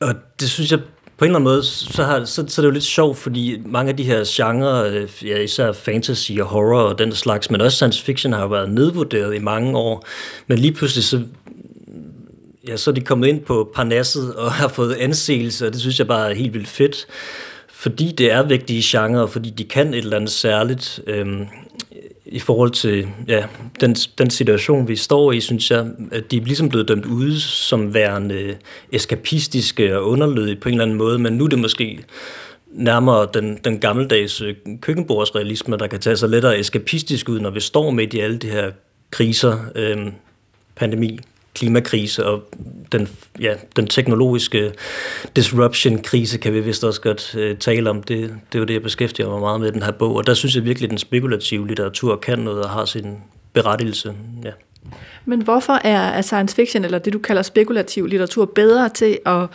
Og 0.00 0.14
det 0.40 0.50
synes 0.50 0.70
jeg 0.70 0.80
på 1.16 1.24
en 1.24 1.28
eller 1.28 1.38
anden 1.38 1.52
måde, 1.52 1.62
så, 1.64 2.04
har, 2.04 2.24
så, 2.24 2.44
så 2.48 2.60
er 2.60 2.62
det 2.62 2.68
jo 2.68 2.72
lidt 2.72 2.84
sjovt, 2.84 3.18
fordi 3.18 3.62
mange 3.66 3.90
af 3.90 3.96
de 3.96 4.04
her 4.04 4.24
genrer, 4.26 4.84
øh, 4.84 5.28
ja, 5.28 5.38
især 5.38 5.72
fantasy 5.72 6.32
og 6.40 6.46
horror 6.46 6.80
og 6.80 6.98
den 6.98 7.12
slags, 7.12 7.50
men 7.50 7.60
også 7.60 7.76
science 7.76 8.04
fiction 8.04 8.32
har 8.32 8.42
jo 8.42 8.48
været 8.48 8.70
nedvurderet 8.70 9.34
i 9.34 9.38
mange 9.38 9.78
år. 9.78 10.06
Men 10.46 10.58
lige 10.58 10.72
pludselig 10.72 11.04
så 11.04 11.22
ja, 12.68 12.76
så 12.76 12.90
er 12.90 12.94
de 12.94 13.00
kommet 13.00 13.28
ind 13.28 13.40
på 13.40 13.72
parnasset 13.74 14.34
og 14.34 14.52
har 14.52 14.68
fået 14.68 14.94
anseelse, 14.94 15.66
og 15.66 15.72
det 15.72 15.80
synes 15.80 15.98
jeg 15.98 16.06
bare 16.06 16.30
er 16.30 16.34
helt 16.34 16.54
vildt 16.54 16.68
fedt. 16.68 17.06
Fordi 17.68 18.12
det 18.18 18.32
er 18.32 18.42
vigtige 18.42 18.82
genrer, 18.84 19.26
fordi 19.26 19.50
de 19.50 19.64
kan 19.64 19.94
et 19.94 19.98
eller 19.98 20.16
andet 20.16 20.30
særligt. 20.30 21.00
Øhm, 21.06 21.46
i 22.32 22.38
forhold 22.38 22.70
til 22.70 23.08
ja, 23.28 23.44
den, 23.80 23.94
den 23.94 24.30
situation, 24.30 24.88
vi 24.88 24.96
står 24.96 25.32
i, 25.32 25.40
synes 25.40 25.70
jeg, 25.70 25.86
at 26.12 26.30
de 26.30 26.36
er 26.36 26.44
ligesom 26.44 26.68
blevet 26.68 26.88
dømt 26.88 27.04
ude 27.04 27.40
som 27.40 27.94
værende 27.94 28.56
eskapistiske 28.92 29.98
og 29.98 30.08
underlødige 30.08 30.56
på 30.56 30.68
en 30.68 30.74
eller 30.74 30.84
anden 30.84 30.98
måde, 30.98 31.18
men 31.18 31.32
nu 31.32 31.44
er 31.44 31.48
det 31.48 31.58
måske 31.58 32.04
nærmere 32.72 33.28
den, 33.34 33.58
den 33.64 33.78
gammeldags 33.78 34.40
øh, 34.40 34.54
køkkenbordsrealisme, 34.80 35.76
der 35.76 35.86
kan 35.86 36.00
tage 36.00 36.16
sig 36.16 36.28
lettere 36.28 36.58
eskapistisk 36.58 37.28
ud, 37.28 37.40
når 37.40 37.50
vi 37.50 37.60
står 37.60 37.90
midt 37.90 38.14
i 38.14 38.20
alle 38.20 38.36
de 38.36 38.50
her 38.50 38.70
kriser, 39.10 39.58
øh, 39.74 39.98
pandemi, 40.76 41.20
klimakrise 41.54 42.26
og 42.26 42.42
den, 42.92 43.08
ja, 43.40 43.54
den 43.76 43.86
teknologiske 43.86 44.72
disruption-krise 45.36 46.38
kan 46.38 46.54
vi 46.54 46.60
vist 46.60 46.84
også 46.84 47.00
godt 47.00 47.34
øh, 47.34 47.58
tale 47.58 47.90
om. 47.90 48.02
Det, 48.02 48.18
det 48.18 48.54
er 48.54 48.58
jo 48.58 48.64
det, 48.64 48.74
jeg 48.74 48.82
beskæftiger 48.82 49.30
mig 49.30 49.40
meget 49.40 49.60
med 49.60 49.68
i 49.68 49.72
den 49.72 49.82
her 49.82 49.92
bog, 49.92 50.16
og 50.16 50.26
der 50.26 50.34
synes 50.34 50.56
jeg 50.56 50.64
virkelig, 50.64 50.86
at 50.86 50.90
den 50.90 50.98
spekulative 50.98 51.68
litteratur 51.68 52.16
kan 52.16 52.38
noget 52.38 52.64
og 52.64 52.70
har 52.70 52.84
sin 52.84 53.16
berettigelse. 53.52 54.14
Ja. 54.44 54.50
Men 55.24 55.42
hvorfor 55.42 55.86
er 55.86 56.22
science 56.22 56.56
fiction, 56.56 56.84
eller 56.84 56.98
det 56.98 57.12
du 57.12 57.18
kalder 57.18 57.42
spekulativ 57.42 58.06
litteratur, 58.06 58.44
bedre 58.44 58.88
til 58.88 59.18
at, 59.26 59.46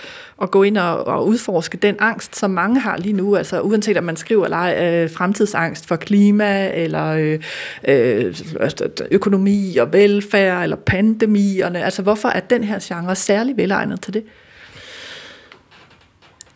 at 0.41 0.51
gå 0.51 0.63
ind 0.63 0.77
og, 0.77 1.08
og 1.08 1.27
udforske 1.27 1.77
den 1.77 1.95
angst, 1.99 2.36
som 2.36 2.51
mange 2.51 2.80
har 2.80 2.97
lige 2.97 3.13
nu? 3.13 3.36
Altså 3.36 3.62
uanset 3.62 3.97
om 3.97 4.03
man 4.03 4.15
skriver 4.15 4.45
eller 4.45 5.03
øh, 5.03 5.12
fremtidsangst 5.12 5.88
for 5.88 5.95
klima, 5.95 6.71
eller 6.73 7.06
øh, 7.08 7.39
øh, 7.88 8.36
økonomi 9.12 9.77
og 9.77 9.93
velfærd, 9.93 10.63
eller 10.63 10.77
pandemierne. 10.77 11.84
Altså 11.84 12.01
hvorfor 12.01 12.30
er 12.30 12.39
den 12.39 12.63
her 12.63 12.80
genre 12.82 13.15
særlig 13.15 13.58
velegnet 13.58 14.01
til 14.01 14.13
det? 14.13 14.23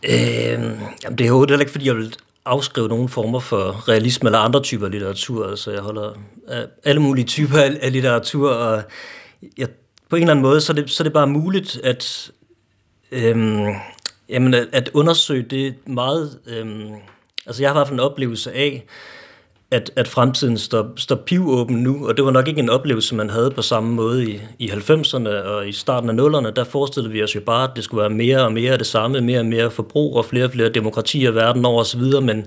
Øh, 0.04 0.62
jamen 1.04 1.18
det 1.18 1.20
er 1.20 1.28
jo 1.28 1.40
heller 1.40 1.60
ikke, 1.60 1.72
fordi 1.72 1.86
jeg 1.86 1.96
vil 1.96 2.16
afskrive 2.44 2.88
nogle 2.88 3.08
former 3.08 3.40
for 3.40 3.88
realisme 3.88 4.28
eller 4.28 4.38
andre 4.38 4.62
typer 4.62 4.88
litteratur. 4.88 5.50
Altså 5.50 5.70
jeg 5.70 5.80
holder 5.80 6.12
af 6.48 6.66
alle 6.84 7.02
mulige 7.02 7.24
typer 7.24 7.58
af 7.58 7.92
litteratur, 7.92 8.50
og 8.50 8.82
jeg, 9.58 9.68
på 10.08 10.16
en 10.16 10.22
eller 10.22 10.30
anden 10.30 10.42
måde, 10.42 10.60
så 10.60 10.72
er 10.72 10.74
det, 10.74 10.90
så 10.90 11.02
er 11.02 11.04
det 11.04 11.12
bare 11.12 11.26
muligt 11.26 11.80
at, 11.84 12.30
øhm, 13.12 13.66
jamen, 14.28 14.54
at, 14.54 14.68
at 14.72 14.90
undersøge 14.94 15.42
det 15.42 15.74
meget... 15.86 16.38
Øhm, 16.46 16.90
altså 17.46 17.62
jeg 17.62 17.70
har 17.70 17.74
i 17.74 17.78
hvert 17.78 17.88
fald 17.88 18.00
en 18.00 18.04
oplevelse 18.04 18.52
af, 18.52 18.86
at, 19.72 19.90
at 19.96 20.08
fremtiden 20.08 20.58
står, 20.58 20.92
står 20.96 21.16
pivåben 21.16 21.76
nu, 21.76 22.08
og 22.08 22.16
det 22.16 22.24
var 22.24 22.30
nok 22.30 22.48
ikke 22.48 22.60
en 22.60 22.70
oplevelse, 22.70 23.14
man 23.14 23.30
havde 23.30 23.50
på 23.50 23.62
samme 23.62 23.94
måde 23.94 24.30
i, 24.30 24.40
i 24.58 24.68
90'erne 24.68 25.28
og 25.28 25.68
i 25.68 25.72
starten 25.72 26.10
af 26.10 26.14
0'erne. 26.14 26.50
Der 26.50 26.64
forestillede 26.64 27.12
vi 27.12 27.22
os 27.22 27.34
jo 27.34 27.40
bare, 27.40 27.64
at 27.64 27.70
det 27.76 27.84
skulle 27.84 28.00
være 28.00 28.10
mere 28.10 28.44
og 28.44 28.52
mere 28.52 28.72
af 28.72 28.78
det 28.78 28.86
samme, 28.86 29.20
mere 29.20 29.40
og 29.40 29.46
mere 29.46 29.70
forbrug 29.70 30.16
og 30.16 30.24
flere 30.24 30.44
og 30.44 30.50
flere 30.50 30.68
demokratier 30.68 31.30
verden 31.30 31.64
over 31.64 31.80
osv., 31.80 32.02
men 32.22 32.46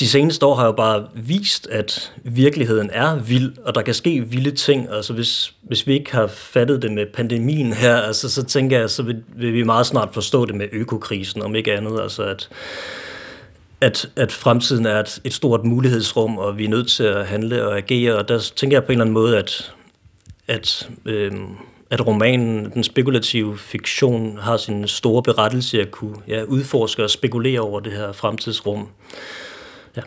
de 0.00 0.08
seneste 0.08 0.46
år 0.46 0.54
har 0.54 0.66
jo 0.66 0.72
bare 0.72 1.04
vist, 1.14 1.66
at 1.66 2.12
virkeligheden 2.24 2.90
er 2.92 3.16
vild, 3.16 3.52
og 3.64 3.74
der 3.74 3.82
kan 3.82 3.94
ske 3.94 4.20
vilde 4.20 4.50
ting. 4.50 4.88
Altså 4.90 5.12
hvis, 5.12 5.54
hvis 5.62 5.86
vi 5.86 5.92
ikke 5.92 6.12
har 6.12 6.26
fattet 6.26 6.82
det 6.82 6.92
med 6.92 7.06
pandemien 7.14 7.72
her, 7.72 7.96
altså, 7.96 8.30
så 8.30 8.44
tænker 8.44 8.78
jeg, 8.78 8.90
så 8.90 9.02
vil, 9.02 9.22
vil 9.36 9.52
vi 9.52 9.62
meget 9.62 9.86
snart 9.86 10.08
forstå 10.12 10.44
det 10.44 10.54
med 10.54 10.66
økokrisen, 10.72 11.42
om 11.42 11.54
ikke 11.54 11.72
andet. 11.72 12.00
Altså 12.00 12.22
at 12.22 12.48
at, 13.80 14.10
at 14.16 14.32
fremtiden 14.32 14.86
er 14.86 15.00
et, 15.00 15.20
et 15.24 15.32
stort 15.32 15.64
mulighedsrum, 15.64 16.38
og 16.38 16.58
vi 16.58 16.64
er 16.64 16.68
nødt 16.68 16.88
til 16.88 17.04
at 17.04 17.26
handle 17.26 17.66
og 17.66 17.76
agere, 17.76 18.16
og 18.16 18.28
der 18.28 18.38
tænker 18.56 18.76
jeg 18.76 18.84
på 18.84 18.92
en 18.92 18.92
eller 18.92 19.04
anden 19.04 19.14
måde, 19.14 19.38
at, 19.38 19.72
at, 20.48 20.88
øh, 21.04 21.32
at 21.90 22.06
romanen, 22.06 22.70
den 22.70 22.84
spekulative 22.84 23.58
fiktion, 23.58 24.38
har 24.38 24.56
sin 24.56 24.88
store 24.88 25.22
berettelse 25.22 25.80
at 25.80 25.90
kunne 25.90 26.16
ja, 26.28 26.42
udforske 26.42 27.04
og 27.04 27.10
spekulere 27.10 27.60
over 27.60 27.80
det 27.80 27.92
her 27.92 28.12
fremtidsrum. 28.12 28.88
Ja. 29.96 30.02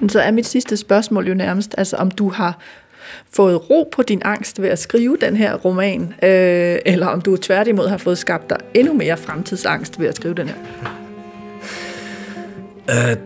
Men 0.00 0.08
så 0.08 0.20
er 0.20 0.30
mit 0.30 0.46
sidste 0.46 0.76
spørgsmål 0.76 1.28
jo 1.28 1.34
nærmest, 1.34 1.74
altså 1.78 1.96
om 1.96 2.10
du 2.10 2.28
har 2.28 2.58
fået 3.30 3.70
ro 3.70 3.88
på 3.92 4.02
din 4.02 4.22
angst 4.24 4.62
ved 4.62 4.68
at 4.68 4.78
skrive 4.78 5.16
den 5.20 5.36
her 5.36 5.54
roman, 5.54 6.14
øh, 6.22 6.78
eller 6.86 7.06
om 7.06 7.20
du 7.20 7.36
tværtimod 7.36 7.88
har 7.88 7.96
fået 7.96 8.18
skabt 8.18 8.50
dig 8.50 8.58
endnu 8.74 8.94
mere 8.94 9.16
fremtidsangst 9.16 10.00
ved 10.00 10.06
at 10.06 10.16
skrive 10.16 10.34
den 10.34 10.48
her. 10.48 11.01
Øh, 12.90 13.16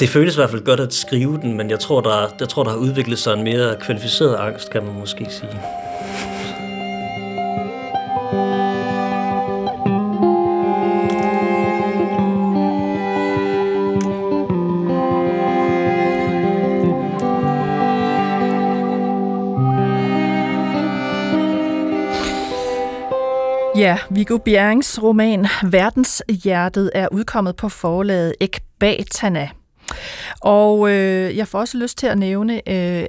det 0.00 0.08
føles 0.08 0.34
i 0.34 0.38
hvert 0.38 0.50
fald 0.50 0.64
godt 0.64 0.80
at 0.80 0.94
skrive 0.94 1.38
den, 1.42 1.56
men 1.56 1.70
jeg 1.70 1.80
tror, 1.80 2.00
der, 2.00 2.34
jeg 2.40 2.48
tror, 2.48 2.62
der 2.62 2.70
har 2.70 2.78
udviklet 2.78 3.18
sig 3.18 3.32
en 3.32 3.44
mere 3.44 3.76
kvalificeret 3.80 4.36
angst, 4.36 4.70
kan 4.70 4.84
man 4.84 4.98
måske 4.98 5.26
sige. 5.30 5.60
Ja, 23.82 23.98
Viggo 24.10 24.38
Bjerrings 24.38 25.02
roman 25.02 25.46
Verdenshjertet 25.62 26.90
er 26.94 27.08
udkommet 27.12 27.56
på 27.56 27.68
forlaget 27.68 28.34
Ekbatana. 28.40 29.48
Og 30.40 30.90
øh, 30.90 31.36
jeg 31.36 31.48
får 31.48 31.58
også 31.58 31.78
lyst 31.78 31.98
til 31.98 32.06
at 32.06 32.18
nævne 32.18 32.68
øh, 32.68 33.02
øh, 33.02 33.08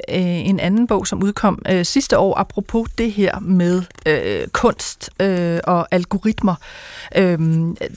en 0.49 0.59
anden 0.59 0.87
bog, 0.87 1.07
som 1.07 1.23
udkom 1.23 1.61
øh, 1.69 1.85
sidste 1.85 2.17
år, 2.17 2.37
apropos 2.39 2.89
det 2.97 3.11
her 3.11 3.39
med 3.39 3.81
øh, 4.05 4.47
kunst 4.47 5.09
øh, 5.21 5.59
og 5.63 5.87
algoritmer. 5.91 6.55
Øh, 7.15 7.39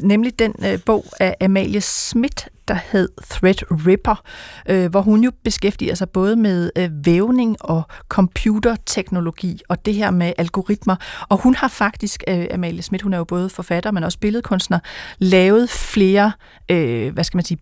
nemlig 0.00 0.38
den 0.38 0.54
øh, 0.64 0.78
bog 0.86 1.04
af 1.20 1.36
Amalie 1.40 1.80
Schmidt, 1.80 2.48
der 2.68 2.78
hed 2.92 3.08
Threadripper, 3.30 4.22
øh, 4.68 4.90
hvor 4.90 5.00
hun 5.00 5.24
jo 5.24 5.32
beskæftiger 5.44 5.94
sig 5.94 6.10
både 6.10 6.36
med 6.36 6.70
øh, 6.76 6.90
vævning 7.04 7.56
og 7.60 7.82
computerteknologi 8.08 9.60
og 9.68 9.86
det 9.86 9.94
her 9.94 10.10
med 10.10 10.32
algoritmer. 10.38 10.96
Og 11.28 11.42
hun 11.42 11.54
har 11.54 11.68
faktisk, 11.68 12.24
øh, 12.28 12.46
Amalie 12.50 12.82
Schmidt, 12.82 13.02
hun 13.02 13.12
er 13.12 13.18
jo 13.18 13.24
både 13.24 13.48
forfatter, 13.50 13.90
men 13.90 14.04
også 14.04 14.18
billedkunstner, 14.18 14.78
lavet 15.18 15.70
flere, 15.70 16.32
øh, 16.70 17.12
hvad 17.12 17.24
skal 17.24 17.38
man 17.38 17.44
sige, 17.44 17.58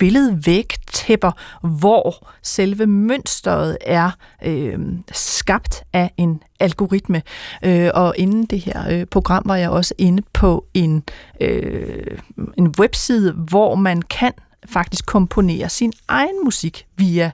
billedvægtæpper, 0.00 1.32
hvor 1.62 2.28
selve 2.42 2.86
mønstret 2.86 3.78
er 3.80 4.10
øh, 4.44 4.78
skabt 5.12 5.84
af 5.92 6.10
en 6.16 6.42
algoritme. 6.60 7.22
Øh, 7.64 7.90
og 7.94 8.14
inden 8.18 8.46
det 8.46 8.60
her 8.60 8.90
øh, 8.90 9.06
program 9.06 9.42
var 9.46 9.56
jeg 9.56 9.70
også 9.70 9.94
inde 9.98 10.22
på 10.32 10.66
en, 10.74 11.02
øh, 11.40 12.18
en 12.58 12.74
webside, 12.78 13.32
hvor 13.32 13.74
man 13.74 14.02
kan 14.02 14.32
faktisk 14.66 15.06
komponere 15.06 15.68
sin 15.68 15.92
egen 16.08 16.44
musik 16.44 16.86
via 16.96 17.30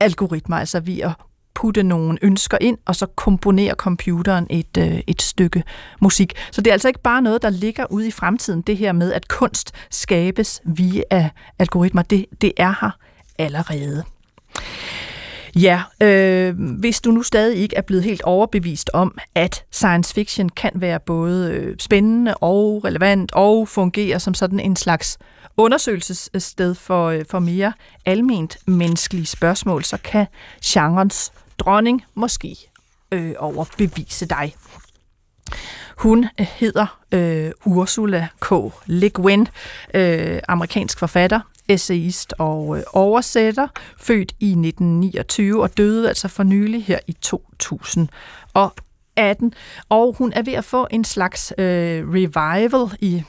algoritmer, 0.00 0.56
altså 0.56 0.80
via 0.80 1.12
putte 1.54 1.82
nogle 1.82 2.18
ønsker 2.22 2.58
ind, 2.60 2.78
og 2.86 2.96
så 2.96 3.06
komponere 3.06 3.74
computeren 3.74 4.46
et, 4.50 4.76
øh, 4.78 5.00
et 5.06 5.22
stykke 5.22 5.62
musik. 6.00 6.32
Så 6.50 6.60
det 6.60 6.70
er 6.70 6.72
altså 6.72 6.88
ikke 6.88 7.02
bare 7.02 7.22
noget, 7.22 7.42
der 7.42 7.50
ligger 7.50 7.86
ude 7.90 8.08
i 8.08 8.10
fremtiden, 8.10 8.60
det 8.62 8.76
her 8.76 8.92
med, 8.92 9.12
at 9.12 9.28
kunst 9.28 9.72
skabes 9.90 10.60
via 10.64 11.30
algoritmer. 11.58 12.02
Det, 12.02 12.26
det 12.40 12.52
er 12.56 12.74
her 12.80 12.90
allerede. 13.38 14.04
Ja, 15.56 15.82
øh, 16.02 16.54
hvis 16.78 17.00
du 17.00 17.10
nu 17.10 17.22
stadig 17.22 17.58
ikke 17.58 17.76
er 17.76 17.80
blevet 17.80 18.04
helt 18.04 18.22
overbevist 18.22 18.90
om, 18.94 19.18
at 19.34 19.64
science 19.70 20.14
fiction 20.14 20.48
kan 20.48 20.70
være 20.74 21.00
både 21.00 21.50
øh, 21.52 21.76
spændende 21.78 22.34
og 22.34 22.84
relevant 22.84 23.32
og 23.32 23.68
fungere 23.68 24.20
som 24.20 24.34
sådan 24.34 24.60
en 24.60 24.76
slags 24.76 25.18
undersøgelsessted 25.56 26.74
for, 26.74 27.08
øh, 27.08 27.24
for 27.30 27.38
mere 27.38 27.72
alment 28.06 28.58
menneskelige 28.66 29.26
spørgsmål, 29.26 29.84
så 29.84 29.96
kan 30.04 30.26
genrens 30.64 31.32
dronning 31.60 32.04
måske 32.14 32.56
øh, 33.12 33.34
overbevise 33.38 34.26
dig. 34.26 34.54
Hun 35.96 36.26
øh, 36.40 36.46
hedder 36.50 36.98
øh, 37.12 37.50
Ursula 37.64 38.28
K. 38.40 38.52
Le 38.86 39.10
Guin, 39.10 39.48
øh, 39.94 40.40
amerikansk 40.48 40.98
forfatter, 40.98 41.40
essayist 41.68 42.34
og 42.38 42.78
øh, 42.78 42.84
oversætter, 42.92 43.68
født 43.98 44.32
i 44.40 44.50
1929 44.50 45.62
og 45.62 45.76
døde 45.76 46.08
altså 46.08 46.28
for 46.28 46.42
nylig 46.42 46.84
her 46.84 46.98
i 47.06 47.12
2018. 47.12 49.54
Og 49.88 50.14
hun 50.18 50.32
er 50.32 50.42
ved 50.42 50.52
at 50.52 50.64
få 50.64 50.86
en 50.90 51.04
slags 51.04 51.52
øh, 51.58 52.08
revival 52.08 52.96
i, 53.00 53.22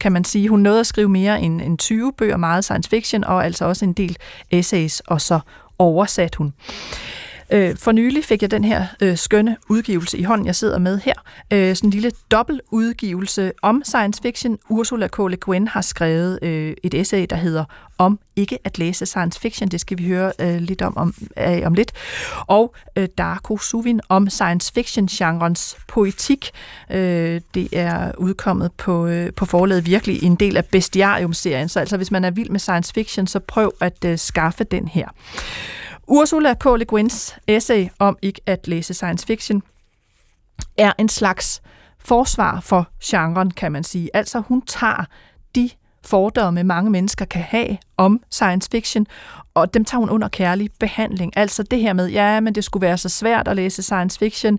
kan 0.00 0.12
man 0.12 0.24
sige. 0.24 0.48
Hun 0.48 0.60
nåede 0.60 0.80
at 0.80 0.86
skrive 0.86 1.08
mere 1.08 1.40
end, 1.40 1.62
end 1.62 1.78
20 1.78 2.12
bøger, 2.12 2.36
meget 2.36 2.64
science 2.64 2.90
fiction, 2.90 3.24
og 3.24 3.44
altså 3.44 3.64
også 3.64 3.84
en 3.84 3.92
del 3.92 4.16
essays, 4.50 5.00
og 5.00 5.20
så 5.20 5.40
oversat 5.78 6.34
hun. 6.34 6.46
Øh, 6.46 6.52
Øh, 7.52 7.76
for 7.76 7.92
nylig 7.92 8.24
fik 8.24 8.42
jeg 8.42 8.50
den 8.50 8.64
her 8.64 8.86
øh, 9.02 9.16
skønne 9.16 9.56
udgivelse 9.68 10.18
i 10.18 10.22
hånden, 10.22 10.46
jeg 10.46 10.56
sidder 10.56 10.78
med 10.78 10.98
her. 10.98 11.14
Øh, 11.52 11.76
sådan 11.76 11.88
en 11.88 11.90
lille 11.90 12.10
dobbeltudgivelse 12.30 13.52
om 13.62 13.82
science 13.84 14.22
fiction. 14.22 14.58
Ursula 14.68 15.08
K. 15.08 15.18
Le 15.18 15.36
Guin 15.36 15.68
har 15.68 15.80
skrevet 15.80 16.38
øh, 16.42 16.74
et 16.82 16.94
essay, 16.94 17.26
der 17.30 17.36
hedder 17.36 17.64
Om 17.98 18.18
ikke 18.36 18.58
at 18.64 18.78
læse 18.78 19.06
science 19.06 19.40
fiction. 19.40 19.68
Det 19.68 19.80
skal 19.80 19.98
vi 19.98 20.06
høre 20.06 20.32
øh, 20.38 20.56
lidt 20.56 20.82
om, 20.82 20.96
om, 20.96 21.14
øh, 21.38 21.62
om 21.66 21.74
lidt. 21.74 21.92
Og 22.46 22.74
øh, 22.96 23.08
Darko 23.18 23.58
Suvin 23.58 24.00
om 24.08 24.30
science 24.30 24.72
fiction-genrens 24.72 25.76
poetik. 25.88 26.50
Øh, 26.90 27.40
det 27.54 27.68
er 27.72 28.12
udkommet 28.18 28.72
på, 28.72 29.06
øh, 29.06 29.32
på 29.32 29.44
forlaget 29.44 29.86
virkelig 29.86 30.22
en 30.22 30.34
del 30.34 30.56
af 30.56 30.64
Bestiarium-serien. 30.64 31.68
Så 31.68 31.80
altså, 31.80 31.96
hvis 31.96 32.10
man 32.10 32.24
er 32.24 32.30
vild 32.30 32.50
med 32.50 32.60
science 32.60 32.92
fiction, 32.94 33.26
så 33.26 33.38
prøv 33.38 33.72
at 33.80 34.04
øh, 34.04 34.18
skaffe 34.18 34.64
den 34.64 34.88
her. 34.88 35.08
Ursula 36.10 36.54
K. 36.54 36.64
Le 36.64 36.84
Guins 36.84 37.36
essay 37.46 37.88
om 37.98 38.18
ikke 38.22 38.40
at 38.46 38.68
læse 38.68 38.94
science 38.94 39.26
fiction 39.26 39.62
er 40.78 40.92
en 40.98 41.08
slags 41.08 41.62
forsvar 41.98 42.60
for 42.60 42.88
genren, 43.04 43.50
kan 43.50 43.72
man 43.72 43.84
sige. 43.84 44.10
Altså 44.14 44.40
hun 44.40 44.62
tager 44.62 45.04
de 45.54 45.70
fordomme, 46.04 46.64
mange 46.64 46.90
mennesker 46.90 47.24
kan 47.24 47.42
have 47.42 47.78
om 47.96 48.20
science 48.30 48.68
fiction, 48.72 49.06
og 49.54 49.74
dem 49.74 49.84
tager 49.84 50.00
hun 50.00 50.10
under 50.10 50.28
kærlig 50.28 50.70
behandling. 50.80 51.32
Altså 51.36 51.62
det 51.62 51.80
her 51.80 51.92
med, 51.92 52.08
ja, 52.08 52.40
men 52.40 52.54
det 52.54 52.64
skulle 52.64 52.86
være 52.86 52.98
så 52.98 53.08
svært 53.08 53.48
at 53.48 53.56
læse 53.56 53.82
science 53.82 54.18
fiction, 54.18 54.58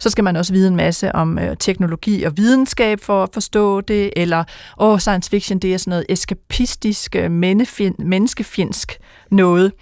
så 0.00 0.10
skal 0.10 0.24
man 0.24 0.36
også 0.36 0.52
vide 0.52 0.68
en 0.68 0.76
masse 0.76 1.14
om 1.14 1.38
øh, 1.38 1.56
teknologi 1.56 2.22
og 2.22 2.36
videnskab 2.36 3.00
for 3.00 3.22
at 3.22 3.28
forstå 3.32 3.80
det, 3.80 4.10
eller 4.16 4.44
åh, 4.78 4.98
science 4.98 5.30
fiction, 5.30 5.58
det 5.58 5.74
er 5.74 5.78
sådan 5.78 5.90
noget 5.90 6.06
eskapistisk, 6.08 7.16
øh, 7.16 7.30
menneskefjendsk 7.30 8.98
noget. 9.30 9.72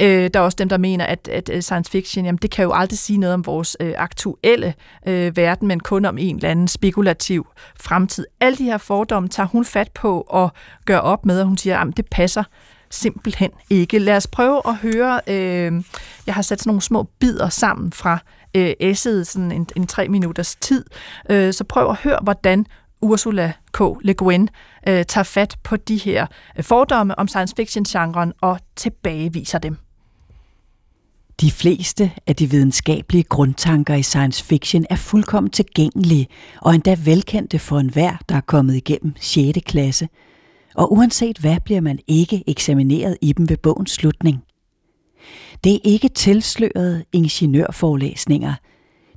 Øh, 0.00 0.30
der 0.34 0.40
er 0.40 0.44
også 0.44 0.56
dem, 0.56 0.68
der 0.68 0.78
mener, 0.78 1.04
at, 1.04 1.28
at 1.28 1.50
øh, 1.52 1.62
science 1.62 1.90
fiction, 1.90 2.24
jamen, 2.24 2.38
det 2.42 2.50
kan 2.50 2.62
jo 2.62 2.72
aldrig 2.74 2.98
sige 2.98 3.18
noget 3.18 3.34
om 3.34 3.46
vores 3.46 3.76
øh, 3.80 3.94
aktuelle 3.96 4.74
øh, 5.06 5.36
verden, 5.36 5.68
men 5.68 5.80
kun 5.80 6.04
om 6.04 6.18
en 6.18 6.36
eller 6.36 6.50
anden 6.50 6.68
spekulativ 6.68 7.46
fremtid. 7.80 8.26
Alle 8.40 8.58
de 8.58 8.64
her 8.64 8.78
fordomme 8.78 9.28
tager 9.28 9.46
hun 9.46 9.64
fat 9.64 9.90
på 9.94 10.20
og 10.20 10.52
gør 10.84 10.98
op 10.98 11.26
med, 11.26 11.40
og 11.40 11.46
hun 11.46 11.56
siger, 11.56 11.78
at 11.78 11.96
det 11.96 12.06
passer 12.10 12.44
simpelthen 12.90 13.50
ikke. 13.70 13.98
Lad 13.98 14.16
os 14.16 14.26
prøve 14.26 14.62
at 14.68 14.76
høre, 14.76 15.20
øh, 15.26 15.82
jeg 16.26 16.34
har 16.34 16.42
sat 16.42 16.60
sådan 16.60 16.70
nogle 16.70 16.82
små 16.82 17.02
bidder 17.18 17.48
sammen 17.48 17.92
fra 17.92 18.18
øh, 18.58 18.74
essayet, 18.80 19.26
sådan 19.26 19.52
en, 19.52 19.66
en 19.76 19.86
tre 19.86 20.08
minutters 20.08 20.56
tid. 20.56 20.84
Øh, 21.30 21.52
så 21.52 21.64
prøv 21.64 21.90
at 21.90 21.96
høre, 21.96 22.18
hvordan 22.22 22.66
Ursula 23.00 23.52
K. 23.72 23.80
Le 24.02 24.14
Guin 24.14 24.48
øh, 24.88 25.04
tager 25.04 25.24
fat 25.24 25.56
på 25.62 25.76
de 25.76 25.96
her 25.96 26.26
øh, 26.56 26.64
fordomme 26.64 27.18
om 27.18 27.28
science 27.28 27.54
fiction-genren 27.56 28.32
og 28.40 28.58
tilbageviser 28.76 29.58
dem. 29.58 29.76
De 31.40 31.50
fleste 31.50 32.12
af 32.26 32.36
de 32.36 32.50
videnskabelige 32.50 33.22
grundtanker 33.24 33.94
i 33.94 34.02
science 34.02 34.44
fiction 34.44 34.86
er 34.90 34.96
fuldkommen 34.96 35.50
tilgængelige 35.50 36.26
og 36.62 36.74
endda 36.74 36.96
velkendte 37.04 37.58
for 37.58 37.78
enhver, 37.78 38.16
der 38.28 38.34
er 38.34 38.40
kommet 38.40 38.74
igennem 38.74 39.14
6. 39.20 39.58
klasse. 39.66 40.08
Og 40.74 40.92
uanset 40.92 41.38
hvad 41.38 41.56
bliver 41.64 41.80
man 41.80 41.98
ikke 42.06 42.44
eksamineret 42.46 43.16
i 43.22 43.32
dem 43.32 43.48
ved 43.48 43.56
bogens 43.56 43.90
slutning. 43.90 44.42
Det 45.64 45.74
er 45.74 45.78
ikke 45.84 46.08
tilslørede 46.08 47.04
ingeniørforelæsninger. 47.12 48.54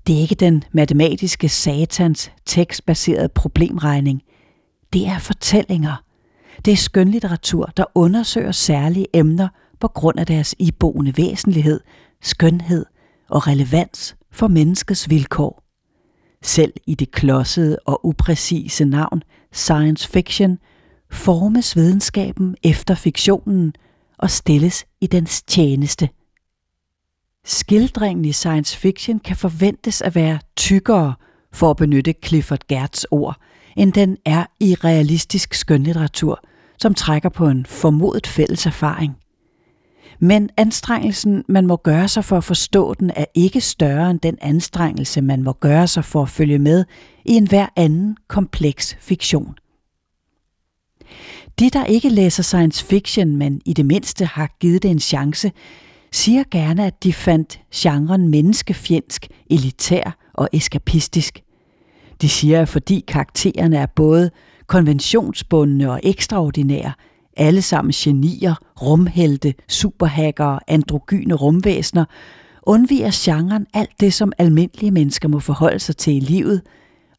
Det 0.08 0.16
er 0.18 0.22
ikke 0.22 0.36
den 0.36 0.64
matematiske 0.72 1.50
satans 1.50 2.32
tekstbaserede 2.46 3.30
problemregning. 3.30 4.22
Det 4.94 5.08
er 5.08 5.20
fortællinger. 5.20 6.04
Det 6.66 6.72
er 6.72 6.78
skønlitteratur, 6.78 7.66
der 7.78 7.86
undersøger 7.96 8.52
særlige 8.52 9.08
emner 9.14 9.48
på 9.80 9.88
grund 9.88 10.20
af 10.20 10.26
deres 10.26 10.56
iboende 10.60 11.18
væsentlighed, 11.18 11.80
skønhed 12.22 12.86
og 13.30 13.48
relevans 13.48 14.16
for 14.32 14.48
menneskets 14.48 15.10
vilkår. 15.10 15.64
Selv 16.44 16.74
i 16.88 16.96
det 16.96 17.12
klodsede 17.12 17.80
og 17.86 18.06
upræcise 18.06 18.86
navn 18.86 19.24
science 19.52 20.10
fiction 20.10 20.58
formes 21.12 21.76
videnskaben 21.76 22.56
efter 22.64 22.96
fiktionen 22.96 23.74
og 24.22 24.30
stilles 24.30 24.86
i 25.02 25.08
dens 25.08 25.44
tjeneste– 25.44 26.10
Skildringen 27.46 28.26
i 28.26 28.32
science 28.32 28.78
fiction 28.78 29.20
kan 29.20 29.36
forventes 29.36 30.02
at 30.02 30.16
være 30.16 30.40
tykkere, 30.56 31.14
for 31.54 31.70
at 31.70 31.78
benytte 31.78 32.14
Clifford 32.26 32.68
Gertz 32.68 33.04
ord, 33.12 33.36
end 33.78 33.94
den 33.94 34.18
er 34.26 34.46
i 34.60 34.76
realistisk 34.76 35.54
skønlitteratur, 35.54 36.40
som 36.80 36.94
trækker 36.94 37.30
på 37.30 37.48
en 37.48 37.66
formodet 37.66 38.28
fælles 38.28 38.66
erfaring. 38.66 39.16
Men 40.20 40.50
anstrengelsen, 40.58 41.44
man 41.48 41.68
må 41.68 41.76
gøre 41.76 42.08
sig 42.08 42.26
for 42.26 42.38
at 42.38 42.44
forstå 42.44 42.94
den, 42.94 43.12
er 43.16 43.26
ikke 43.34 43.62
større 43.62 44.12
end 44.12 44.20
den 44.20 44.38
anstrengelse, 44.42 45.22
man 45.22 45.44
må 45.44 45.54
gøre 45.54 45.88
sig 45.88 46.06
for 46.06 46.22
at 46.22 46.30
følge 46.30 46.60
med 46.60 46.86
i 47.26 47.32
enhver 47.32 47.68
anden 47.76 48.18
kompleks 48.28 48.98
fiktion. 49.00 49.56
De, 51.60 51.70
der 51.70 51.86
ikke 51.86 52.10
læser 52.10 52.44
science 52.44 52.86
fiction, 52.86 53.36
men 53.36 53.62
i 53.66 53.74
det 53.74 53.86
mindste 53.86 54.26
har 54.26 54.56
givet 54.60 54.84
det 54.84 54.92
en 54.92 55.00
chance, 55.00 55.52
siger 56.12 56.44
gerne, 56.52 56.86
at 56.86 57.04
de 57.04 57.14
fandt 57.14 57.62
genren 57.76 58.28
menneskefjendsk, 58.30 59.28
elitær 59.50 60.18
og 60.34 60.50
eskapistisk. 60.54 61.44
De 62.22 62.30
siger, 62.30 62.62
at 62.62 62.70
fordi 62.70 63.04
karaktererne 63.08 63.78
er 63.78 63.86
både 63.86 64.32
konventionsbundne 64.68 65.92
og 65.92 66.00
ekstraordinære, 66.04 66.94
alle 67.38 67.62
sammen 67.62 67.92
genier, 67.92 68.56
rumhelte, 68.82 69.54
superhackere, 69.70 70.60
androgyne 70.68 71.34
rumvæsener, 71.34 72.06
undviger 72.64 73.12
genren 73.14 73.68
alt 73.74 74.00
det, 74.00 74.14
som 74.14 74.34
almindelige 74.38 74.92
mennesker 74.92 75.28
må 75.28 75.40
forholde 75.40 75.80
sig 75.80 75.98
til 75.98 76.16
i 76.16 76.20
livet, 76.20 76.62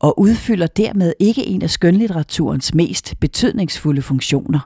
og 0.02 0.20
udfylder 0.20 0.66
dermed 0.66 1.12
ikke 1.18 1.46
en 1.46 1.62
af 1.62 1.70
skønlitteraturens 1.70 2.74
mest 2.74 3.14
betydningsfulde 3.20 4.02
funktioner. 4.02 4.60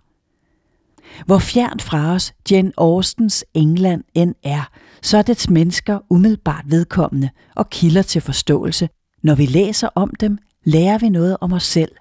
Hvor 1.26 1.38
fjernt 1.38 1.82
fra 1.82 2.12
os 2.12 2.34
Jane 2.50 2.72
Austens 2.78 3.44
England 3.54 4.04
end 4.14 4.34
er, 4.42 4.70
så 5.02 5.18
er 5.18 5.22
dets 5.22 5.50
mennesker 5.50 5.98
umiddelbart 6.10 6.64
vedkommende 6.66 7.30
og 7.54 7.70
kilder 7.70 8.02
til 8.02 8.20
forståelse. 8.20 8.88
Når 9.22 9.34
vi 9.34 9.46
læser 9.46 9.88
om 9.94 10.10
dem, 10.20 10.38
lærer 10.64 10.98
vi 10.98 11.08
noget 11.08 11.36
om 11.40 11.52
os 11.52 11.64
selv. 11.64 11.92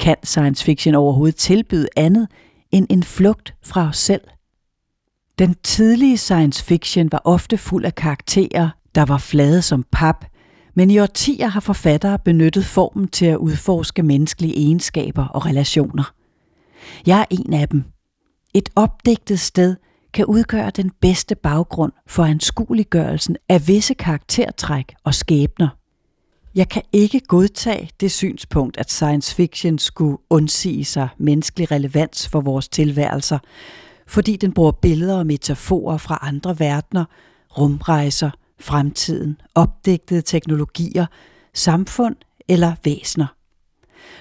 Kan 0.00 0.16
science 0.22 0.64
fiction 0.64 0.94
overhovedet 0.94 1.36
tilbyde 1.36 1.88
andet 1.96 2.28
end 2.72 2.86
en 2.90 3.02
flugt 3.02 3.54
fra 3.62 3.88
os 3.88 3.98
selv? 3.98 4.20
Den 5.38 5.54
tidlige 5.62 6.18
science 6.18 6.64
fiction 6.64 7.12
var 7.12 7.22
ofte 7.24 7.58
fuld 7.58 7.84
af 7.84 7.94
karakterer, 7.94 8.68
der 8.94 9.04
var 9.04 9.18
flade 9.18 9.62
som 9.62 9.84
pap, 9.92 10.24
men 10.76 10.90
i 10.90 10.98
årtier 10.98 11.46
har 11.46 11.60
forfattere 11.60 12.18
benyttet 12.18 12.64
formen 12.64 13.08
til 13.08 13.26
at 13.26 13.36
udforske 13.36 14.02
menneskelige 14.02 14.56
egenskaber 14.56 15.24
og 15.26 15.46
relationer. 15.46 16.12
Jeg 17.06 17.20
er 17.20 17.24
en 17.30 17.52
af 17.52 17.68
dem. 17.68 17.84
Et 18.54 18.68
opdigtet 18.76 19.40
sted 19.40 19.76
kan 20.12 20.24
udgøre 20.26 20.70
den 20.70 20.90
bedste 21.00 21.34
baggrund 21.34 21.92
for 22.06 22.24
anskueliggørelsen 22.24 23.36
af 23.48 23.68
visse 23.68 23.94
karaktertræk 23.94 24.94
og 25.04 25.14
skæbner. 25.14 25.68
Jeg 26.54 26.68
kan 26.68 26.82
ikke 26.92 27.20
godtage 27.20 27.90
det 28.00 28.12
synspunkt, 28.12 28.76
at 28.76 28.90
science 28.90 29.34
fiction 29.34 29.78
skulle 29.78 30.18
undsige 30.30 30.84
sig 30.84 31.08
menneskelig 31.18 31.70
relevans 31.70 32.28
for 32.28 32.40
vores 32.40 32.68
tilværelser, 32.68 33.38
fordi 34.06 34.36
den 34.36 34.52
bruger 34.52 34.72
billeder 34.72 35.18
og 35.18 35.26
metaforer 35.26 35.98
fra 35.98 36.18
andre 36.22 36.58
verdener, 36.58 37.04
rumrejser, 37.58 38.30
fremtiden, 38.60 39.40
opdigtede 39.54 40.22
teknologier, 40.22 41.06
samfund 41.54 42.16
eller 42.48 42.74
væsner. 42.84 43.26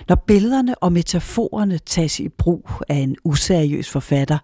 Når 0.10 0.16
billederne 0.16 0.76
og 0.76 0.94
metaforerne 0.94 1.78
tages 1.78 2.20
i 2.20 2.30
brug 2.30 2.70
af 2.90 2.96
en 2.96 3.16
useriøs 3.24 3.90
forfatter, 3.90 4.38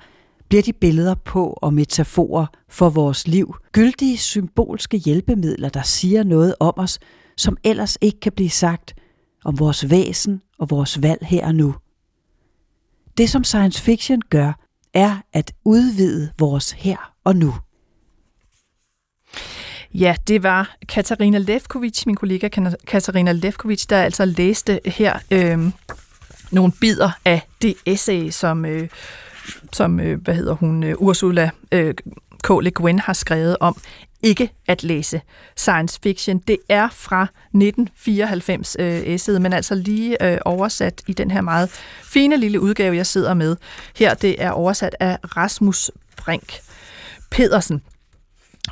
bliver 0.50 0.64
de 0.64 0.74
billeder 0.74 1.16
på 1.16 1.58
og 1.62 1.74
metaforer 1.74 2.46
for 2.70 2.90
vores 2.90 3.28
liv 3.28 3.56
gyldige 3.72 4.18
symbolske 4.18 4.98
hjælpemidler, 4.98 5.70
der 5.70 5.82
siger 5.82 6.24
noget 6.24 6.56
om 6.60 6.74
os, 6.78 7.00
som 7.38 7.58
ellers 7.64 7.98
ikke 8.02 8.20
kan 8.20 8.32
blive 8.32 8.50
sagt 8.50 8.94
om 9.46 9.60
vores 9.60 9.90
væsen 9.90 10.42
og 10.60 10.70
vores 10.70 11.02
valg 11.02 11.26
her 11.26 11.48
og 11.48 11.56
nu. 11.56 11.76
Det 13.18 13.30
som 13.30 13.44
science 13.44 13.82
fiction 13.82 14.22
gør, 14.30 14.54
er 14.94 15.18
at 15.34 15.54
udvide 15.66 16.32
vores 16.40 16.72
her 16.72 17.14
og 17.24 17.36
nu. 17.36 17.54
Ja, 19.94 20.16
det 20.28 20.44
var 20.44 20.76
Katarina 20.90 21.38
Lefkovic, 21.38 22.06
min 22.06 22.16
kollega 22.16 22.50
Katarina 22.88 23.32
Lefkovic, 23.32 23.86
der 23.86 24.02
altså 24.02 24.26
læste 24.26 24.80
her 24.86 25.20
øh, 25.32 25.60
nogle 26.52 26.74
bidder 26.82 27.12
af 27.26 27.42
det 27.62 27.76
essay, 27.86 28.30
som, 28.30 28.66
øh, 28.66 28.90
som 29.74 30.00
øh, 30.00 30.22
hvad 30.22 30.36
hedder 30.36 30.54
hun, 30.54 30.84
øh, 30.84 30.96
Ursula 30.98 31.50
øh, 31.72 31.94
K. 32.44 32.50
Le 32.62 32.72
Guin 32.72 33.00
har 33.00 33.14
skrevet 33.14 33.58
om 33.60 33.78
ikke 34.24 34.52
at 34.68 34.84
læse 34.84 35.22
science 35.56 36.00
fiction. 36.04 36.40
Det 36.40 36.58
er 36.70 36.90
fra 36.90 37.24
1994 37.24 38.76
øh, 38.80 38.88
essayet, 38.88 39.42
men 39.42 39.54
altså 39.54 39.76
lige 39.76 40.32
øh, 40.32 40.38
oversat 40.46 41.02
i 41.08 41.14
den 41.14 41.32
her 41.32 41.42
meget 41.42 41.70
fine 42.04 42.38
lille 42.38 42.60
udgave, 42.60 42.96
jeg 42.96 43.06
sidder 43.06 43.34
med. 43.34 43.56
Her 43.96 44.14
det 44.14 44.44
er 44.44 44.52
oversat 44.52 44.96
af 45.00 45.18
Rasmus 45.38 45.92
Brink 46.18 46.60
Pedersen. 47.32 47.82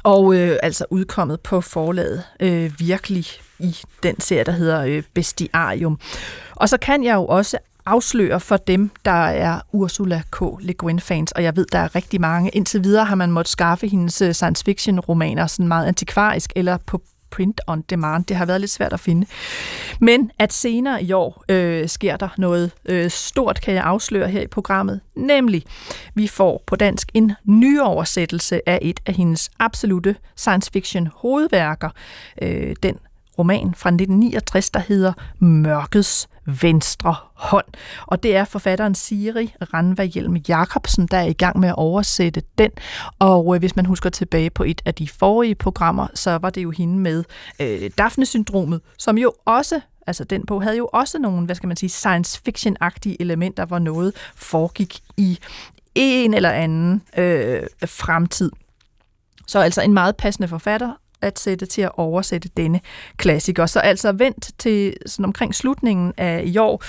Og 0.04 0.36
øh, 0.36 0.58
altså 0.64 0.86
udkommet 0.90 1.42
på 1.42 1.62
forlaget 1.62 2.24
øh, 2.40 2.80
virkelig 2.80 3.26
i 3.60 3.78
den 4.04 4.20
serie, 4.20 4.44
der 4.44 4.52
hedder 4.52 4.82
øh, 4.82 5.04
Bestiarium. 5.14 6.00
Og 6.56 6.70
så 6.70 6.78
kan 6.78 7.04
jeg 7.04 7.16
jo 7.16 7.26
også 7.26 7.58
afsløre 7.86 8.40
for 8.40 8.58
dem, 8.58 8.92
der 9.06 9.12
er 9.12 9.60
Ursula 9.72 10.22
K. 10.32 10.42
Le 10.62 10.74
Guin-fans, 10.74 11.32
og 11.32 11.44
jeg 11.44 11.56
ved, 11.56 11.66
der 11.72 11.80
er 11.80 11.96
rigtig 11.96 12.22
mange. 12.22 12.50
Indtil 12.50 12.84
videre 12.84 13.06
har 13.06 13.16
man 13.16 13.32
måttet 13.32 13.52
skaffe 13.52 13.88
hendes 13.88 14.22
øh, 14.22 14.34
science 14.34 14.64
fiction-romaner 14.66 15.48
sådan 15.48 15.68
meget 15.68 15.88
antikvarisk 15.88 16.54
eller 16.56 16.78
på 16.78 17.02
print 17.32 17.62
on 17.68 17.82
demand. 17.82 18.26
Det 18.26 18.38
har 18.38 18.46
været 18.46 18.62
lidt 18.62 18.72
svært 18.72 18.94
at 18.94 19.00
finde. 19.00 19.28
Men 20.00 20.32
at 20.40 20.54
senere 20.54 21.04
i 21.04 21.12
år 21.12 21.44
øh, 21.50 21.88
sker 21.90 22.18
der 22.18 22.30
noget 22.38 22.72
øh, 22.86 23.10
stort, 23.10 23.62
kan 23.62 23.74
jeg 23.74 23.84
afsløre 23.84 24.28
her 24.28 24.42
i 24.42 24.48
programmet. 24.48 25.02
Nemlig, 25.16 25.64
vi 26.14 26.28
får 26.28 26.64
på 26.68 26.76
dansk 26.76 27.12
en 27.14 27.34
nyoversættelse 27.46 28.70
af 28.70 28.80
et 28.82 29.00
af 29.06 29.14
hendes 29.14 29.50
absolute 29.60 30.16
science 30.36 30.72
fiction 30.74 31.10
hovedværker. 31.16 31.90
Øh, 32.42 32.76
den 32.84 33.00
roman 33.40 33.74
fra 33.76 33.90
1969, 33.90 34.70
der 34.70 34.80
hedder 34.80 35.14
Mørkets 35.40 36.30
venstre 36.46 37.16
hånd. 37.34 37.66
Og 38.08 38.24
det 38.24 38.36
er 38.36 38.46
forfatteren 38.46 38.96
Siri 38.96 39.54
Ranva 39.74 40.04
Hjelm 40.04 40.36
Jacobsen, 40.36 41.08
der 41.08 41.18
er 41.18 41.26
i 41.26 41.34
gang 41.34 41.60
med 41.60 41.70
at 41.70 41.76
oversætte 41.76 42.42
den. 42.58 42.72
Og 43.20 43.56
øh, 43.56 43.60
hvis 43.60 43.76
man 43.76 43.86
husker 43.86 44.10
tilbage 44.10 44.50
på 44.50 44.64
et 44.64 44.82
af 44.86 44.96
de 44.96 45.08
forrige 45.08 45.56
programmer, 45.56 46.08
så 46.14 46.38
var 46.38 46.50
det 46.50 46.64
jo 46.64 46.72
hende 46.72 47.00
med 47.00 47.24
øh, 47.62 47.92
Daphne-syndromet, 47.98 48.82
som 48.98 49.18
jo 49.18 49.34
også 49.46 49.80
altså 50.08 50.24
den 50.24 50.46
bog 50.46 50.64
havde 50.64 50.78
jo 50.78 50.90
også 50.94 51.20
nogle, 51.20 51.46
hvad 51.46 51.56
skal 51.56 51.68
man 51.68 51.78
sige, 51.78 51.90
science 51.90 52.42
fiction-agtige 52.46 53.16
elementer, 53.20 53.66
hvor 53.66 53.80
noget 53.80 54.16
foregik 54.36 55.00
i 55.18 55.40
en 55.96 56.34
eller 56.34 56.52
anden 56.52 57.02
øh, 57.18 57.64
fremtid. 57.86 58.52
Så 59.48 59.60
altså 59.60 59.82
en 59.82 59.94
meget 59.94 60.18
passende 60.18 60.48
forfatter, 60.48 60.94
at 61.22 61.40
sætte 61.40 61.66
til 61.66 61.82
at 61.82 61.92
oversætte 61.98 62.50
denne 62.58 62.80
klassiker. 63.18 63.66
Så 63.66 63.80
altså 63.80 64.12
vent 64.12 64.50
til 64.58 64.98
sådan 65.06 65.26
omkring 65.26 65.56
slutningen 65.56 66.14
af 66.18 66.44
i 66.46 66.58
år, 66.58 66.84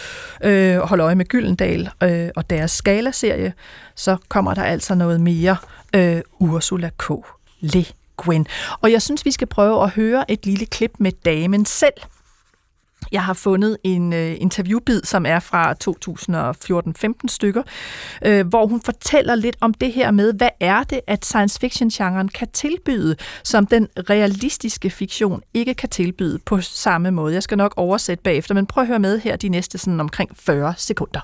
øh, 0.45 0.76
hold 0.78 1.01
øje 1.01 1.14
med 1.14 1.24
Gyldendal 1.24 1.91
øh, 2.03 2.28
og 2.37 2.51
deres 2.51 2.70
skala-serie, 2.70 3.53
så 3.95 4.16
kommer 4.28 4.55
der 4.55 4.62
altså 4.62 4.95
noget 4.95 5.20
mere 5.20 5.57
øh, 5.97 6.20
Ursula 6.39 6.91
K. 6.99 7.11
Le 7.61 7.85
Guin. 8.16 8.47
Og 8.81 8.93
jeg 8.93 9.03
synes, 9.03 9.24
vi 9.24 9.31
skal 9.31 9.47
prøve 9.47 9.83
at 9.83 9.91
høre 9.91 10.31
et 10.31 10.47
lille 10.47 10.66
klip 10.66 10.93
med 10.99 11.12
damen 11.24 11.64
selv, 11.64 11.93
jeg 13.12 13.24
har 13.24 13.32
fundet 13.32 13.76
en 13.84 14.12
øh, 14.12 14.36
interviewbid, 14.40 15.02
som 15.04 15.26
er 15.26 15.38
fra 15.38 15.74
2014-15 17.24 17.28
stykker, 17.28 17.62
øh, 18.24 18.46
hvor 18.46 18.66
hun 18.66 18.80
fortæller 18.80 19.34
lidt 19.34 19.56
om 19.61 19.74
det 19.74 19.92
her 19.92 20.11
med, 20.11 20.32
hvad 20.32 20.48
er 20.61 20.82
det, 20.82 21.00
at 21.06 21.24
science 21.24 21.61
fiction-genren 21.61 22.28
kan 22.28 22.48
tilbyde, 22.52 23.16
som 23.44 23.66
den 23.66 23.88
realistiske 24.11 24.90
fiktion 24.90 25.42
ikke 25.54 25.74
kan 25.74 25.88
tilbyde 25.88 26.38
på 26.38 26.61
samme 26.61 27.11
måde. 27.11 27.34
Jeg 27.34 27.42
skal 27.42 27.58
nok 27.58 27.74
oversætte 27.76 28.22
bagefter, 28.22 28.54
men 28.54 28.66
prøv 28.66 28.82
at 28.82 28.88
høre 28.88 28.98
med 28.98 29.20
her 29.20 29.36
de 29.36 29.48
næste 29.48 29.78
sådan 29.78 30.00
omkring 30.00 30.30
40 30.36 30.74
sekunder. 30.76 31.20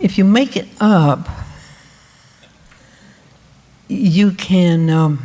If 0.00 0.18
you 0.18 0.26
make 0.26 0.60
it 0.60 0.82
up, 0.82 1.30
you 3.90 4.30
can 4.38 4.90
um, 4.90 5.18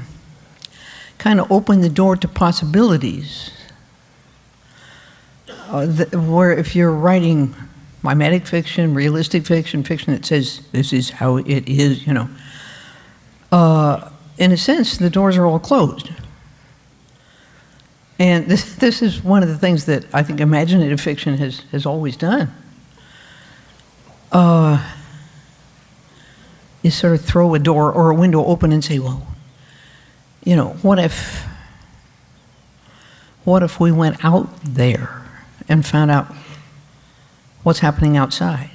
kind 1.17 1.39
of 1.39 1.51
open 1.51 1.81
the 1.81 1.89
door 1.89 2.15
to 2.15 2.27
possibilities. 2.27 3.57
Uh, 5.68 5.88
where 6.18 6.51
if 6.51 6.76
you're 6.76 6.91
writing 6.91 7.55
mimetic 8.03 8.47
fiction, 8.47 8.93
realistic 8.93 9.45
fiction, 9.45 9.84
fiction 9.84 10.13
that 10.13 10.26
says 10.26 10.61
this 10.72 10.93
is 10.93 11.09
how 11.09 11.38
it 11.38 11.68
is, 11.68 12.05
you 12.07 12.13
know, 12.13 12.30
uh, 13.51 14.09
in 14.38 14.51
a 14.51 14.57
sense, 14.57 14.97
the 14.97 15.09
doors 15.09 15.38
are 15.38 15.45
all 15.45 15.59
closed. 15.59 16.11
And 18.20 18.45
this, 18.49 18.76
this 18.76 19.01
is 19.01 19.24
one 19.24 19.43
of 19.43 19.49
the 19.49 19.57
things 19.57 19.86
that 19.86 20.05
I 20.13 20.24
think 20.24 20.39
imaginative 20.39 21.01
fiction 21.01 21.38
has, 21.38 21.61
has 21.72 21.86
always 21.86 22.15
done. 22.18 22.51
Uh, 24.32 24.93
is 26.84 26.95
sort 26.95 27.13
of 27.13 27.22
throw 27.22 27.53
a 27.55 27.59
door 27.59 27.91
or 27.91 28.09
a 28.09 28.15
window 28.15 28.45
open 28.45 28.72
and 28.72 28.84
say, 28.84 28.99
well, 28.99 29.26
you 30.43 30.55
know, 30.55 30.70
what 30.82 30.99
if, 30.99 31.45
what 33.43 33.63
if 33.63 33.80
we 33.80 33.91
went 33.91 34.24
out 34.24 34.49
there 34.63 35.16
and 35.70 35.84
found 35.84 36.11
out 36.11 36.26
what's 37.68 37.82
happening 37.82 38.20
outside. 38.20 38.70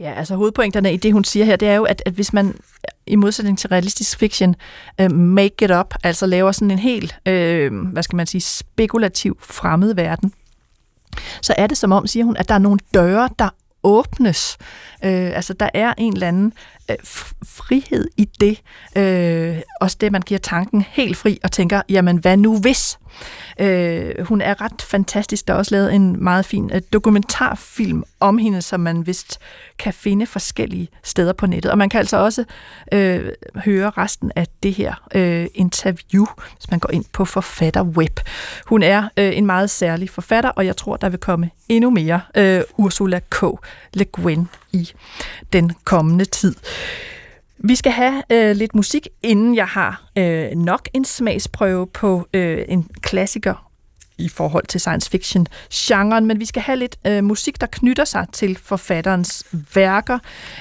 Ja, 0.00 0.12
altså 0.16 0.36
hovedpointerne 0.36 0.94
i 0.94 0.96
det, 0.96 1.12
hun 1.12 1.24
siger 1.24 1.44
her, 1.44 1.56
det 1.56 1.68
er 1.68 1.74
jo, 1.74 1.84
at, 1.84 2.02
at 2.06 2.12
hvis 2.12 2.32
man 2.32 2.54
i 3.06 3.16
modsætning 3.16 3.58
til 3.58 3.68
realistisk 3.68 4.18
fiction, 4.18 4.54
øh, 5.00 5.12
make 5.12 5.64
it 5.64 5.70
up, 5.70 5.94
altså 6.04 6.26
laver 6.26 6.52
sådan 6.52 6.70
en 6.70 6.78
helt, 6.78 7.16
øh, 7.26 7.72
hvad 7.74 8.02
skal 8.02 8.16
man 8.16 8.26
sige, 8.26 8.40
spekulativ 8.40 9.38
fremmed 9.40 9.94
verden, 9.94 10.32
så 11.42 11.54
er 11.58 11.66
det 11.66 11.78
som 11.78 11.92
om, 11.92 12.06
siger 12.06 12.24
hun, 12.24 12.36
at 12.36 12.48
der 12.48 12.54
er 12.54 12.58
nogle 12.58 12.78
døre, 12.94 13.28
der 13.38 13.48
åbnes. 13.82 14.58
Øh, 15.04 15.36
altså, 15.36 15.52
der 15.52 15.68
er 15.74 15.94
en 15.98 16.12
eller 16.12 16.28
anden 16.28 16.52
øh, 16.90 16.96
frihed 17.44 18.08
i 18.16 18.24
det. 18.40 18.60
Øh, 18.96 19.60
også 19.80 19.96
det, 20.00 20.12
man 20.12 20.22
giver 20.22 20.40
tanken 20.40 20.84
helt 20.88 21.16
fri 21.16 21.38
og 21.44 21.52
tænker, 21.52 21.82
jamen, 21.88 22.16
hvad 22.16 22.36
nu 22.36 22.58
hvis? 22.58 22.98
Øh, 23.60 24.26
hun 24.26 24.40
er 24.40 24.60
ret 24.60 24.82
fantastisk. 24.82 25.48
Der 25.48 25.54
er 25.54 25.58
også 25.58 25.74
lavet 25.74 25.94
en 25.94 26.24
meget 26.24 26.44
fin 26.44 26.70
øh, 26.74 26.82
dokumentarfilm 26.92 28.04
om 28.20 28.38
hende, 28.38 28.62
som 28.62 28.80
man 28.80 29.06
vist 29.06 29.38
kan 29.78 29.92
finde 29.92 30.26
forskellige 30.26 30.88
steder 31.02 31.32
på 31.32 31.46
nettet. 31.46 31.72
Og 31.72 31.78
man 31.78 31.88
kan 31.88 31.98
altså 31.98 32.16
også 32.16 32.44
øh, 32.92 33.28
høre 33.56 33.90
resten 33.90 34.32
af 34.36 34.46
det 34.62 34.74
her 34.74 34.94
øh, 35.14 35.46
interview, 35.54 36.26
hvis 36.56 36.70
man 36.70 36.80
går 36.80 36.90
ind 36.90 37.04
på 37.12 37.24
Forfatterweb. 37.24 38.20
Hun 38.66 38.82
er 38.82 39.08
øh, 39.16 39.36
en 39.36 39.46
meget 39.46 39.70
særlig 39.70 40.10
forfatter, 40.10 40.50
og 40.50 40.66
jeg 40.66 40.76
tror, 40.76 40.96
der 40.96 41.08
vil 41.08 41.18
komme 41.18 41.50
endnu 41.68 41.90
mere 41.90 42.20
øh, 42.36 42.62
Ursula 42.76 43.20
K. 43.30 43.42
Le 43.94 44.04
Guin 44.04 44.48
i 44.72 44.90
den 45.52 45.72
kommende 45.84 46.24
tid. 46.24 46.54
Vi 47.64 47.74
skal 47.74 47.92
have 47.92 48.22
øh, 48.30 48.56
lidt 48.56 48.74
musik, 48.74 49.08
inden 49.22 49.54
jeg 49.54 49.66
har 49.66 50.02
øh, 50.18 50.50
nok 50.50 50.88
en 50.92 51.04
smagsprøve 51.04 51.86
på 51.86 52.28
øh, 52.34 52.64
en 52.68 52.88
klassiker 53.00 53.70
i 54.18 54.28
forhold 54.28 54.66
til 54.66 54.80
science 54.80 55.10
fiction-genren, 55.10 56.26
men 56.26 56.40
vi 56.40 56.44
skal 56.44 56.62
have 56.62 56.76
lidt 56.76 56.96
øh, 57.06 57.24
musik, 57.24 57.60
der 57.60 57.66
knytter 57.66 58.04
sig 58.04 58.26
til 58.32 58.58
forfatterens 58.62 59.46
værker. 59.74 60.18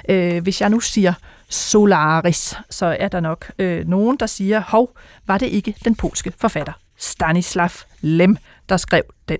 Øh, 0.09 0.43
hvis 0.43 0.61
jeg 0.61 0.69
nu 0.69 0.79
siger 0.79 1.13
Solaris, 1.49 2.55
så 2.69 2.85
er 2.99 3.07
der 3.07 3.19
nok 3.19 3.51
øh, 3.59 3.87
nogen, 3.87 4.17
der 4.17 4.25
siger, 4.25 4.61
hov, 4.67 4.97
var 5.27 5.37
det 5.37 5.47
ikke 5.47 5.75
den 5.85 5.95
polske 5.95 6.33
forfatter 6.37 6.73
Stanislav 6.97 7.69
Lem, 8.01 8.37
der 8.69 8.77
skrev 8.77 9.03
den. 9.29 9.37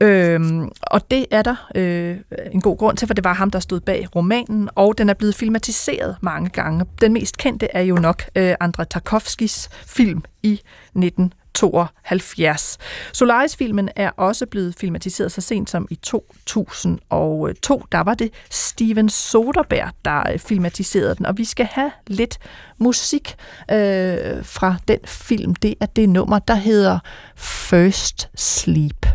Øhm, 0.00 0.68
og 0.82 1.10
det 1.10 1.26
er 1.30 1.42
der 1.42 1.68
øh, 1.74 2.16
en 2.52 2.60
god 2.60 2.78
grund 2.78 2.96
til, 2.96 3.06
for 3.06 3.14
det 3.14 3.24
var 3.24 3.32
ham, 3.32 3.50
der 3.50 3.60
stod 3.60 3.80
bag 3.80 4.16
romanen, 4.16 4.68
og 4.74 4.98
den 4.98 5.08
er 5.08 5.14
blevet 5.14 5.34
filmatiseret 5.34 6.16
mange 6.20 6.50
gange. 6.50 6.84
Den 7.00 7.12
mest 7.12 7.38
kendte 7.38 7.68
er 7.72 7.82
jo 7.82 7.94
nok 7.94 8.22
øh, 8.36 8.54
Andrei 8.60 8.86
Tarkovskis 8.90 9.68
film 9.86 10.22
i 10.42 10.52
1972. 10.52 12.78
Solaris-filmen 13.12 13.88
er 13.96 14.10
også 14.10 14.46
blevet 14.46 14.74
filmatiseret 14.80 15.32
så 15.32 15.40
sent 15.40 15.70
som 15.70 15.86
i 15.90 15.94
2002. 15.94 17.84
Der 17.92 18.00
var 18.00 18.14
det 18.14 18.30
Steven 18.50 19.08
Soderbergh, 19.08 19.90
der 20.04 20.32
øh, 20.32 20.38
filmatiserede 20.38 21.14
den, 21.14 21.26
og 21.26 21.38
vi 21.38 21.44
skal 21.44 21.66
have 21.66 21.90
lidt 22.06 22.38
musik 22.78 23.34
øh, 23.70 24.44
fra 24.44 24.76
den 24.88 24.98
film. 25.06 25.54
Det 25.54 25.74
er 25.80 25.86
det 25.86 26.08
nummer, 26.08 26.38
der 26.38 26.54
hedder 26.54 26.98
First 27.36 28.30
Sleep. 28.36 29.06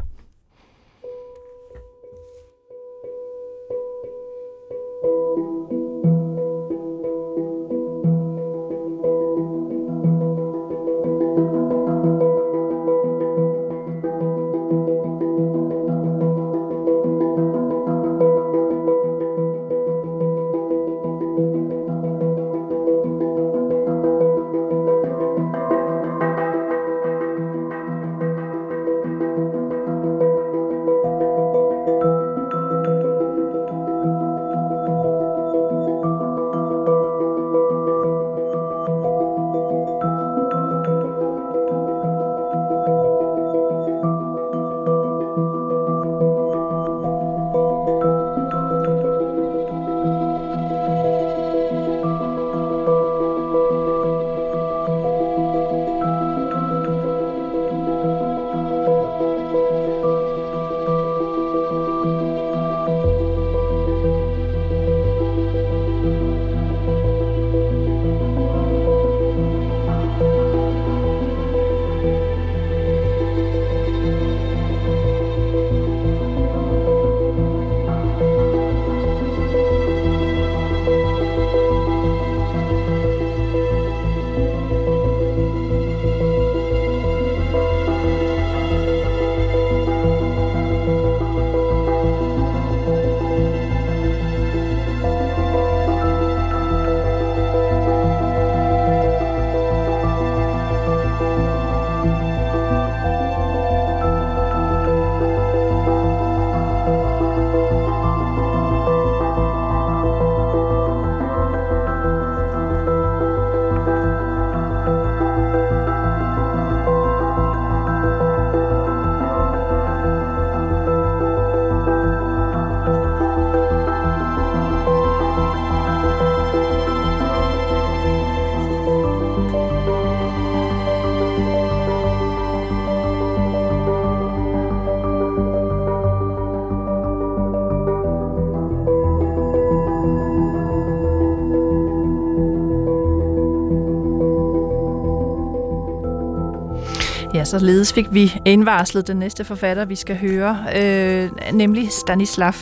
Ja, 147.40 147.46
således 147.46 147.94
fik 147.94 148.08
vi 148.12 148.34
indvarslet 148.46 149.08
den 149.08 149.18
næste 149.18 149.46
forfatter, 149.46 149.86
vi 149.86 149.96
skal 149.96 150.18
høre, 150.18 150.66
øh, 150.76 151.30
nemlig 151.54 151.92
Stanislav 151.92 152.54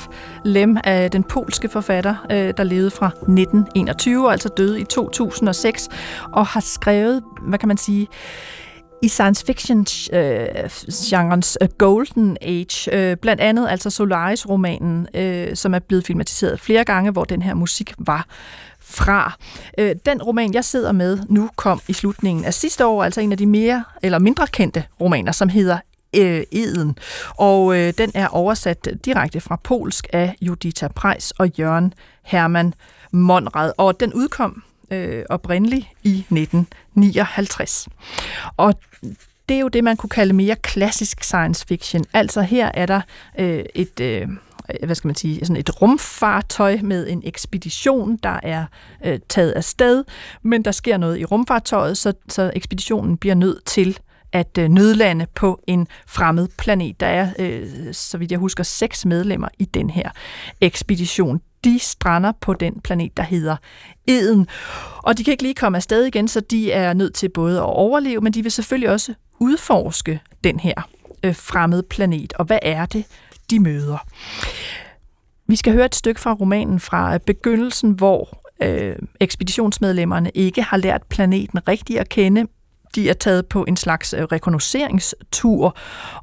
Lem, 0.46 0.78
af 0.84 1.12
den 1.12 1.24
polske 1.24 1.70
forfatter, 1.70 2.26
øh, 2.32 2.54
der 2.58 2.64
levede 2.64 2.92
fra 2.92 3.08
1921, 3.08 4.32
altså 4.32 4.50
døde 4.58 4.82
i 4.82 4.84
2006, 4.84 5.90
og 6.34 6.46
har 6.46 6.60
skrevet, 6.60 7.24
hvad 7.48 7.60
kan 7.60 7.68
man 7.68 7.78
sige, 7.78 8.08
i 9.02 9.08
science 9.08 9.46
fiction-genrens 9.46 11.58
øh, 11.62 11.68
øh, 11.68 11.74
golden 11.78 12.38
age, 12.42 12.96
øh, 12.96 13.18
blandt 13.18 13.42
andet 13.42 13.68
altså 13.70 13.90
Solaris-romanen, 13.90 15.08
øh, 15.14 15.56
som 15.56 15.74
er 15.74 15.80
blevet 15.80 16.06
filmatiseret 16.06 16.60
flere 16.60 16.84
gange, 16.84 17.12
hvor 17.12 17.24
den 17.24 17.42
her 17.42 17.54
musik 17.54 17.94
var 17.98 18.28
fra. 18.90 19.34
Øh, 19.78 19.96
den 20.06 20.22
roman, 20.22 20.54
jeg 20.54 20.66
sidder 20.66 20.92
med 20.92 21.20
nu, 21.30 21.50
kom 21.56 21.82
i 21.88 21.94
slutningen 21.94 22.46
af 22.46 22.54
sidste 22.54 22.86
år, 22.86 23.04
altså 23.04 23.22
en 23.22 23.32
af 23.32 23.38
de 23.38 23.46
mere 23.46 23.84
eller 24.04 24.20
mindre 24.20 24.48
kendte 24.48 24.84
romaner, 25.02 25.32
som 25.32 25.50
hedder 25.50 25.78
øh, 26.16 26.44
Eden. 26.52 26.98
Og 27.30 27.78
øh, 27.78 27.94
den 27.98 28.12
er 28.14 28.28
oversat 28.28 28.88
direkte 29.06 29.42
fra 29.42 29.56
polsk 29.64 30.08
af 30.14 30.36
Judita 30.42 30.88
Preis 30.88 31.32
og 31.32 31.50
Jørgen 31.60 31.94
Hermann 32.24 32.74
Monrad. 33.12 33.72
Og 33.78 34.00
den 34.00 34.14
udkom 34.14 34.64
øh, 34.92 35.24
oprindeligt 35.30 35.86
i 36.04 36.18
1959. 36.20 37.88
Og 38.58 38.74
det 39.50 39.56
er 39.56 39.62
jo 39.62 39.68
det, 39.68 39.84
man 39.84 39.98
kunne 39.98 40.10
kalde 40.10 40.34
mere 40.34 40.56
klassisk 40.56 41.24
science 41.24 41.66
fiction. 41.68 42.06
Altså 42.14 42.42
her 42.42 42.72
er 42.74 42.86
der 42.86 43.02
øh, 43.40 43.66
et... 43.76 44.00
Øh, 44.00 44.28
Øh, 44.70 44.86
hvad 44.86 44.96
skal 44.96 45.08
man 45.08 45.16
sige, 45.16 45.40
sådan 45.40 45.58
et 45.58 45.82
rumfartøj 45.82 46.78
med 46.84 47.08
en 47.10 47.22
ekspedition, 47.26 48.18
der 48.24 48.40
er 48.44 48.66
øh, 49.06 49.20
taget 49.30 49.52
af 49.52 49.64
sted, 49.64 50.04
men 50.44 50.66
der 50.66 50.72
sker 50.72 50.98
noget 50.98 51.20
i 51.20 51.26
rumfartøjet, 51.26 51.98
så, 51.98 52.14
så 52.30 52.52
ekspeditionen 52.56 53.18
bliver 53.18 53.36
nødt 53.36 53.66
til 53.66 54.00
at 54.32 54.58
øh, 54.58 54.70
nødlande 54.70 55.28
på 55.36 55.60
en 55.68 55.88
fremmed 56.08 56.48
planet. 56.58 57.00
Der 57.00 57.08
er, 57.08 57.30
øh, 57.40 57.94
så 57.94 58.18
vidt 58.18 58.32
jeg 58.32 58.40
husker, 58.40 58.64
seks 58.64 59.06
medlemmer 59.06 59.48
i 59.60 59.66
den 59.66 59.90
her 59.90 60.10
ekspedition. 60.62 61.42
De 61.64 61.80
strander 61.80 62.32
på 62.42 62.54
den 62.54 62.82
planet, 62.82 63.18
der 63.18 63.24
hedder 63.24 63.56
Eden. 64.08 64.48
Og 64.98 65.18
de 65.18 65.24
kan 65.24 65.32
ikke 65.32 65.44
lige 65.44 65.54
komme 65.54 65.76
afsted 65.76 66.06
igen, 66.06 66.28
så 66.28 66.40
de 66.40 66.72
er 66.72 66.94
nødt 66.94 67.14
til 67.14 67.30
både 67.30 67.58
at 67.58 67.64
overleve, 67.64 68.22
men 68.22 68.34
de 68.34 68.44
vil 68.44 68.52
selvfølgelig 68.52 68.90
også 68.90 69.14
udforske 69.40 70.20
den 70.44 70.60
her 70.60 70.90
øh, 71.24 71.36
fremmede 71.36 71.84
planet. 71.84 72.34
Og 72.34 72.46
hvad 72.46 72.60
er 72.62 72.86
det, 72.86 73.06
de 73.50 73.60
møder? 73.60 73.98
Vi 75.48 75.56
skal 75.56 75.74
høre 75.74 75.86
et 75.86 75.96
stykke 75.96 76.22
fra 76.22 76.34
romanen 76.34 76.80
fra 76.80 77.14
øh, 77.14 77.20
begyndelsen, 77.20 77.92
hvor 77.92 78.44
øh, 78.62 78.96
ekspeditionsmedlemmerne 79.20 80.32
ikke 80.34 80.62
har 80.62 80.78
lært 80.78 81.04
planeten 81.10 81.68
rigtigt 81.68 82.00
at 82.00 82.10
kende. 82.10 82.48
De 82.96 83.10
er 83.10 83.14
taget 83.14 83.46
på 83.46 83.64
en 83.64 83.78
slags 83.78 84.14
øh, 84.14 84.24
rekognosceringstur, 84.24 85.78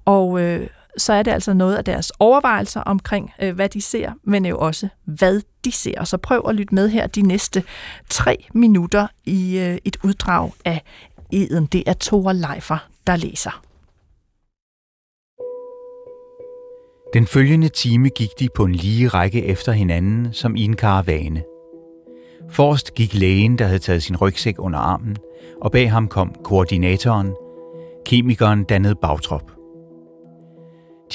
og 0.05 0.41
øh, 0.41 0.67
så 0.97 1.13
er 1.13 1.23
det 1.23 1.31
altså 1.31 1.53
noget 1.53 1.77
af 1.77 1.85
deres 1.85 2.13
overvejelser 2.19 2.81
omkring, 2.81 3.33
øh, 3.43 3.55
hvad 3.55 3.69
de 3.69 3.81
ser, 3.81 4.13
men 4.25 4.47
jo 4.47 4.59
også, 4.59 4.89
hvad 5.05 5.41
de 5.65 5.73
ser. 5.73 6.05
Så 6.05 6.17
prøv 6.17 6.43
at 6.49 6.55
lytte 6.55 6.75
med 6.75 6.89
her 6.89 7.07
de 7.07 7.23
næste 7.23 7.63
tre 8.11 8.47
minutter 8.55 9.07
i 9.25 9.59
øh, 9.59 9.79
et 9.85 9.97
uddrag 10.03 10.51
af 10.65 10.83
Eden. 11.33 11.67
Det 11.67 11.83
er 11.87 11.93
Tore 11.93 12.35
Leifer, 12.35 12.89
der 13.07 13.17
læser. 13.17 13.63
Den 17.15 17.27
følgende 17.27 17.69
time 17.69 18.09
gik 18.09 18.29
de 18.41 18.49
på 18.55 18.65
en 18.65 18.73
lige 18.73 19.09
række 19.09 19.45
efter 19.45 19.73
hinanden, 19.73 20.33
som 20.33 20.57
i 20.57 20.65
en 20.65 20.77
karavane. 20.77 21.43
Forrest 22.51 22.95
gik 22.95 23.15
lægen, 23.15 23.59
der 23.59 23.65
havde 23.65 23.79
taget 23.79 24.03
sin 24.03 24.17
rygsæk 24.17 24.55
under 24.59 24.79
armen, 24.79 25.17
og 25.61 25.73
bag 25.73 25.93
ham 25.93 26.09
kom 26.09 26.35
koordinatoren. 26.45 27.35
Kemikeren 28.07 28.65
dannede 28.65 28.95
bagtrop. 28.95 29.53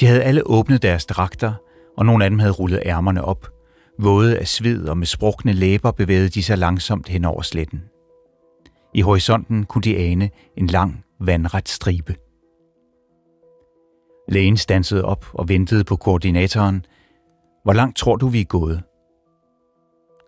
De 0.00 0.06
havde 0.06 0.22
alle 0.22 0.46
åbnet 0.46 0.82
deres 0.82 1.06
dragter, 1.06 1.52
og 1.96 2.06
nogle 2.06 2.24
af 2.24 2.30
dem 2.30 2.38
havde 2.38 2.52
rullet 2.52 2.82
ærmerne 2.86 3.24
op. 3.24 3.48
Våde 3.98 4.38
af 4.38 4.48
sved 4.48 4.84
og 4.88 4.98
med 4.98 5.06
sprukne 5.06 5.52
læber 5.52 5.90
bevægede 5.90 6.28
de 6.28 6.42
sig 6.42 6.58
langsomt 6.58 7.08
hen 7.08 7.24
over 7.24 7.42
sletten. 7.42 7.82
I 8.94 9.00
horisonten 9.00 9.64
kunne 9.64 9.82
de 9.82 9.96
ane 9.96 10.30
en 10.56 10.66
lang, 10.66 11.04
vandret 11.20 11.68
stribe. 11.68 12.14
Lægen 14.30 14.56
stansede 14.56 15.04
op 15.04 15.26
og 15.34 15.48
ventede 15.48 15.84
på 15.84 15.96
koordinatoren. 15.96 16.84
Hvor 17.64 17.72
langt 17.72 17.96
tror 17.96 18.16
du, 18.16 18.28
vi 18.28 18.40
er 18.40 18.44
gået? 18.44 18.82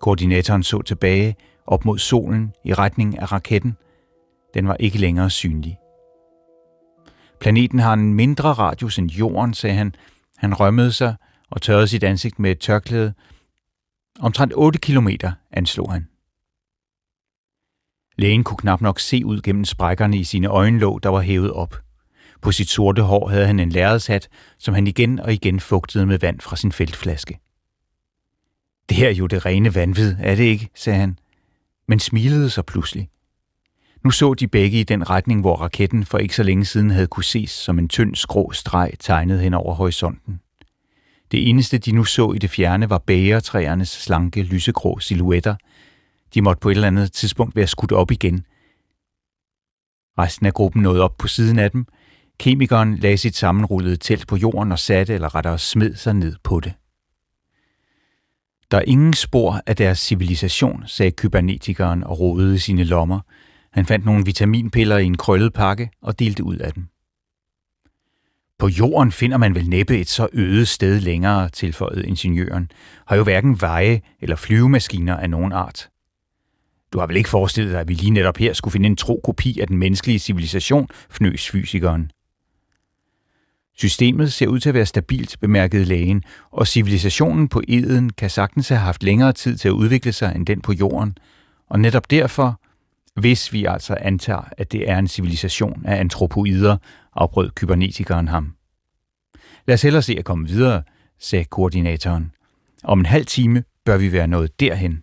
Koordinatoren 0.00 0.62
så 0.62 0.82
tilbage 0.82 1.36
op 1.66 1.84
mod 1.84 1.98
solen 1.98 2.52
i 2.64 2.74
retning 2.74 3.18
af 3.18 3.32
raketten. 3.32 3.76
Den 4.54 4.68
var 4.68 4.76
ikke 4.80 4.98
længere 4.98 5.30
synlig. 5.30 5.78
Planeten 7.40 7.78
har 7.78 7.92
en 7.92 8.14
mindre 8.14 8.52
radius 8.52 8.98
end 8.98 9.10
jorden, 9.10 9.54
sagde 9.54 9.76
han. 9.76 9.94
Han 10.36 10.54
rømmede 10.54 10.92
sig 10.92 11.14
og 11.50 11.62
tørrede 11.62 11.86
sit 11.86 12.04
ansigt 12.04 12.38
med 12.38 12.50
et 12.50 12.60
tørklæde. 12.60 13.14
Omtrent 14.20 14.52
8 14.56 14.78
kilometer, 14.78 15.32
anslog 15.50 15.92
han. 15.92 16.08
Lægen 18.18 18.44
kunne 18.44 18.56
knap 18.56 18.80
nok 18.80 19.00
se 19.00 19.24
ud 19.24 19.40
gennem 19.40 19.64
sprækkerne 19.64 20.16
i 20.16 20.24
sine 20.24 20.48
øjenlåg, 20.48 21.02
der 21.02 21.08
var 21.08 21.20
hævet 21.20 21.52
op. 21.52 21.91
På 22.42 22.52
sit 22.52 22.68
sorte 22.68 23.02
hår 23.02 23.28
havde 23.28 23.46
han 23.46 23.60
en 23.60 23.68
lærredshat, 23.68 24.28
som 24.58 24.74
han 24.74 24.86
igen 24.86 25.20
og 25.20 25.32
igen 25.32 25.60
fugtede 25.60 26.06
med 26.06 26.18
vand 26.18 26.40
fra 26.40 26.56
sin 26.56 26.72
feltflaske. 26.72 27.38
Det 28.88 28.96
her 28.96 29.08
er 29.08 29.12
jo 29.12 29.26
det 29.26 29.46
rene 29.46 29.74
vanvid, 29.74 30.16
er 30.18 30.34
det 30.34 30.44
ikke, 30.44 30.68
sagde 30.74 30.98
han, 30.98 31.18
men 31.88 31.98
smilede 31.98 32.50
så 32.50 32.62
pludselig. 32.62 33.08
Nu 34.04 34.10
så 34.10 34.34
de 34.34 34.48
begge 34.48 34.80
i 34.80 34.82
den 34.82 35.10
retning, 35.10 35.40
hvor 35.40 35.56
raketten 35.56 36.04
for 36.04 36.18
ikke 36.18 36.36
så 36.36 36.42
længe 36.42 36.64
siden 36.64 36.90
havde 36.90 37.06
kunne 37.06 37.24
ses 37.24 37.50
som 37.50 37.78
en 37.78 37.88
tynd 37.88 38.14
skrå 38.14 38.52
streg 38.52 38.92
tegnet 38.98 39.40
hen 39.40 39.54
over 39.54 39.74
horisonten. 39.74 40.40
Det 41.30 41.48
eneste, 41.48 41.78
de 41.78 41.92
nu 41.92 42.04
så 42.04 42.32
i 42.32 42.38
det 42.38 42.50
fjerne, 42.50 42.90
var 42.90 42.98
bægertræernes 42.98 43.88
slanke, 43.88 44.42
lysegrå 44.42 44.98
silhuetter. 44.98 45.54
De 46.34 46.42
måtte 46.42 46.60
på 46.60 46.68
et 46.68 46.74
eller 46.74 46.88
andet 46.88 47.12
tidspunkt 47.12 47.56
være 47.56 47.66
skudt 47.66 47.92
op 47.92 48.10
igen. 48.10 48.46
Resten 50.18 50.46
af 50.46 50.54
gruppen 50.54 50.82
nåede 50.82 51.02
op 51.02 51.16
på 51.18 51.28
siden 51.28 51.58
af 51.58 51.70
dem. 51.70 51.86
Kemikeren 52.38 52.96
lagde 52.96 53.16
sit 53.16 53.36
sammenrullede 53.36 53.96
telt 53.96 54.26
på 54.26 54.36
jorden 54.36 54.72
og 54.72 54.78
satte, 54.78 55.14
eller 55.14 55.34
rettere 55.34 55.58
smed 55.58 55.94
sig 55.94 56.14
ned 56.14 56.36
på 56.42 56.60
det. 56.60 56.72
Der 58.70 58.78
er 58.78 58.84
ingen 58.86 59.12
spor 59.12 59.60
af 59.66 59.76
deres 59.76 59.98
civilisation, 59.98 60.82
sagde 60.86 61.10
kybernetikeren 61.10 62.04
og 62.04 62.20
rodede 62.20 62.58
sine 62.58 62.84
lommer. 62.84 63.20
Han 63.72 63.86
fandt 63.86 64.04
nogle 64.04 64.24
vitaminpiller 64.24 64.98
i 64.98 65.04
en 65.04 65.16
krøllet 65.16 65.52
pakke 65.52 65.90
og 66.02 66.18
delte 66.18 66.44
ud 66.44 66.56
af 66.56 66.72
dem. 66.72 66.86
På 68.58 68.68
jorden 68.68 69.12
finder 69.12 69.36
man 69.36 69.54
vel 69.54 69.68
næppe 69.68 69.98
et 69.98 70.08
så 70.08 70.28
øde 70.32 70.66
sted 70.66 71.00
længere, 71.00 71.48
tilføjede 71.48 72.06
ingeniøren, 72.06 72.70
har 73.06 73.16
jo 73.16 73.22
hverken 73.22 73.60
veje 73.60 74.00
eller 74.20 74.36
flyvemaskiner 74.36 75.16
af 75.16 75.30
nogen 75.30 75.52
art. 75.52 75.88
Du 76.92 76.98
har 76.98 77.06
vel 77.06 77.16
ikke 77.16 77.28
forestillet 77.28 77.72
dig, 77.72 77.80
at 77.80 77.88
vi 77.88 77.94
lige 77.94 78.10
netop 78.10 78.36
her 78.36 78.52
skulle 78.52 78.72
finde 78.72 78.86
en 78.86 78.96
tro 78.96 79.20
kopi 79.24 79.60
af 79.60 79.66
den 79.66 79.78
menneskelige 79.78 80.18
civilisation, 80.18 80.88
fnøs 81.10 81.50
fysikeren. 81.50 82.10
Systemet 83.76 84.32
ser 84.32 84.46
ud 84.46 84.60
til 84.60 84.68
at 84.68 84.74
være 84.74 84.86
stabilt, 84.86 85.40
bemærkede 85.40 85.84
lægen, 85.84 86.22
og 86.50 86.66
civilisationen 86.66 87.48
på 87.48 87.62
eden 87.68 88.10
kan 88.10 88.30
sagtens 88.30 88.68
have 88.68 88.78
haft 88.80 89.02
længere 89.02 89.32
tid 89.32 89.56
til 89.56 89.68
at 89.68 89.72
udvikle 89.72 90.12
sig 90.12 90.32
end 90.36 90.46
den 90.46 90.60
på 90.60 90.72
jorden. 90.72 91.18
Og 91.68 91.80
netop 91.80 92.10
derfor, 92.10 92.60
hvis 93.20 93.52
vi 93.52 93.64
altså 93.64 93.96
antager, 94.00 94.48
at 94.58 94.72
det 94.72 94.90
er 94.90 94.98
en 94.98 95.08
civilisation 95.08 95.82
af 95.86 96.00
antropoider, 96.00 96.76
afbrød 97.16 97.50
kybernetikeren 97.50 98.28
ham. 98.28 98.54
Lad 99.66 99.74
os 99.74 99.82
hellere 99.82 100.02
se 100.02 100.18
at 100.18 100.24
komme 100.24 100.48
videre, 100.48 100.82
sagde 101.18 101.44
koordinatoren. 101.44 102.32
Om 102.84 102.98
en 102.98 103.06
halv 103.06 103.26
time 103.26 103.64
bør 103.84 103.96
vi 103.96 104.12
være 104.12 104.26
nået 104.26 104.60
derhen. 104.60 105.02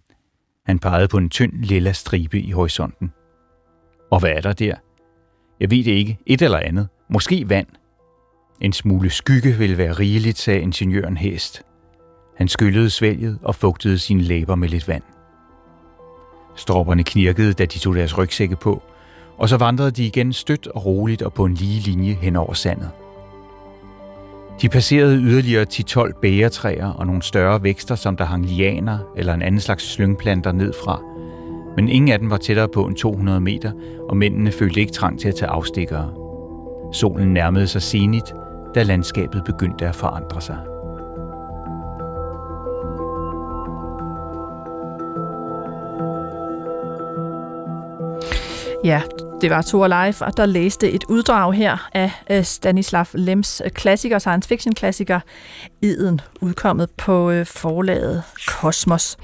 Han 0.66 0.80
pegede 0.80 1.08
på 1.08 1.18
en 1.18 1.30
tynd 1.30 1.54
lilla 1.54 1.92
stribe 1.92 2.42
i 2.42 2.52
horisonten. 2.52 3.12
Og 4.12 4.20
hvad 4.20 4.32
er 4.32 4.42
der 4.42 4.54
der? 4.54 4.76
Jeg 5.60 5.72
ved 5.72 5.84
det 5.84 5.92
ikke. 5.92 6.18
Et 6.26 6.42
eller 6.42 6.60
andet. 6.60 6.88
Måske 7.10 7.50
vand. 7.50 7.68
En 8.62 8.74
smule 8.74 9.10
skygge 9.10 9.52
ville 9.52 9.78
være 9.78 9.92
rigeligt, 9.92 10.38
sagde 10.38 10.62
ingeniøren 10.62 11.18
hæst. 11.18 11.62
Han 12.38 12.48
skyllede 12.48 12.90
svælget 12.90 13.40
og 13.44 13.56
fugtede 13.56 14.00
sine 14.00 14.22
læber 14.22 14.56
med 14.56 14.70
lidt 14.70 14.88
vand. 14.88 15.04
Stropperne 16.56 17.04
knirkede, 17.04 17.54
da 17.54 17.66
de 17.66 17.80
tog 17.80 17.96
deres 17.96 18.18
rygsække 18.18 18.56
på, 18.56 18.84
og 19.38 19.50
så 19.50 19.58
vandrede 19.58 19.92
de 19.92 20.06
igen 20.06 20.34
stødt 20.34 20.68
og 20.68 20.86
roligt 20.86 21.22
og 21.22 21.34
på 21.34 21.46
en 21.46 21.54
lige 21.54 21.80
linje 21.80 22.14
hen 22.14 22.36
over 22.36 22.54
sandet. 22.54 22.90
De 24.62 24.70
passerede 24.70 25.18
yderligere 25.18 25.66
10-12 25.74 26.20
bæretræer 26.22 26.88
og 26.88 27.06
nogle 27.06 27.22
større 27.22 27.64
vækster, 27.64 27.96
som 27.96 28.18
der 28.18 28.26
hang 28.26 28.46
lianer 28.46 28.98
eller 29.18 29.34
en 29.34 29.42
anden 29.42 29.62
slags 29.62 29.92
slyngplanter 29.92 30.52
ned 30.52 30.74
fra. 30.84 31.02
Men 31.76 31.90
ingen 31.90 32.12
af 32.12 32.20
dem 32.20 32.30
var 32.30 32.38
tættere 32.38 32.68
på 32.68 32.86
end 32.86 32.96
200 32.96 33.42
meter, 33.42 33.72
og 34.10 34.18
mændene 34.18 34.52
følte 34.52 34.80
ikke 34.80 34.92
trang 34.94 35.20
til 35.20 35.28
at 35.28 35.36
tage 35.36 35.50
afstikkere. 35.50 36.14
Solen 36.94 37.34
nærmede 37.34 37.68
sig 37.68 37.82
senigt, 37.82 38.34
da 38.76 38.84
landskabet 38.84 39.44
begyndte 39.44 39.88
at 39.88 39.96
forandre 39.96 40.42
sig. 40.42 40.58
Ja, 48.84 49.02
det 49.42 49.50
var 49.50 49.62
Thor 49.62 49.88
Leif, 49.88 50.22
og 50.22 50.38
der 50.38 50.46
læste 50.46 50.92
et 50.92 51.04
uddrag 51.10 51.54
her 51.54 51.90
af 51.94 52.12
øh, 52.30 52.44
Stanislav 52.44 53.06
Lems 53.14 53.62
øh, 53.66 53.72
klassiker, 53.72 54.20
science 54.20 54.50
fiction 54.50 54.76
klassiker, 54.76 55.20
Eden, 55.82 56.22
udkommet 56.42 56.90
på 56.98 57.32
øh, 57.32 57.46
forlaget 57.46 58.24
Kosmos. 58.48 59.18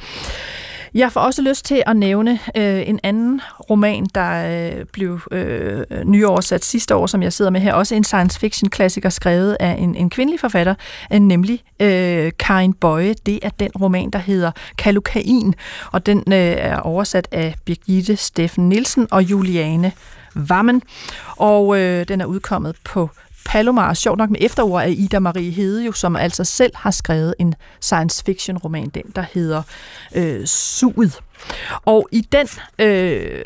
Jeg 0.95 1.11
får 1.11 1.21
også 1.21 1.41
lyst 1.41 1.65
til 1.65 1.83
at 1.85 1.95
nævne 1.97 2.39
øh, 2.57 2.89
en 2.89 2.99
anden 3.03 3.41
roman, 3.69 4.05
der 4.15 4.75
øh, 4.77 4.85
blev 4.85 5.19
øh, 5.31 5.83
nyoversat 6.05 6.65
sidste 6.65 6.95
år, 6.95 7.07
som 7.07 7.23
jeg 7.23 7.33
sidder 7.33 7.51
med 7.51 7.61
her. 7.61 7.73
Også 7.73 7.95
en 7.95 8.03
science 8.03 8.39
fiction 8.39 8.69
klassiker 8.69 9.09
skrevet 9.09 9.57
af 9.59 9.75
en, 9.79 9.95
en 9.95 10.09
kvindelig 10.09 10.39
forfatter, 10.39 10.75
øh, 11.13 11.19
nemlig 11.19 11.63
øh, 11.79 12.31
Karin 12.39 12.73
Bøje. 12.73 13.13
Det 13.25 13.39
er 13.41 13.49
den 13.49 13.71
roman, 13.81 14.09
der 14.09 14.19
hedder 14.19 14.51
Kalukain, 14.77 15.55
og 15.91 16.05
den 16.05 16.23
øh, 16.27 16.33
er 16.37 16.79
oversat 16.79 17.27
af 17.31 17.55
Birgitte 17.65 18.15
Steffen 18.15 18.69
Nielsen 18.69 19.07
og 19.11 19.23
Juliane 19.23 19.91
Vammen, 20.35 20.81
og 21.37 21.79
øh, 21.79 22.07
den 22.07 22.21
er 22.21 22.25
udkommet 22.25 22.75
på 22.83 23.09
Palomar, 23.45 23.93
sjovt 23.93 24.17
nok 24.17 24.29
med 24.29 24.39
efterord 24.41 24.83
af 24.83 24.93
Ida 24.97 25.19
Marie 25.19 25.51
Hede, 25.51 25.85
jo, 25.85 25.91
som 25.91 26.15
altså 26.15 26.43
selv 26.43 26.71
har 26.75 26.91
skrevet 26.91 27.35
en 27.39 27.55
science 27.81 28.23
fiction 28.25 28.57
roman, 28.57 28.89
den 28.89 29.03
der 29.15 29.25
hedder 29.33 29.61
øh, 30.15 30.45
Suget. 30.45 31.19
Og 31.85 32.07
i 32.11 32.21
den 32.21 32.47
øh, 32.79 33.41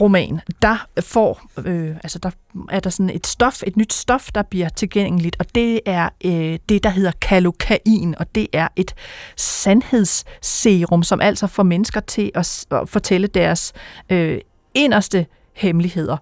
roman, 0.00 0.40
der 0.62 0.86
får, 1.00 1.42
øh, 1.64 1.96
altså 2.02 2.18
der 2.18 2.30
er 2.70 2.80
der 2.80 2.90
sådan 2.90 3.10
et 3.10 3.26
stof, 3.26 3.62
et 3.66 3.76
nyt 3.76 3.92
stof, 3.92 4.28
der 4.34 4.42
bliver 4.42 4.68
tilgængeligt, 4.68 5.36
og 5.38 5.54
det 5.54 5.80
er 5.86 6.08
øh, 6.24 6.58
det, 6.68 6.82
der 6.82 6.90
hedder 6.90 7.12
kalokain, 7.20 8.14
og 8.18 8.34
det 8.34 8.46
er 8.52 8.68
et 8.76 8.94
sandhedsserum, 9.36 11.02
som 11.02 11.20
altså 11.20 11.46
får 11.46 11.62
mennesker 11.62 12.00
til 12.00 12.30
at, 12.34 12.66
at 12.70 12.88
fortælle 12.88 13.26
deres 13.26 13.72
øh, 14.10 14.40
inderste 14.74 15.26
hemmeligheder. 15.58 16.16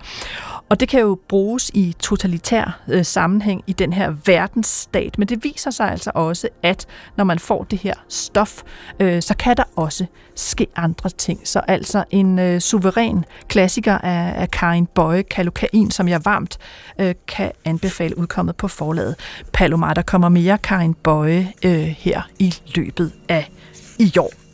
Og 0.69 0.81
det 0.81 0.89
kan 0.89 1.01
jo 1.01 1.19
bruges 1.29 1.71
i 1.75 1.95
totalitær 1.99 2.81
øh, 2.89 3.05
sammenhæng 3.05 3.65
i 3.67 3.73
den 3.73 3.93
her 3.93 4.15
verdensstat, 4.27 5.19
men 5.19 5.29
det 5.29 5.45
viser 5.45 5.71
sig 5.71 5.91
altså 5.91 6.11
også, 6.15 6.49
at 6.63 6.87
når 7.17 7.25
man 7.25 7.39
får 7.39 7.65
det 7.65 7.79
her 7.79 7.95
stof, 8.09 8.63
øh, 9.01 9.23
så 9.23 9.37
kan 9.37 9.57
der 9.57 9.65
også 9.77 10.07
ske 10.35 10.67
andre 10.77 11.11
ting. 11.11 11.41
Så 11.45 11.61
altså 11.69 12.05
en 12.11 12.39
øh, 12.39 12.61
suveræn 12.61 13.25
klassiker 13.49 13.99
af, 13.99 14.41
af 14.43 14.51
Karin 14.51 14.87
Bøje, 14.87 15.23
Kalokain, 15.23 15.91
som 15.91 16.09
jeg 16.09 16.25
varmt 16.25 16.59
øh, 17.01 17.15
kan 17.29 17.53
anbefale 17.65 18.19
udkommet 18.19 18.57
på 18.57 18.69
forlaget 18.69 19.15
Palomar. 19.53 19.95
Der 19.95 20.03
kommer 20.03 20.29
mere 20.29 20.59
Karin 20.59 20.95
Bøje 20.95 21.53
øh, 21.65 21.73
her 21.99 22.23
i 22.39 22.55
løbet 22.75 23.13
af 23.29 23.51
i 23.99 24.13
år. 24.19 24.46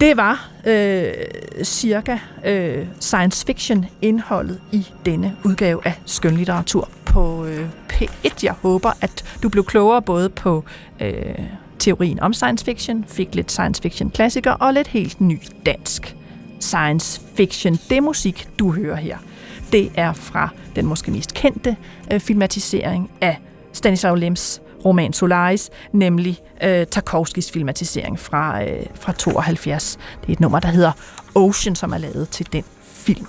Det 0.00 0.16
var 0.16 0.50
øh, 0.66 1.12
cirka 1.62 2.18
øh, 2.44 2.86
science 3.00 3.46
fiction 3.46 3.86
indholdet 4.02 4.60
i 4.72 4.86
denne 5.06 5.36
udgave 5.44 5.86
af 5.86 6.00
skønlitteratur 6.06 6.88
på 7.06 7.44
øh, 7.44 7.68
P1. 7.92 8.38
Jeg 8.42 8.52
håber, 8.52 8.92
at 9.00 9.38
du 9.42 9.48
blev 9.48 9.64
klogere 9.64 10.02
både 10.02 10.28
på 10.28 10.64
øh, 11.00 11.38
teorien 11.78 12.20
om 12.20 12.32
science 12.32 12.64
fiction, 12.64 13.04
fik 13.08 13.34
lidt 13.34 13.52
science 13.52 13.82
fiction 13.82 14.10
klassiker 14.10 14.52
og 14.52 14.74
lidt 14.74 14.86
helt 14.88 15.20
ny 15.20 15.40
dansk 15.66 16.16
science 16.60 17.20
fiction. 17.34 17.78
Det 17.90 18.02
musik, 18.02 18.48
du 18.58 18.72
hører 18.72 18.96
her, 18.96 19.18
det 19.72 19.90
er 19.94 20.12
fra 20.12 20.48
den 20.76 20.86
måske 20.86 21.10
mest 21.10 21.34
kendte 21.34 21.76
øh, 22.12 22.20
filmatisering 22.20 23.10
af 23.20 23.38
Stanislav 23.72 24.16
Lems 24.16 24.60
roman 24.84 25.12
Solaris, 25.12 25.70
nemlig 25.92 26.42
øh, 26.62 26.86
Tarkovskis 26.86 27.50
filmatisering 27.50 28.18
fra, 28.18 28.64
øh, 28.64 28.86
fra 28.94 29.12
72. 29.12 29.98
Det 30.20 30.28
er 30.28 30.32
et 30.32 30.40
nummer, 30.40 30.60
der 30.60 30.68
hedder 30.68 30.92
Ocean, 31.34 31.74
som 31.74 31.92
er 31.92 31.98
lavet 31.98 32.28
til 32.28 32.52
den 32.52 32.64
film. 32.82 33.26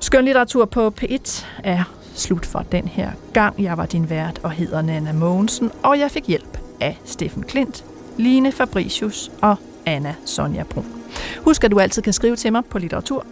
Skønlitteratur 0.00 0.64
på 0.64 0.94
P1 1.00 1.46
er 1.64 1.84
slut 2.14 2.46
for 2.46 2.64
den 2.72 2.88
her 2.88 3.10
gang. 3.32 3.62
Jeg 3.62 3.78
var 3.78 3.86
din 3.86 4.10
vært 4.10 4.40
og 4.42 4.50
hedder 4.50 4.82
Nana 4.82 5.12
Mogensen, 5.12 5.70
og 5.82 5.98
jeg 5.98 6.10
fik 6.10 6.26
hjælp 6.26 6.58
af 6.80 6.98
Steffen 7.04 7.42
Klint, 7.42 7.84
Line 8.18 8.52
Fabricius 8.52 9.30
og 9.40 9.56
Anna 9.86 10.14
Sonja 10.24 10.62
Brun. 10.62 10.86
Husk, 11.38 11.64
at 11.64 11.70
du 11.70 11.80
altid 11.80 12.02
kan 12.02 12.12
skrive 12.12 12.36
til 12.36 12.52
mig 12.52 12.64
på 12.64 12.78
litteratur 12.78 13.26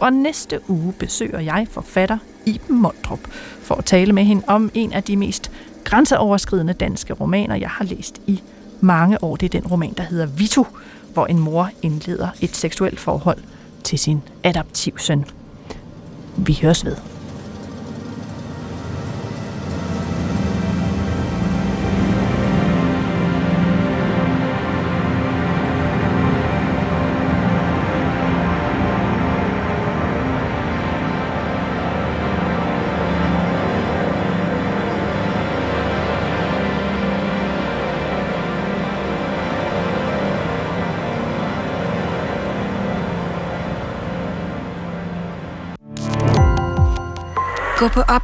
og 0.00 0.12
næste 0.12 0.60
uge 0.68 0.92
besøger 0.92 1.40
jeg 1.40 1.66
forfatter 1.70 2.18
Iben 2.46 2.82
Mondrup 2.82 3.20
for 3.62 3.74
at 3.74 3.84
tale 3.84 4.12
med 4.12 4.24
hende 4.24 4.42
om 4.46 4.70
en 4.74 4.92
af 4.92 5.02
de 5.02 5.16
mest 5.16 5.50
grænseoverskridende 5.84 6.72
danske 6.72 7.12
romaner, 7.12 7.54
jeg 7.54 7.70
har 7.70 7.84
læst 7.84 8.20
i 8.26 8.42
mange 8.80 9.24
år. 9.24 9.36
Det 9.36 9.54
er 9.54 9.60
den 9.60 9.70
roman, 9.70 9.94
der 9.96 10.02
hedder 10.02 10.26
Vito, 10.26 10.66
hvor 11.12 11.26
en 11.26 11.38
mor 11.38 11.70
indleder 11.82 12.28
et 12.40 12.56
seksuelt 12.56 13.00
forhold 13.00 13.38
til 13.84 13.98
sin 13.98 14.22
adoptivsøn. 14.44 15.24
Vi 16.36 16.58
høres 16.62 16.84
ved. 16.84 16.96